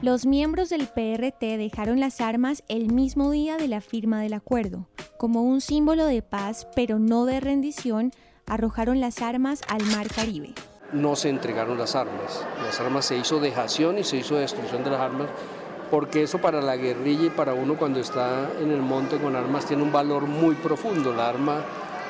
Los 0.00 0.26
miembros 0.26 0.68
del 0.68 0.86
PRT 0.86 1.58
dejaron 1.58 2.00
las 2.00 2.20
armas 2.20 2.62
el 2.68 2.92
mismo 2.92 3.30
día 3.30 3.56
de 3.56 3.68
la 3.68 3.80
firma 3.80 4.20
del 4.20 4.34
acuerdo. 4.34 4.88
Como 5.18 5.42
un 5.42 5.60
símbolo 5.60 6.06
de 6.06 6.22
paz, 6.22 6.66
pero 6.74 6.98
no 6.98 7.24
de 7.24 7.40
rendición, 7.40 8.12
arrojaron 8.46 9.00
las 9.00 9.22
armas 9.22 9.62
al 9.68 9.84
mar 9.86 10.08
Caribe 10.08 10.54
no 10.92 11.16
se 11.16 11.30
entregaron 11.30 11.78
las 11.78 11.96
armas. 11.96 12.44
Las 12.62 12.78
armas 12.80 13.06
se 13.06 13.16
hizo 13.16 13.40
dejación 13.40 13.98
y 13.98 14.04
se 14.04 14.18
hizo 14.18 14.36
destrucción 14.36 14.84
de 14.84 14.90
las 14.90 15.00
armas, 15.00 15.28
porque 15.92 16.22
eso 16.22 16.38
para 16.38 16.62
la 16.62 16.74
guerrilla 16.74 17.26
y 17.26 17.28
para 17.28 17.52
uno 17.52 17.76
cuando 17.76 18.00
está 18.00 18.48
en 18.58 18.70
el 18.70 18.80
monte 18.80 19.18
con 19.18 19.36
armas 19.36 19.66
tiene 19.66 19.82
un 19.82 19.92
valor 19.92 20.22
muy 20.22 20.54
profundo. 20.54 21.12
La 21.12 21.28
arma 21.28 21.62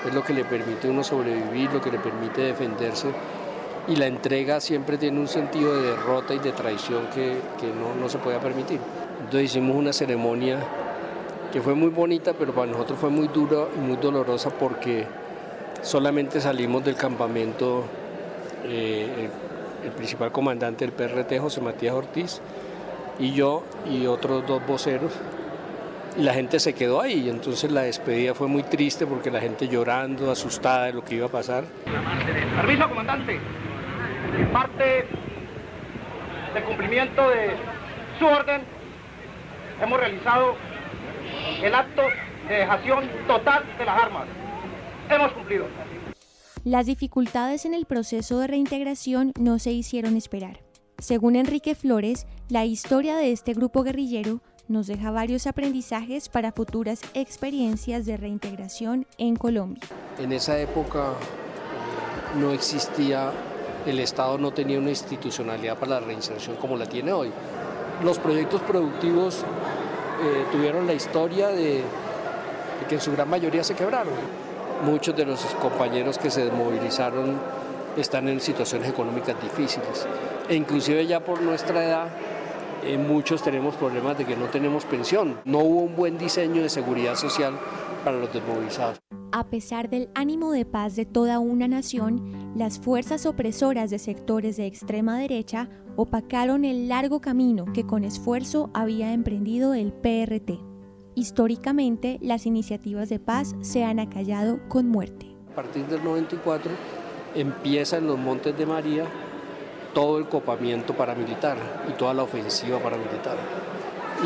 es 0.06 0.14
lo 0.14 0.22
que 0.22 0.32
le 0.32 0.44
permite 0.44 0.86
a 0.86 0.90
uno 0.92 1.02
sobrevivir, 1.02 1.68
lo 1.72 1.80
que 1.80 1.90
le 1.90 1.98
permite 1.98 2.42
defenderse. 2.42 3.08
Y 3.88 3.96
la 3.96 4.06
entrega 4.06 4.60
siempre 4.60 4.98
tiene 4.98 5.18
un 5.18 5.26
sentido 5.26 5.74
de 5.74 5.82
derrota 5.82 6.32
y 6.32 6.38
de 6.38 6.52
traición 6.52 7.08
que, 7.12 7.40
no, 7.74 8.00
no 8.00 8.08
se 8.08 8.18
puede 8.18 8.38
permitir. 8.38 8.78
Entonces 9.18 9.50
hicimos 9.50 9.74
una 9.74 9.92
ceremonia 9.92 10.60
que 11.52 11.60
fue 11.60 11.74
muy 11.74 11.88
bonita, 11.88 12.34
pero 12.34 12.54
para 12.54 12.70
nosotros 12.70 13.00
fue 13.00 13.10
muy 13.10 13.26
dura 13.26 13.64
y 13.76 13.80
muy 13.80 13.96
dolorosa 13.96 14.50
porque 14.50 15.06
solamente 15.82 16.40
salimos 16.40 16.84
del 16.84 16.94
campamento 16.94 17.82
eh, 18.64 19.28
el, 19.82 19.90
principal 19.90 20.30
comandante 20.30 20.86
del 20.86 20.94
PRT, 20.94 21.40
José 21.40 21.60
Matías 21.60 21.94
Ortiz, 21.96 22.40
y 23.18 23.32
yo 23.32 23.64
y 23.90 24.06
otros 24.06 24.46
dos 24.46 24.66
voceros. 24.66 25.12
Y 26.16 26.22
la 26.22 26.34
gente 26.34 26.60
se 26.60 26.74
quedó 26.74 27.00
ahí, 27.00 27.28
entonces 27.28 27.70
la 27.70 27.82
despedida 27.82 28.34
fue 28.34 28.46
muy 28.46 28.62
triste 28.62 29.06
porque 29.06 29.30
la 29.30 29.40
gente 29.40 29.68
llorando, 29.68 30.30
asustada 30.30 30.86
de 30.86 30.92
lo 30.92 31.04
que 31.04 31.14
iba 31.14 31.26
a 31.26 31.30
pasar. 31.30 31.64
Permiso, 32.56 32.88
comandante. 32.88 33.38
En 34.38 34.52
parte 34.52 35.06
del 36.54 36.64
cumplimiento 36.64 37.28
de 37.30 37.50
su 38.18 38.26
orden, 38.26 38.62
hemos 39.80 39.98
realizado 39.98 40.54
el 41.62 41.74
acto 41.74 42.02
de 42.48 42.54
dejación 42.54 43.08
total 43.26 43.64
de 43.78 43.84
las 43.84 44.02
armas. 44.02 44.26
Hemos 45.08 45.32
cumplido. 45.32 45.66
Las 46.64 46.86
dificultades 46.86 47.64
en 47.64 47.74
el 47.74 47.86
proceso 47.86 48.38
de 48.38 48.46
reintegración 48.46 49.32
no 49.38 49.58
se 49.58 49.72
hicieron 49.72 50.16
esperar. 50.16 50.60
Según 50.98 51.34
Enrique 51.34 51.74
Flores, 51.74 52.26
la 52.52 52.66
historia 52.66 53.16
de 53.16 53.32
este 53.32 53.54
grupo 53.54 53.82
guerrillero 53.82 54.42
nos 54.68 54.86
deja 54.86 55.10
varios 55.10 55.46
aprendizajes 55.46 56.28
para 56.28 56.52
futuras 56.52 57.00
experiencias 57.14 58.04
de 58.04 58.18
reintegración 58.18 59.06
en 59.16 59.36
Colombia. 59.36 59.82
En 60.18 60.32
esa 60.32 60.58
época 60.58 61.12
eh, 61.12 62.38
no 62.38 62.52
existía, 62.52 63.32
el 63.86 63.98
Estado 64.00 64.36
no 64.36 64.50
tenía 64.50 64.78
una 64.78 64.90
institucionalidad 64.90 65.78
para 65.78 65.98
la 65.98 66.00
reinserción 66.00 66.56
como 66.56 66.76
la 66.76 66.84
tiene 66.84 67.10
hoy. 67.10 67.30
Los 68.04 68.18
proyectos 68.18 68.60
productivos 68.60 69.38
eh, 70.22 70.44
tuvieron 70.52 70.86
la 70.86 70.92
historia 70.92 71.48
de, 71.48 71.76
de 71.76 72.86
que 72.86 72.96
en 72.96 73.00
su 73.00 73.12
gran 73.12 73.30
mayoría 73.30 73.64
se 73.64 73.74
quebraron 73.74 74.12
muchos 74.84 75.16
de 75.16 75.24
los 75.24 75.40
compañeros 75.54 76.18
que 76.18 76.30
se 76.30 76.44
desmovilizaron 76.44 77.40
están 77.96 78.28
en 78.28 78.40
situaciones 78.40 78.90
económicas 78.90 79.40
difíciles. 79.40 80.06
E 80.48 80.54
inclusive 80.54 81.06
ya 81.06 81.20
por 81.20 81.40
nuestra 81.40 81.84
edad, 81.84 82.08
eh, 82.82 82.98
muchos 82.98 83.42
tenemos 83.42 83.74
problemas 83.76 84.18
de 84.18 84.24
que 84.24 84.36
no 84.36 84.46
tenemos 84.46 84.84
pensión. 84.84 85.40
No 85.44 85.60
hubo 85.60 85.80
un 85.80 85.96
buen 85.96 86.18
diseño 86.18 86.62
de 86.62 86.68
seguridad 86.68 87.14
social 87.14 87.58
para 88.04 88.18
los 88.18 88.32
desmovilizados. 88.32 89.00
A 89.32 89.46
pesar 89.46 89.88
del 89.88 90.10
ánimo 90.14 90.52
de 90.52 90.66
paz 90.66 90.94
de 90.94 91.06
toda 91.06 91.38
una 91.38 91.68
nación, 91.68 92.52
las 92.54 92.78
fuerzas 92.78 93.24
opresoras 93.24 93.90
de 93.90 93.98
sectores 93.98 94.56
de 94.56 94.66
extrema 94.66 95.18
derecha 95.18 95.70
opacaron 95.96 96.64
el 96.64 96.88
largo 96.88 97.20
camino 97.20 97.64
que 97.72 97.86
con 97.86 98.04
esfuerzo 98.04 98.70
había 98.74 99.12
emprendido 99.12 99.74
el 99.74 99.92
PRT. 99.92 100.60
Históricamente, 101.14 102.18
las 102.20 102.46
iniciativas 102.46 103.08
de 103.08 103.20
paz 103.20 103.54
se 103.60 103.84
han 103.84 104.00
acallado 104.00 104.60
con 104.68 104.88
muerte. 104.88 105.26
A 105.52 105.54
partir 105.54 105.86
del 105.86 106.02
94 106.02 106.70
empieza 107.34 107.98
en 107.98 108.06
los 108.06 108.18
Montes 108.18 108.56
de 108.56 108.66
María 108.66 109.04
todo 109.92 110.18
el 110.18 110.26
copamiento 110.26 110.94
paramilitar 110.94 111.56
y 111.88 111.92
toda 111.92 112.14
la 112.14 112.22
ofensiva 112.22 112.78
paramilitar. 112.78 113.36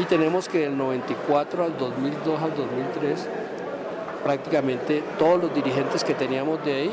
Y 0.00 0.04
tenemos 0.04 0.48
que 0.48 0.60
del 0.60 0.76
94 0.76 1.64
al 1.64 1.78
2002 1.78 2.42
al 2.42 2.54
2003, 2.54 3.28
prácticamente 4.22 5.02
todos 5.18 5.40
los 5.40 5.54
dirigentes 5.54 6.04
que 6.04 6.14
teníamos 6.14 6.64
de 6.64 6.74
ahí 6.74 6.90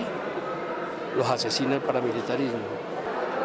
los 1.17 1.29
asesina 1.29 1.75
el 1.75 1.81
paramilitarismo. 1.81 2.59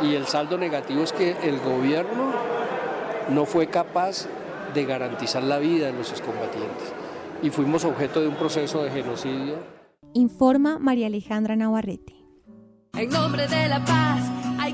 Y 0.03 0.15
el 0.15 0.27
saldo 0.27 0.59
negativo 0.59 1.03
es 1.03 1.13
que 1.13 1.37
el 1.43 1.59
gobierno 1.59 2.33
no 3.29 3.45
fue 3.45 3.67
capaz 3.67 4.27
de 4.75 4.85
garantizar 4.85 5.43
la 5.43 5.59
vida 5.59 5.87
de 5.87 5.93
los 5.93 6.11
excombatientes. 6.11 6.93
Y 7.43 7.51
fuimos 7.51 7.85
objeto 7.85 8.21
de 8.21 8.29
un 8.29 8.37
proceso 8.37 8.83
de 8.83 8.91
genocidio. 8.91 9.57
Informa 10.15 10.79
María 10.79 11.07
Alejandra 11.07 11.57
Navarrete. 11.57 12.15
En 12.95 13.11
nombre 13.11 13.47
de 13.47 13.69
la 13.69 13.85
paz 13.85 14.28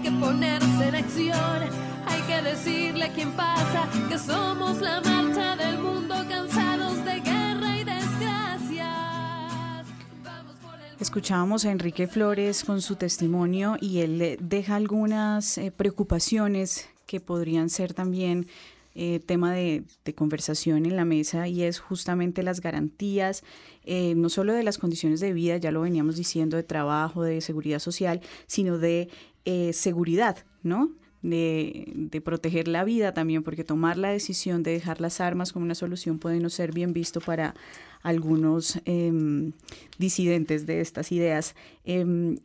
que 0.05 0.11
ponerse 0.11 0.89
en 0.89 0.95
acción, 0.97 1.63
hay 2.07 2.21
que 2.27 2.43
decirle 2.43 3.05
a 3.07 3.13
quien 3.15 3.33
pasa 3.33 3.89
que 4.07 4.19
somos 4.19 4.79
la 4.83 5.01
marcha 5.01 5.57
del 5.57 5.79
mundo 5.79 6.15
cansados 6.29 7.03
de 7.07 7.21
guerra 7.21 7.79
y 7.79 7.85
desgracias. 7.85 8.83
Escuchábamos 11.01 11.65
a 11.65 11.71
Enrique 11.71 12.07
Flores 12.07 12.65
con 12.65 12.83
su 12.83 12.97
testimonio 12.97 13.79
y 13.81 14.01
él 14.01 14.37
deja 14.41 14.77
algunas 14.77 15.57
eh, 15.57 15.73
preocupaciones 15.75 16.87
que 17.07 17.21
podrían 17.21 17.71
ser 17.71 17.95
también 17.95 18.47
eh, 18.97 19.21
tema 19.25 19.53
de, 19.53 19.85
conversación 20.15 20.87
en 20.87 20.97
la 20.97 21.05
mesa 21.05 21.49
y 21.49 21.63
es 21.63 21.81
justamente 21.81 22.45
las 22.45 22.61
garantías, 22.61 23.43
eh, 23.85 24.15
no 24.15 24.29
solo 24.29 24.53
de 24.53 24.63
las 24.63 24.79
condiciones 24.79 25.19
de 25.19 25.33
vida, 25.33 25.57
ya 25.57 25.73
lo 25.73 25.81
veníamos 25.81 26.15
diciendo, 26.15 26.57
de 26.57 26.63
trabajo, 26.63 27.23
de 27.23 27.41
seguridad 27.41 27.81
social, 27.81 28.21
sino 28.47 28.79
de 28.79 29.09
eh, 29.45 29.73
seguridad, 29.73 30.39
¿no? 30.63 30.91
De, 31.23 32.21
proteger 32.25 32.69
la 32.69 32.85
vida 32.85 33.13
también, 33.13 33.43
porque 33.43 33.65
tomar 33.65 33.97
la 33.97 34.11
decisión 34.11 34.63
de 34.63 34.73
dejar 34.73 35.01
las 35.01 35.21
armas 35.21 35.53
como 35.53 35.65
una 35.65 35.75
solución 35.75 36.19
puede 36.19 36.39
no 36.39 36.51
ser 36.51 36.73
bien 36.73 36.93
visto 36.93 37.21
para 37.21 37.55
algunos 38.03 38.81
em, 38.85 39.53
disidentes 39.99 40.67
de 40.67 40.81
estas 40.81 41.13
ideas. 41.13 41.55
Em, 41.85 42.37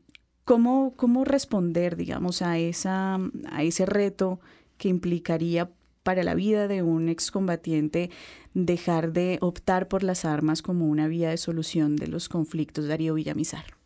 ¿cómo, 0.45 0.93
¿Cómo 0.95 1.25
responder, 1.25 1.95
digamos, 1.95 2.41
a, 2.41 2.57
esa, 2.57 3.19
a 3.49 3.63
ese 3.63 3.85
reto 3.85 4.39
que 4.77 4.87
implicaría 4.89 5.69
para 6.03 6.23
la 6.23 6.33
vida 6.35 6.67
de 6.67 6.81
un 6.81 7.09
excombatiente 7.09 8.09
dejar 8.53 9.13
de 9.13 9.37
optar 9.41 9.87
por 9.87 10.03
las 10.03 10.25
armas 10.25 10.61
como 10.61 10.87
una 10.87 11.07
vía 11.07 11.29
de 11.29 11.37
solución 11.37 11.95
de 11.95 12.07
los 12.07 12.29
conflictos, 12.29 12.87
Darío 12.87 13.13
Villamizar? 13.13 13.78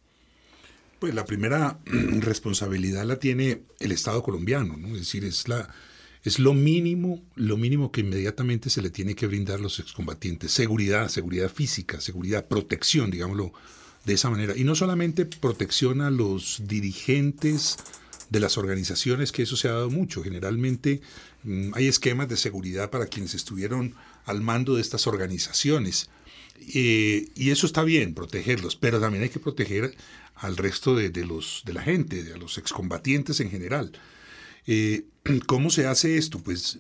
Pues 1.04 1.14
la 1.14 1.26
primera 1.26 1.82
responsabilidad 1.86 3.04
la 3.04 3.20
tiene 3.20 3.64
el 3.82 3.91
Estado 3.91 4.24
colombiano, 4.24 4.78
¿no? 4.78 4.88
Es 4.93 4.99
decir, 4.99 5.26
es 5.26 5.49
la 5.49 5.68
es 6.24 6.39
lo 6.39 6.54
mínimo, 6.54 7.22
lo 7.36 7.58
mínimo 7.58 7.91
que 7.91 7.99
inmediatamente 7.99 8.70
se 8.70 8.82
le 8.82 8.89
tiene 8.89 9.14
que 9.14 9.28
brindar 9.28 9.60
a 9.60 9.62
los 9.62 9.80
excombatientes. 9.80 10.54
Seguridad, 10.54 11.10
seguridad 11.10 11.51
física, 11.51 11.99
seguridad, 11.99 12.47
protección, 12.47 13.12
digámoslo 13.12 13.51
de 14.06 14.14
esa 14.14 14.30
manera. 14.30 14.56
Y 14.56 14.64
no 14.64 14.76
solamente 14.76 15.26
protección 15.26 15.99
a 15.99 16.10
los 16.10 16.62
dirigentes 16.70 17.76
de 18.30 18.39
las 18.39 18.58
organizaciones, 18.58 19.34
que 19.34 19.43
eso 19.43 19.58
se 19.58 19.68
ha 19.68 19.74
dado 19.74 19.89
mucho. 19.89 20.24
Generalmente 20.24 21.01
mm, 21.43 21.72
hay 21.74 21.88
esquemas 21.88 22.30
de 22.30 22.38
seguridad 22.38 22.91
para 22.91 23.08
quienes 23.08 23.34
estuvieron 23.34 23.93
al 24.24 24.39
mando 24.39 24.76
de 24.76 24.82
estas 24.82 25.06
organizaciones. 25.06 26.10
Eh, 26.74 27.30
y 27.36 27.49
eso 27.49 27.66
está 27.66 27.84
bien, 27.84 28.14
protegerlos, 28.14 28.78
pero 28.78 29.01
también 29.01 29.24
hay 29.24 29.30
que 29.30 29.39
proteger 29.39 29.95
al 30.36 30.58
resto 30.58 30.96
de, 30.96 31.26
los, 31.26 31.64
de 31.66 31.74
la 31.74 31.82
gente, 31.82 32.24
de 32.24 32.38
los 32.38 32.58
excombatientes 32.58 33.40
en 33.40 33.50
general. 33.50 33.92
Eh, 34.66 35.06
¿Cómo 35.46 35.70
se 35.70 35.88
hace 35.88 36.18
esto? 36.18 36.40
Pues 36.40 36.80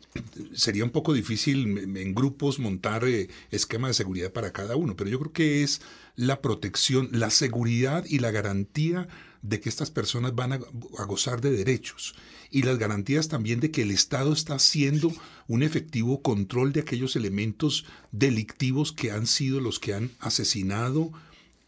sería 0.53 0.83
un 0.83 0.91
poco 0.91 1.13
difícil 1.13 1.77
en 1.97 2.13
grupos 2.13 2.59
montar 2.59 3.05
eh, 3.05 3.29
esquema 3.51 3.87
de 3.87 3.93
seguridad 3.93 4.31
para 4.31 4.51
cada 4.51 4.75
uno, 4.75 4.95
pero 4.95 5.09
yo 5.09 5.19
creo 5.19 5.31
que 5.31 5.63
es 5.63 5.81
la 6.15 6.41
protección, 6.41 7.09
la 7.11 7.29
seguridad 7.29 8.05
y 8.05 8.19
la 8.19 8.31
garantía 8.31 9.07
de 9.41 9.59
que 9.59 9.69
estas 9.69 9.91
personas 9.91 10.35
van 10.35 10.53
a, 10.53 10.59
a, 10.97 11.03
gozar 11.05 11.41
de 11.41 11.51
derechos 11.51 12.15
y 12.49 12.61
las 12.61 12.77
garantías 12.77 13.27
también 13.27 13.59
de 13.59 13.71
que 13.71 13.81
el 13.81 13.91
Estado 13.91 14.31
está 14.31 14.55
haciendo 14.55 15.11
un 15.47 15.63
efectivo 15.63 16.21
control 16.21 16.71
de 16.71 16.81
aquellos 16.81 17.15
elementos 17.15 17.85
delictivos 18.11 18.93
que 18.93 19.11
han 19.11 19.27
sido 19.27 19.59
los 19.59 19.79
que 19.79 19.93
han 19.93 20.11
asesinado, 20.19 21.11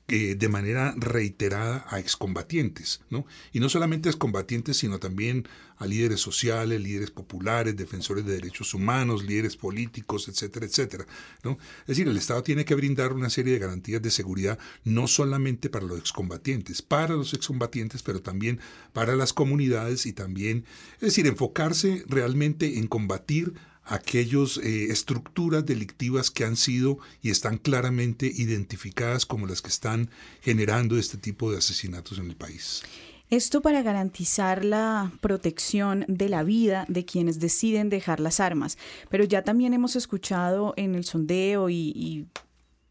eh, 0.07 0.35
de 0.35 0.49
manera 0.49 0.93
reiterada 0.97 1.83
a 1.89 1.99
excombatientes, 1.99 3.01
¿no? 3.09 3.25
Y 3.51 3.59
no 3.59 3.69
solamente 3.69 4.07
a 4.07 4.11
excombatientes, 4.11 4.77
sino 4.77 4.99
también 4.99 5.47
a 5.77 5.87
líderes 5.87 6.19
sociales, 6.19 6.79
líderes 6.79 7.09
populares, 7.09 7.75
defensores 7.75 8.23
de 8.23 8.33
derechos 8.33 8.75
humanos, 8.75 9.23
líderes 9.23 9.57
políticos, 9.57 10.27
etcétera, 10.27 10.67
etcétera, 10.67 11.07
¿no? 11.43 11.57
Es 11.81 11.87
decir, 11.87 12.07
el 12.07 12.17
Estado 12.17 12.43
tiene 12.43 12.65
que 12.65 12.75
brindar 12.75 13.13
una 13.13 13.31
serie 13.31 13.53
de 13.53 13.59
garantías 13.59 13.99
de 13.99 14.11
seguridad 14.11 14.59
no 14.83 15.07
solamente 15.07 15.71
para 15.71 15.87
los 15.87 15.97
excombatientes, 15.97 16.83
para 16.83 17.15
los 17.15 17.33
excombatientes, 17.33 18.03
pero 18.03 18.21
también 18.21 18.59
para 18.93 19.15
las 19.15 19.33
comunidades 19.33 20.05
y 20.05 20.13
también, 20.13 20.65
es 20.95 21.01
decir, 21.01 21.25
enfocarse 21.25 22.03
realmente 22.07 22.77
en 22.77 22.85
combatir 22.85 23.55
aquellas 23.85 24.57
eh, 24.57 24.85
estructuras 24.91 25.65
delictivas 25.65 26.31
que 26.31 26.43
han 26.43 26.57
sido 26.57 26.97
y 27.21 27.29
están 27.29 27.57
claramente 27.57 28.25
identificadas 28.25 29.25
como 29.25 29.47
las 29.47 29.61
que 29.61 29.69
están 29.69 30.09
generando 30.41 30.97
este 30.97 31.17
tipo 31.17 31.51
de 31.51 31.59
asesinatos 31.59 32.17
en 32.17 32.27
el 32.27 32.35
país. 32.35 32.83
Esto 33.29 33.61
para 33.61 33.81
garantizar 33.81 34.63
la 34.63 35.11
protección 35.19 36.05
de 36.07 36.29
la 36.29 36.43
vida 36.43 36.85
de 36.87 37.05
quienes 37.05 37.39
deciden 37.39 37.89
dejar 37.89 38.19
las 38.19 38.39
armas. 38.39 38.77
Pero 39.09 39.23
ya 39.23 39.43
también 39.43 39.73
hemos 39.73 39.95
escuchado 39.95 40.73
en 40.77 40.93
el 40.93 41.05
sondeo 41.05 41.69
y, 41.69 41.91
y 41.95 42.27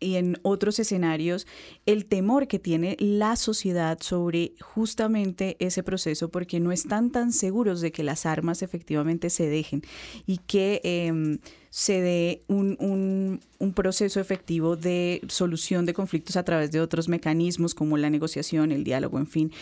y 0.00 0.16
en 0.16 0.38
otros 0.42 0.78
escenarios 0.78 1.46
el 1.86 2.06
temor 2.06 2.46
que 2.46 2.58
tiene 2.58 2.96
la 2.98 3.36
sociedad 3.36 3.98
sobre 4.00 4.52
justamente 4.60 5.56
ese 5.60 5.82
proceso 5.82 6.28
porque 6.30 6.60
no 6.60 6.72
están 6.72 7.10
tan 7.10 7.32
seguros 7.32 7.80
de 7.80 7.92
que 7.92 8.02
las 8.02 8.26
armas 8.26 8.62
efectivamente 8.62 9.30
se 9.30 9.48
dejen 9.48 9.82
y 10.26 10.38
que 10.38 10.80
em, 10.84 11.38
se 11.70 12.00
dé 12.00 12.44
un, 12.46 12.76
un, 12.78 13.40
un, 13.58 13.72
proceso 13.72 14.20
efectivo 14.20 14.76
de 14.76 15.20
solución 15.28 15.86
de 15.86 15.94
conflictos 15.94 16.36
a 16.36 16.44
través 16.44 16.70
de 16.70 16.80
otros 16.80 17.08
mecanismos 17.08 17.74
como 17.74 17.96
la 17.96 18.10
negociación, 18.10 18.70
el 18.70 18.84
diálogo, 18.84 19.18
en 19.18 19.26
fin. 19.26 19.52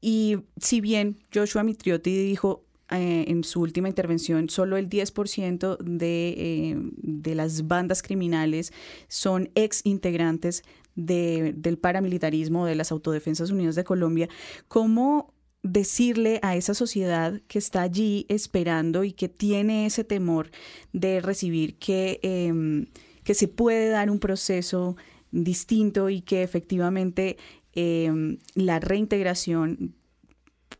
Y 0.00 0.38
si 0.56 0.80
bien 0.80 1.18
Joshua 1.32 1.64
Mitriotti 1.64 2.16
dijo 2.16 2.67
eh, 2.90 3.26
en 3.28 3.44
su 3.44 3.60
última 3.60 3.88
intervención, 3.88 4.48
solo 4.48 4.76
el 4.76 4.88
10% 4.88 5.76
de, 5.78 6.28
eh, 6.36 6.76
de 6.96 7.34
las 7.34 7.66
bandas 7.66 8.02
criminales 8.02 8.72
son 9.08 9.50
ex 9.54 9.82
integrantes 9.84 10.62
de, 10.94 11.52
del 11.56 11.78
paramilitarismo 11.78 12.64
de 12.66 12.74
las 12.74 12.90
Autodefensas 12.90 13.50
Unidas 13.50 13.74
de 13.74 13.84
Colombia. 13.84 14.28
¿Cómo 14.68 15.34
decirle 15.62 16.40
a 16.42 16.56
esa 16.56 16.72
sociedad 16.74 17.40
que 17.46 17.58
está 17.58 17.82
allí 17.82 18.26
esperando 18.28 19.04
y 19.04 19.12
que 19.12 19.28
tiene 19.28 19.86
ese 19.86 20.04
temor 20.04 20.50
de 20.92 21.20
recibir 21.20 21.78
que, 21.78 22.20
em, 22.22 22.86
que 23.24 23.34
se 23.34 23.48
puede 23.48 23.90
dar 23.90 24.10
un 24.10 24.18
proceso 24.18 24.96
distinto 25.30 26.08
y 26.08 26.22
que 26.22 26.42
efectivamente 26.42 27.36
em, 27.74 28.38
la 28.54 28.80
reintegración 28.80 29.94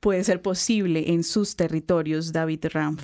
puede 0.00 0.24
ser 0.24 0.42
posible 0.42 1.12
en 1.12 1.24
sus 1.24 1.56
territorios, 1.56 2.32
David 2.32 2.66
Ramf. 2.72 3.02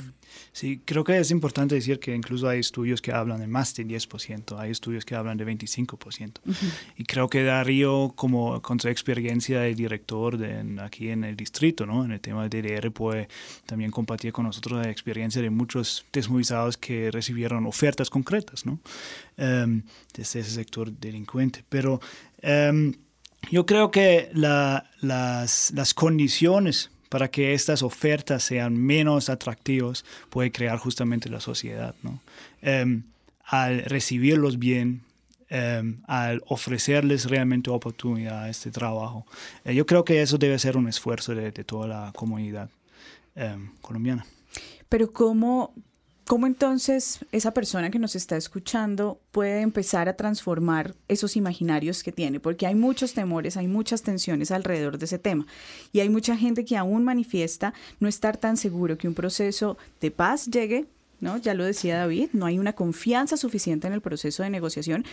Sí, 0.52 0.80
creo 0.84 1.04
que 1.04 1.18
es 1.18 1.30
importante 1.30 1.74
decir 1.74 1.98
que 1.98 2.14
incluso 2.14 2.48
hay 2.48 2.60
estudios 2.60 3.00
que 3.00 3.12
hablan 3.12 3.40
de 3.40 3.46
más 3.46 3.74
del 3.74 3.88
10%, 3.88 4.58
hay 4.58 4.70
estudios 4.70 5.04
que 5.04 5.14
hablan 5.14 5.36
de 5.36 5.46
25%. 5.46 6.40
Y 6.96 7.04
creo 7.04 7.28
que 7.28 7.42
Darío, 7.42 8.12
como 8.14 8.60
con 8.62 8.78
su 8.80 8.88
experiencia 8.88 9.60
de 9.60 9.74
director 9.74 10.36
de, 10.36 10.80
aquí 10.80 11.10
en 11.10 11.24
el 11.24 11.36
distrito, 11.36 11.86
¿no? 11.86 12.04
en 12.04 12.12
el 12.12 12.20
tema 12.20 12.48
de 12.48 12.62
DDR, 12.62 12.90
puede 12.92 13.28
también 13.66 13.90
compartir 13.90 14.32
con 14.32 14.44
nosotros 14.44 14.84
la 14.84 14.90
experiencia 14.90 15.42
de 15.42 15.50
muchos 15.50 16.04
desmovilizados 16.12 16.76
que 16.76 17.10
recibieron 17.10 17.66
ofertas 17.66 18.10
concretas 18.10 18.66
¿no? 18.66 18.80
Um, 19.36 19.82
desde 20.14 20.40
ese 20.40 20.50
sector 20.50 20.92
delincuente. 20.92 21.64
Pero 21.68 22.00
um, 22.42 22.92
yo 23.50 23.66
creo 23.66 23.90
que 23.90 24.30
las, 24.32 25.72
las, 25.72 25.94
condiciones 25.94 26.90
para 27.08 27.30
que 27.30 27.54
estas 27.54 27.82
ofertas 27.82 28.42
sean 28.42 28.76
menos 28.76 29.28
atractivas 29.28 30.04
puede 30.30 30.50
crear 30.50 30.78
justamente 30.78 31.28
la 31.28 31.40
sociedad. 31.40 31.94
¿no? 32.02 32.20
Em, 32.62 33.04
al 33.44 33.84
recibirlos 33.84 34.58
bien, 34.58 35.02
em, 35.48 35.98
al 36.06 36.42
ofrecerles 36.46 37.26
realmente 37.26 37.70
oportunidad 37.70 38.44
a 38.44 38.50
este 38.50 38.70
trabajo, 38.70 39.26
eh, 39.64 39.74
yo 39.74 39.86
creo 39.86 40.04
que 40.04 40.22
eso 40.22 40.38
debe 40.38 40.58
ser 40.58 40.76
un 40.76 40.88
esfuerzo 40.88 41.34
de, 41.34 41.52
toda 41.52 41.86
la 41.86 42.12
comunidad 42.14 42.70
em, 43.36 43.70
colombiana. 43.80 44.24
Pero 44.88 45.12
¿cómo, 45.12 45.74
¿Cómo 46.26 46.46
entonces 46.46 47.20
esa 47.32 47.52
persona 47.52 47.90
que 47.90 47.98
nos 47.98 48.16
está 48.16 48.38
escuchando 48.38 49.20
puede 49.30 49.60
empezar 49.60 50.08
a 50.08 50.16
transformar 50.16 50.94
esos 51.06 51.36
imaginarios 51.36 52.02
que 52.02 52.12
tiene? 52.12 52.40
Porque 52.40 52.66
hay 52.66 52.74
muchos 52.74 53.12
temores, 53.12 53.58
hay 53.58 53.68
muchas 53.68 54.02
tensiones 54.02 54.50
alrededor 54.50 54.96
de 54.96 55.04
ese 55.04 55.18
tema 55.18 55.46
y 55.92 56.00
hay 56.00 56.08
mucha 56.08 56.34
gente 56.34 56.64
que 56.64 56.78
aún 56.78 57.04
manifiesta 57.04 57.74
no 58.00 58.08
estar 58.08 58.38
tan 58.38 58.56
seguro 58.56 58.96
que 58.96 59.06
un 59.06 59.12
proceso 59.12 59.76
de 60.00 60.10
paz 60.10 60.46
llegue, 60.46 60.86
¿no? 61.20 61.36
Ya 61.36 61.52
lo 61.52 61.62
decía 61.62 61.98
David, 61.98 62.30
no 62.32 62.46
hay 62.46 62.58
una 62.58 62.72
confianza 62.72 63.36
suficiente 63.36 63.86
en 63.86 63.92
el 63.92 64.00
proceso 64.00 64.42
de 64.42 64.48
negociación 64.48 65.04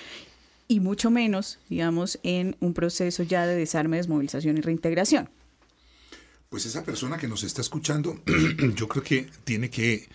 y 0.69 0.79
mucho 0.79 1.11
menos, 1.11 1.59
digamos, 1.69 2.19
en 2.23 2.55
un 2.61 2.73
proceso 2.73 3.23
ya 3.23 3.45
de 3.45 3.57
desarme, 3.57 3.97
desmovilización 3.97 4.57
y 4.57 4.61
reintegración. 4.61 5.29
Pues 6.47 6.65
esa 6.65 6.85
persona 6.85 7.17
que 7.17 7.27
nos 7.27 7.43
está 7.43 7.59
escuchando, 7.59 8.21
yo 8.75 8.87
creo 8.87 9.03
que 9.03 9.27
tiene 9.43 9.69
que 9.69 10.07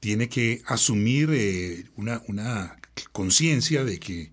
tiene 0.00 0.28
que 0.28 0.62
asumir 0.66 1.30
eh, 1.32 1.86
una, 1.96 2.22
una 2.28 2.76
conciencia 3.12 3.84
de 3.84 3.98
que 3.98 4.30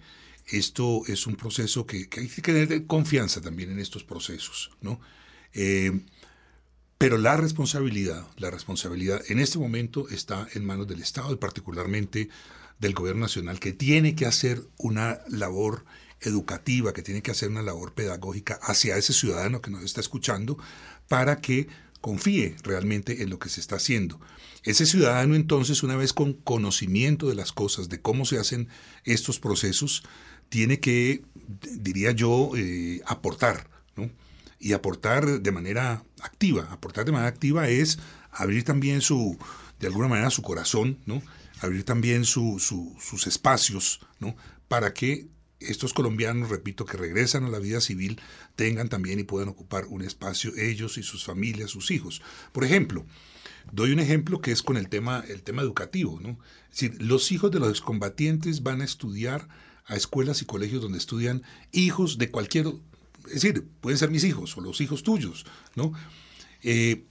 esto 0.47 1.03
es 1.07 1.25
un 1.25 1.35
proceso 1.35 1.85
que, 1.85 2.07
hay 2.17 2.27
que 2.27 2.41
tener 2.41 2.85
confianza 2.85 3.41
también 3.41 3.71
en 3.71 3.79
estos 3.79 4.03
procesos, 4.03 4.71
¿no? 4.81 4.99
Eh, 5.53 6.01
pero 6.97 7.17
la 7.17 7.35
responsabilidad, 7.35 8.25
la 8.37 8.51
responsabilidad 8.51 9.21
en 9.27 9.39
este 9.39 9.57
momento 9.57 10.07
está 10.09 10.47
en 10.53 10.65
manos 10.65 10.87
del 10.87 11.01
Estado 11.01 11.33
y 11.33 11.37
particularmente 11.37 12.29
del 12.79 12.93
Gobierno 12.93 13.21
Nacional, 13.21 13.59
que 13.59 13.73
tiene 13.73 14.15
que 14.15 14.25
hacer 14.25 14.61
una 14.77 15.19
labor 15.27 15.85
educativa, 16.21 16.93
que 16.93 17.01
tiene 17.01 17.21
que 17.21 17.31
hacer 17.31 17.49
una 17.49 17.61
labor 17.61 17.93
pedagógica 17.93 18.59
hacia 18.61 18.97
ese 18.97 19.13
ciudadano 19.13 19.61
que 19.61 19.71
nos 19.71 19.83
está 19.83 19.99
escuchando 19.99 20.57
para 21.07 21.41
que 21.41 21.67
confíe 22.05 22.55
realmente 22.61 23.23
en 23.23 23.31
lo 23.31 23.39
que 23.39 23.49
se 23.49 23.59
está 23.59 23.77
haciendo. 23.77 24.21
Ese 24.61 24.85
ciudadano 24.85 25.33
entonces, 25.33 25.81
una 25.81 25.95
vez 25.95 26.13
con 26.13 26.33
conocimiento 26.33 27.29
de 27.29 27.33
las 27.33 27.51
cosas, 27.51 27.89
de 27.89 27.99
cómo 27.99 28.25
se 28.25 28.37
hacen 28.37 28.67
estos 29.05 29.39
procesos, 29.39 30.03
tiene 30.49 30.79
que, 30.79 31.23
diría 31.79 32.11
yo, 32.11 32.51
eh, 32.55 33.01
aportar, 33.07 33.71
¿no? 33.95 34.11
Y 34.59 34.73
aportar 34.73 35.41
de 35.41 35.51
manera 35.51 36.03
activa. 36.21 36.67
Aportar 36.69 37.05
de 37.05 37.11
manera 37.11 37.27
activa 37.27 37.69
es 37.69 37.97
abrir 38.29 38.63
también 38.65 39.01
su, 39.01 39.39
de 39.79 39.87
alguna 39.87 40.07
manera, 40.07 40.29
su 40.29 40.43
corazón, 40.43 40.99
¿no? 41.07 41.23
Abrir 41.59 41.85
también 41.85 42.23
sus 42.23 43.25
espacios, 43.25 43.99
¿no? 44.19 44.35
Para 44.67 44.93
que 44.93 45.25
estos 45.67 45.93
colombianos, 45.93 46.49
repito, 46.49 46.85
que 46.85 46.97
regresan 46.97 47.45
a 47.45 47.49
la 47.49 47.59
vida 47.59 47.81
civil, 47.81 48.19
tengan 48.55 48.89
también 48.89 49.19
y 49.19 49.23
puedan 49.23 49.49
ocupar 49.49 49.85
un 49.85 50.01
espacio 50.01 50.51
ellos 50.57 50.97
y 50.97 51.03
sus 51.03 51.23
familias, 51.23 51.71
sus 51.71 51.91
hijos. 51.91 52.21
Por 52.51 52.63
ejemplo, 52.63 53.05
Doy 53.71 53.91
un 53.91 53.99
ejemplo 53.99 54.41
que 54.41 54.51
es 54.51 54.61
con 54.61 54.77
el 54.77 54.89
tema, 54.89 55.23
el 55.27 55.41
tema 55.41 55.61
educativo. 55.61 56.19
¿no? 56.21 56.37
Es 56.71 56.81
decir, 56.81 57.01
los 57.01 57.31
hijos 57.31 57.51
de 57.51 57.59
los 57.59 57.69
excombatientes 57.69 58.63
van 58.63 58.81
a 58.81 58.85
estudiar 58.85 59.47
a 59.85 59.95
escuelas 59.95 60.41
y 60.41 60.45
colegios 60.45 60.81
donde 60.81 60.97
estudian 60.97 61.43
hijos 61.71 62.17
de 62.17 62.29
cualquier 62.29 62.67
es 63.27 63.41
decir, 63.41 63.67
pueden 63.81 63.97
ser 63.97 64.11
mis 64.11 64.23
hijos 64.23 64.55
o 64.57 64.61
los 64.61 64.81
hijos 64.81 65.01
tuyos, 65.01 65.45
¿no? 65.75 65.93
Eh, 66.61 67.05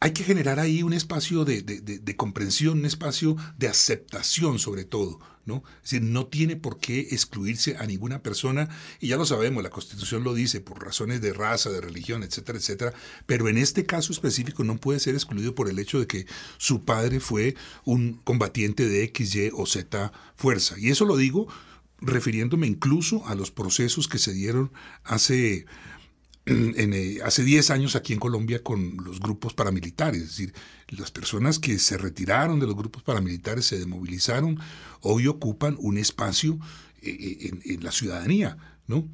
hay 0.00 0.12
que 0.12 0.22
generar 0.22 0.60
ahí 0.60 0.82
un 0.82 0.92
espacio 0.92 1.44
de, 1.44 2.16
comprensión, 2.16 2.78
un 2.78 2.84
espacio 2.86 3.36
de 3.56 3.68
aceptación 3.68 4.60
sobre 4.60 4.84
todo, 4.84 5.18
¿no? 5.44 5.64
Es 5.82 5.90
decir, 5.90 6.02
no 6.02 6.26
tiene 6.26 6.54
por 6.54 6.78
qué 6.78 7.00
excluirse 7.10 7.76
a 7.78 7.86
ninguna 7.86 8.22
persona, 8.22 8.68
y 9.00 9.08
ya 9.08 9.16
lo 9.16 9.26
sabemos, 9.26 9.62
la 9.62 9.70
Constitución 9.70 10.22
lo 10.22 10.34
dice, 10.34 10.60
por 10.60 10.84
razones 10.84 11.20
de 11.20 11.32
raza, 11.32 11.70
de 11.70 11.80
religión, 11.80 12.22
etcétera, 12.22 12.58
etcétera, 12.58 12.94
pero 13.26 13.48
en 13.48 13.58
este 13.58 13.86
caso 13.86 14.12
específico 14.12 14.62
no 14.62 14.76
puede 14.76 15.00
ser 15.00 15.14
excluido 15.14 15.54
por 15.54 15.68
el 15.68 15.78
hecho 15.80 15.98
de 15.98 16.06
que 16.06 16.26
su 16.58 16.84
padre 16.84 17.18
fue 17.18 17.56
un 17.84 18.20
combatiente 18.22 18.88
de 18.88 19.02
X, 19.04 19.34
Y 19.34 19.50
o 19.52 19.66
Z 19.66 20.12
fuerza. 20.36 20.76
Y 20.78 20.90
eso 20.90 21.06
lo 21.06 21.16
digo 21.16 21.48
refiriéndome 22.00 22.68
incluso 22.68 23.26
a 23.26 23.34
los 23.34 23.50
procesos 23.50 24.06
que 24.06 24.18
se 24.18 24.32
dieron 24.32 24.70
hace 25.02 25.66
eh, 26.76 27.18
hace 27.24 27.44
10 27.44 27.70
años 27.70 27.96
aquí 27.96 28.12
en 28.12 28.18
Colombia 28.18 28.62
con 28.62 28.96
los 29.04 29.20
grupos 29.20 29.54
paramilitares, 29.54 30.22
es 30.22 30.28
decir, 30.28 30.54
las 30.88 31.10
personas 31.10 31.58
que 31.58 31.78
se 31.78 31.98
retiraron 31.98 32.60
de 32.60 32.66
los 32.66 32.76
grupos 32.76 33.02
paramilitares, 33.02 33.66
se 33.66 33.78
demovilizaron, 33.78 34.58
hoy 35.00 35.26
ocupan 35.26 35.76
un 35.78 35.98
espacio 35.98 36.58
eh, 37.02 37.10
eh, 37.10 37.48
en, 37.48 37.62
en, 37.64 37.84
la 37.84 37.92
ciudadanía, 37.92 38.56
¿no? 38.86 39.06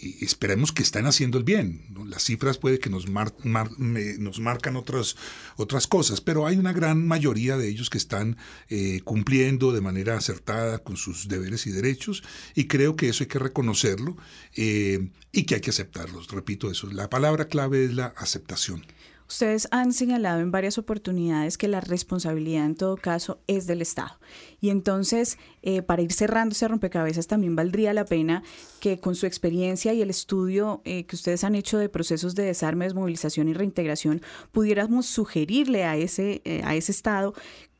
Esperemos 0.00 0.72
que 0.72 0.82
están 0.82 1.06
haciendo 1.06 1.38
el 1.38 1.44
bien. 1.44 1.82
Las 2.06 2.24
cifras 2.24 2.58
puede 2.58 2.78
que 2.78 2.90
nos, 2.90 3.06
nos 3.08 4.40
marcan 4.40 4.76
otras, 4.76 5.16
otras 5.56 5.86
cosas, 5.86 6.20
pero 6.20 6.46
hay 6.46 6.56
una 6.56 6.72
gran 6.72 7.06
mayoría 7.06 7.56
de 7.56 7.68
ellos 7.68 7.90
que 7.90 7.98
están 7.98 8.36
eh, 8.68 9.00
cumpliendo 9.04 9.72
de 9.72 9.80
manera 9.80 10.16
acertada 10.16 10.78
con 10.78 10.96
sus 10.96 11.28
deberes 11.28 11.66
y 11.66 11.70
derechos 11.70 12.22
y 12.54 12.66
creo 12.66 12.96
que 12.96 13.08
eso 13.08 13.24
hay 13.24 13.28
que 13.28 13.38
reconocerlo 13.38 14.16
eh, 14.56 15.08
y 15.32 15.44
que 15.44 15.56
hay 15.56 15.60
que 15.60 15.70
aceptarlos. 15.70 16.28
Repito 16.28 16.70
eso, 16.70 16.90
la 16.90 17.08
palabra 17.10 17.48
clave 17.48 17.84
es 17.84 17.94
la 17.94 18.06
aceptación. 18.16 18.84
Ustedes 19.28 19.68
han 19.70 19.92
señalado 19.92 20.40
en 20.40 20.50
varias 20.50 20.76
oportunidades 20.76 21.56
que 21.56 21.68
la 21.68 21.80
responsabilidad 21.80 22.66
en 22.66 22.74
todo 22.74 22.96
caso 22.96 23.40
es 23.46 23.66
del 23.66 23.80
Estado. 23.80 24.18
Y 24.60 24.70
entonces, 24.70 25.38
eh, 25.62 25.82
para 25.82 26.02
ir 26.02 26.12
cerrando 26.12 26.52
ese 26.52 26.68
rompecabezas, 26.68 27.26
también 27.26 27.56
valdría 27.56 27.94
la 27.94 28.04
pena 28.04 28.42
que 28.80 28.98
con 28.98 29.14
su 29.14 29.26
experiencia 29.26 29.94
y 29.94 30.02
el 30.02 30.10
estudio 30.10 30.82
eh, 30.84 31.06
que 31.06 31.16
ustedes 31.16 31.42
han 31.42 31.54
hecho 31.54 31.78
de 31.78 31.88
procesos 31.88 32.34
de 32.34 32.44
desarme, 32.44 32.84
desmovilización 32.84 33.48
y 33.48 33.54
reintegración, 33.54 34.20
pudiéramos 34.52 35.06
sugerirle 35.06 35.84
a 35.84 35.96
ese, 35.96 36.42
eh, 36.44 36.60
a 36.64 36.74
ese 36.74 36.92
Estado 36.92 37.34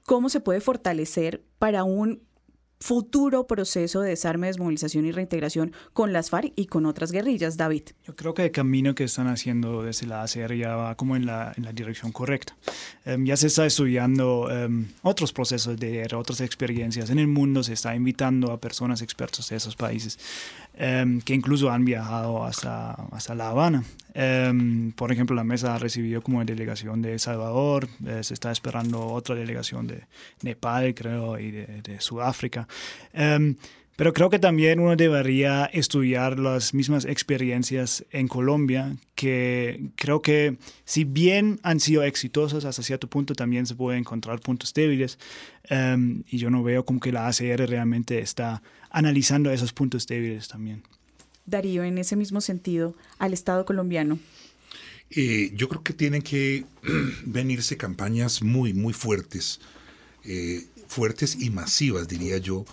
cómo 0.05 0.29
se 0.29 0.41
puede 0.41 0.61
fortalecer 0.61 1.45
para 1.59 1.85
un 1.85 2.23
futuro 2.85 3.47
proceso 3.47 4.03
de 4.03 4.11
desarme, 4.11 4.49
desmovilización 4.49 5.07
y 5.07 5.11
reintegración 5.11 5.73
con 5.95 6.13
las 6.13 6.29
FARC 6.29 6.53
y 6.55 6.67
con 6.67 6.85
otras 6.85 7.13
guerrillas, 7.13 7.57
David? 7.57 7.85
Yo 8.07 8.15
creo 8.15 8.35
que 8.35 8.45
el 8.45 8.51
camino 8.51 8.95
que 8.95 9.05
están 9.05 9.27
haciendo 9.27 9.83
desde 9.83 10.07
la 10.07 10.23
ACR 10.23 10.55
ya 10.55 10.77
va 10.77 10.95
como 10.95 11.17
en 11.17 11.25
la, 11.25 11.55
en 11.57 11.65
la 11.65 11.73
dirección 11.73 12.13
correcta. 12.13 12.55
Em, 13.07 13.25
ya 13.25 13.39
se 13.39 13.47
está 13.47 13.65
estudiando 13.65 14.51
em, 14.51 14.89
otros 15.01 15.33
procesos 15.33 15.81
de 15.81 16.07
otras 16.15 16.43
experiencias 16.43 17.09
en 17.09 17.19
el 17.19 17.27
mundo, 17.27 17.63
se 17.63 17.73
está 17.73 17.97
invitando 17.97 18.53
a 18.53 18.61
personas 18.61 19.01
expertos 19.01 19.49
de 19.49 19.57
esos 19.57 19.77
países 19.77 20.19
em, 20.77 21.21
que 21.21 21.35
incluso 21.35 21.71
han 21.71 21.85
viajado 21.85 22.45
hasta, 22.45 22.93
hasta 23.13 23.35
La 23.35 23.51
Habana. 23.51 23.85
por 24.97 25.11
ejemplo, 25.11 25.35
la 25.35 25.45
mesa 25.45 25.75
ha 25.75 25.79
recibido 25.79 26.23
como 26.23 26.45
delegación 26.45 27.03
de 27.03 27.15
El 27.15 27.21
Salvador, 27.21 27.89
eh, 28.07 28.23
se 28.23 28.35
está 28.35 28.53
esperando 28.53 29.07
otra 29.07 29.35
delegación 29.35 29.87
de 29.87 30.05
Nepal, 30.43 30.95
creo, 30.95 31.39
y 31.39 31.51
de, 31.51 31.67
de 31.83 32.01
Sudáfrica. 32.01 32.69
Em, 33.13 33.57
pero 33.97 34.13
creo 34.13 34.29
que 34.29 34.41
también 34.41 34.81
uno 34.81 34.97
debería 34.97 35.67
estudiar 35.67 36.41
las 36.41 36.75
mismas 36.75 37.05
experiencias 37.05 38.05
en 38.11 38.27
Colombia, 38.27 38.97
que 39.15 39.91
creo 39.95 40.21
que 40.21 40.57
si 40.85 41.05
bien 41.05 41.61
han 41.63 41.79
sido 41.79 42.03
exitosas 42.03 42.65
hasta 42.65 42.83
cierto 42.83 43.09
punto, 43.09 43.35
también 43.35 43.67
se 43.67 43.77
pueden 43.77 44.01
encontrar 44.01 44.41
puntos 44.41 44.75
débiles. 44.75 45.19
Y 46.27 46.39
yo 46.39 46.51
no 46.51 46.65
veo 46.65 46.85
como 46.85 46.99
que 46.99 47.13
la 47.13 47.29
ACR 47.29 47.69
realmente 47.69 48.19
está 48.19 48.63
analizando 48.95 49.51
esos 49.51 49.73
puntos 49.73 50.07
débiles 50.07 50.47
también. 50.49 50.83
Darío, 51.47 51.83
en 51.83 51.99
ese 51.99 52.15
mismo 52.15 52.41
sentido, 52.41 52.95
al 53.19 53.33
Estado 53.35 53.67
colombiano. 53.67 54.19
Eh, 55.11 55.51
yo 55.55 55.69
creo 55.69 55.83
que 55.83 55.93
tienen 55.93 56.23
que 56.23 56.65
venirse 57.27 57.77
campañas 57.77 58.41
muy, 58.41 58.73
muy 58.73 58.93
fuertes. 58.93 59.61
Eh, 60.25 60.65
fuertes 60.87 61.37
y 61.41 61.51
masivas, 61.51 62.07
diría 62.07 62.39
yo, 62.39 62.65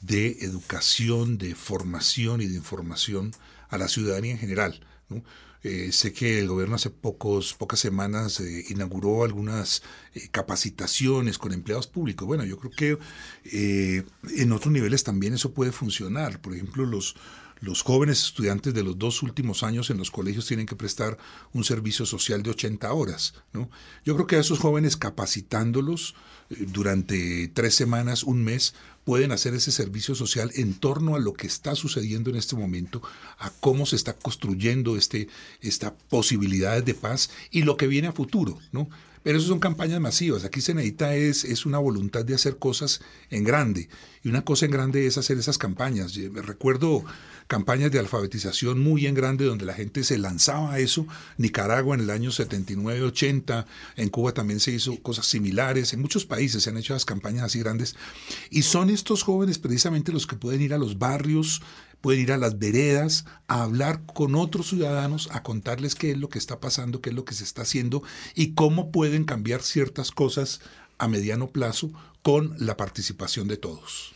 de 0.00 0.38
educación, 0.40 1.36
de 1.36 1.54
formación 1.54 2.40
y 2.40 2.46
de 2.46 2.56
información 2.56 3.32
a 3.68 3.76
la 3.76 3.88
ciudadanía 3.88 4.32
en 4.32 4.38
general. 4.38 4.80
Eh, 5.62 5.90
sé 5.90 6.12
que 6.12 6.38
el 6.38 6.48
gobierno 6.48 6.76
hace 6.76 6.90
pocos, 6.90 7.54
pocas 7.54 7.80
semanas 7.80 8.40
eh, 8.40 8.64
inauguró 8.68 9.24
algunas 9.24 9.82
eh, 10.14 10.28
capacitaciones 10.30 11.38
con 11.38 11.52
empleados 11.52 11.86
públicos. 11.86 12.26
Bueno, 12.26 12.44
yo 12.44 12.58
creo 12.58 12.70
que 12.70 14.04
en 14.36 14.52
otros 14.52 14.72
niveles 14.72 15.02
también 15.02 15.34
eso 15.34 15.52
puede 15.52 15.72
funcionar. 15.72 16.40
Por 16.40 16.54
ejemplo, 16.54 16.84
los, 16.86 17.16
los 17.60 17.82
jóvenes 17.82 18.22
estudiantes 18.22 18.74
de 18.74 18.84
los 18.84 18.98
dos 18.98 19.22
últimos 19.22 19.62
años 19.62 19.90
en 19.90 19.98
los 19.98 20.10
colegios 20.10 20.46
tienen 20.46 20.66
que 20.66 20.76
prestar 20.76 21.18
un 21.52 21.64
servicio 21.64 22.06
social 22.06 22.42
de 22.42 22.50
80 22.50 22.92
horas. 22.92 23.34
¿no? 23.52 23.70
Yo 24.04 24.14
creo 24.14 24.26
que 24.26 24.36
a 24.36 24.40
esos 24.40 24.58
jóvenes 24.58 24.96
capacitándolos 24.96 26.14
durante 26.48 27.48
tres 27.48 27.74
semanas, 27.74 28.22
un 28.22 28.44
mes, 28.44 28.74
pueden 29.06 29.30
hacer 29.30 29.54
ese 29.54 29.70
servicio 29.70 30.16
social 30.16 30.50
en 30.56 30.74
torno 30.74 31.14
a 31.14 31.20
lo 31.20 31.32
que 31.32 31.46
está 31.46 31.76
sucediendo 31.76 32.28
en 32.28 32.34
este 32.34 32.56
momento, 32.56 33.00
a 33.38 33.50
cómo 33.60 33.86
se 33.86 33.94
está 33.94 34.14
construyendo 34.14 34.96
este, 34.96 35.28
esta 35.60 35.94
posibilidad 35.94 36.82
de 36.82 36.92
paz 36.92 37.30
y 37.52 37.62
lo 37.62 37.76
que 37.76 37.86
viene 37.86 38.08
a 38.08 38.12
futuro. 38.12 38.58
¿no? 38.72 38.88
Pero 39.26 39.38
eso 39.38 39.48
son 39.48 39.58
campañas 39.58 40.00
masivas. 40.00 40.44
Aquí 40.44 40.60
se 40.60 40.72
necesita 40.72 41.16
es, 41.16 41.42
es 41.42 41.66
una 41.66 41.78
voluntad 41.78 42.24
de 42.24 42.36
hacer 42.36 42.58
cosas 42.58 43.00
en 43.28 43.42
grande. 43.42 43.88
Y 44.22 44.28
una 44.28 44.44
cosa 44.44 44.66
en 44.66 44.70
grande 44.70 45.04
es 45.04 45.18
hacer 45.18 45.36
esas 45.36 45.58
campañas. 45.58 46.16
Me 46.16 46.42
recuerdo 46.42 47.04
campañas 47.48 47.90
de 47.90 47.98
alfabetización 47.98 48.78
muy 48.78 49.04
en 49.08 49.16
grande 49.16 49.44
donde 49.44 49.64
la 49.64 49.74
gente 49.74 50.04
se 50.04 50.16
lanzaba 50.16 50.74
a 50.74 50.78
eso. 50.78 51.08
Nicaragua 51.38 51.96
en 51.96 52.02
el 52.02 52.10
año 52.10 52.30
79, 52.30 53.02
80, 53.02 53.66
en 53.96 54.10
Cuba 54.10 54.30
también 54.30 54.60
se 54.60 54.70
hizo 54.70 54.96
cosas 55.02 55.26
similares. 55.26 55.92
En 55.92 56.00
muchos 56.00 56.24
países 56.24 56.62
se 56.62 56.70
han 56.70 56.76
hecho 56.76 56.94
esas 56.94 57.04
campañas 57.04 57.46
así 57.46 57.58
grandes. 57.58 57.96
Y 58.50 58.62
son 58.62 58.90
estos 58.90 59.24
jóvenes 59.24 59.58
precisamente 59.58 60.12
los 60.12 60.28
que 60.28 60.36
pueden 60.36 60.62
ir 60.62 60.72
a 60.72 60.78
los 60.78 61.00
barrios, 61.00 61.62
pueden 62.06 62.22
ir 62.22 62.30
a 62.30 62.36
las 62.36 62.60
veredas 62.60 63.24
a 63.48 63.64
hablar 63.64 64.06
con 64.06 64.36
otros 64.36 64.68
ciudadanos, 64.68 65.28
a 65.32 65.42
contarles 65.42 65.96
qué 65.96 66.12
es 66.12 66.16
lo 66.16 66.28
que 66.28 66.38
está 66.38 66.60
pasando, 66.60 67.00
qué 67.00 67.10
es 67.10 67.16
lo 67.16 67.24
que 67.24 67.34
se 67.34 67.42
está 67.42 67.62
haciendo 67.62 68.00
y 68.36 68.54
cómo 68.54 68.92
pueden 68.92 69.24
cambiar 69.24 69.60
ciertas 69.60 70.12
cosas 70.12 70.60
a 70.98 71.08
mediano 71.08 71.48
plazo 71.48 71.90
con 72.22 72.54
la 72.64 72.76
participación 72.76 73.48
de 73.48 73.56
todos. 73.56 74.15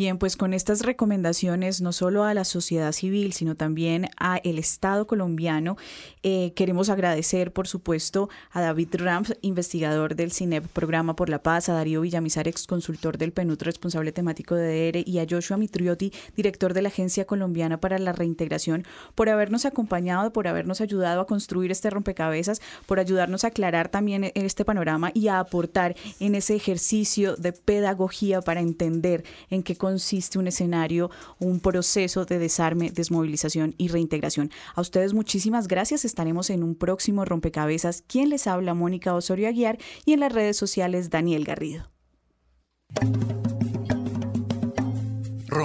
Bien, 0.00 0.16
pues 0.16 0.38
con 0.38 0.54
estas 0.54 0.80
recomendaciones, 0.80 1.82
no 1.82 1.92
solo 1.92 2.24
a 2.24 2.32
la 2.32 2.46
sociedad 2.46 2.90
civil, 2.92 3.34
sino 3.34 3.54
también 3.54 4.08
a 4.16 4.38
el 4.38 4.58
Estado 4.58 5.06
colombiano, 5.06 5.76
eh, 6.22 6.54
queremos 6.56 6.88
agradecer, 6.88 7.52
por 7.52 7.68
supuesto, 7.68 8.30
a 8.50 8.62
David 8.62 8.94
Ramps, 8.94 9.36
investigador 9.42 10.14
del 10.16 10.32
CINEP 10.32 10.66
Programa 10.68 11.16
por 11.16 11.28
la 11.28 11.42
Paz, 11.42 11.68
a 11.68 11.74
Darío 11.74 12.00
Villamizar, 12.00 12.48
ex 12.48 12.66
consultor 12.66 13.18
del 13.18 13.32
PNUT, 13.32 13.60
responsable 13.60 14.10
temático 14.10 14.54
de 14.54 14.90
DR, 14.90 15.04
y 15.04 15.18
a 15.18 15.26
Joshua 15.28 15.58
Mitriotti, 15.58 16.14
director 16.34 16.72
de 16.72 16.80
la 16.80 16.88
Agencia 16.88 17.26
Colombiana 17.26 17.78
para 17.78 17.98
la 17.98 18.12
Reintegración, 18.12 18.86
por 19.14 19.28
habernos 19.28 19.66
acompañado, 19.66 20.32
por 20.32 20.48
habernos 20.48 20.80
ayudado 20.80 21.20
a 21.20 21.26
construir 21.26 21.72
este 21.72 21.90
rompecabezas, 21.90 22.62
por 22.86 23.00
ayudarnos 23.00 23.44
a 23.44 23.48
aclarar 23.48 23.90
también 23.90 24.32
este 24.34 24.64
panorama 24.64 25.10
y 25.12 25.28
a 25.28 25.40
aportar 25.40 25.94
en 26.20 26.36
ese 26.36 26.56
ejercicio 26.56 27.36
de 27.36 27.52
pedagogía 27.52 28.40
para 28.40 28.62
entender 28.62 29.24
en 29.50 29.62
qué 29.62 29.76
consiste 29.90 30.38
un 30.38 30.46
escenario, 30.46 31.10
un 31.40 31.58
proceso 31.58 32.24
de 32.24 32.38
desarme, 32.38 32.90
desmovilización 32.92 33.74
y 33.76 33.88
reintegración. 33.88 34.50
A 34.76 34.80
ustedes 34.80 35.14
muchísimas 35.14 35.66
gracias. 35.66 36.04
Estaremos 36.04 36.48
en 36.50 36.62
un 36.62 36.76
próximo 36.76 37.24
rompecabezas. 37.24 38.02
Quien 38.06 38.30
les 38.30 38.46
habla, 38.46 38.72
Mónica 38.74 39.14
Osorio 39.14 39.48
Aguiar, 39.48 39.78
y 40.04 40.12
en 40.12 40.20
las 40.20 40.32
redes 40.32 40.56
sociales, 40.56 41.10
Daniel 41.10 41.44
Garrido. 41.44 41.90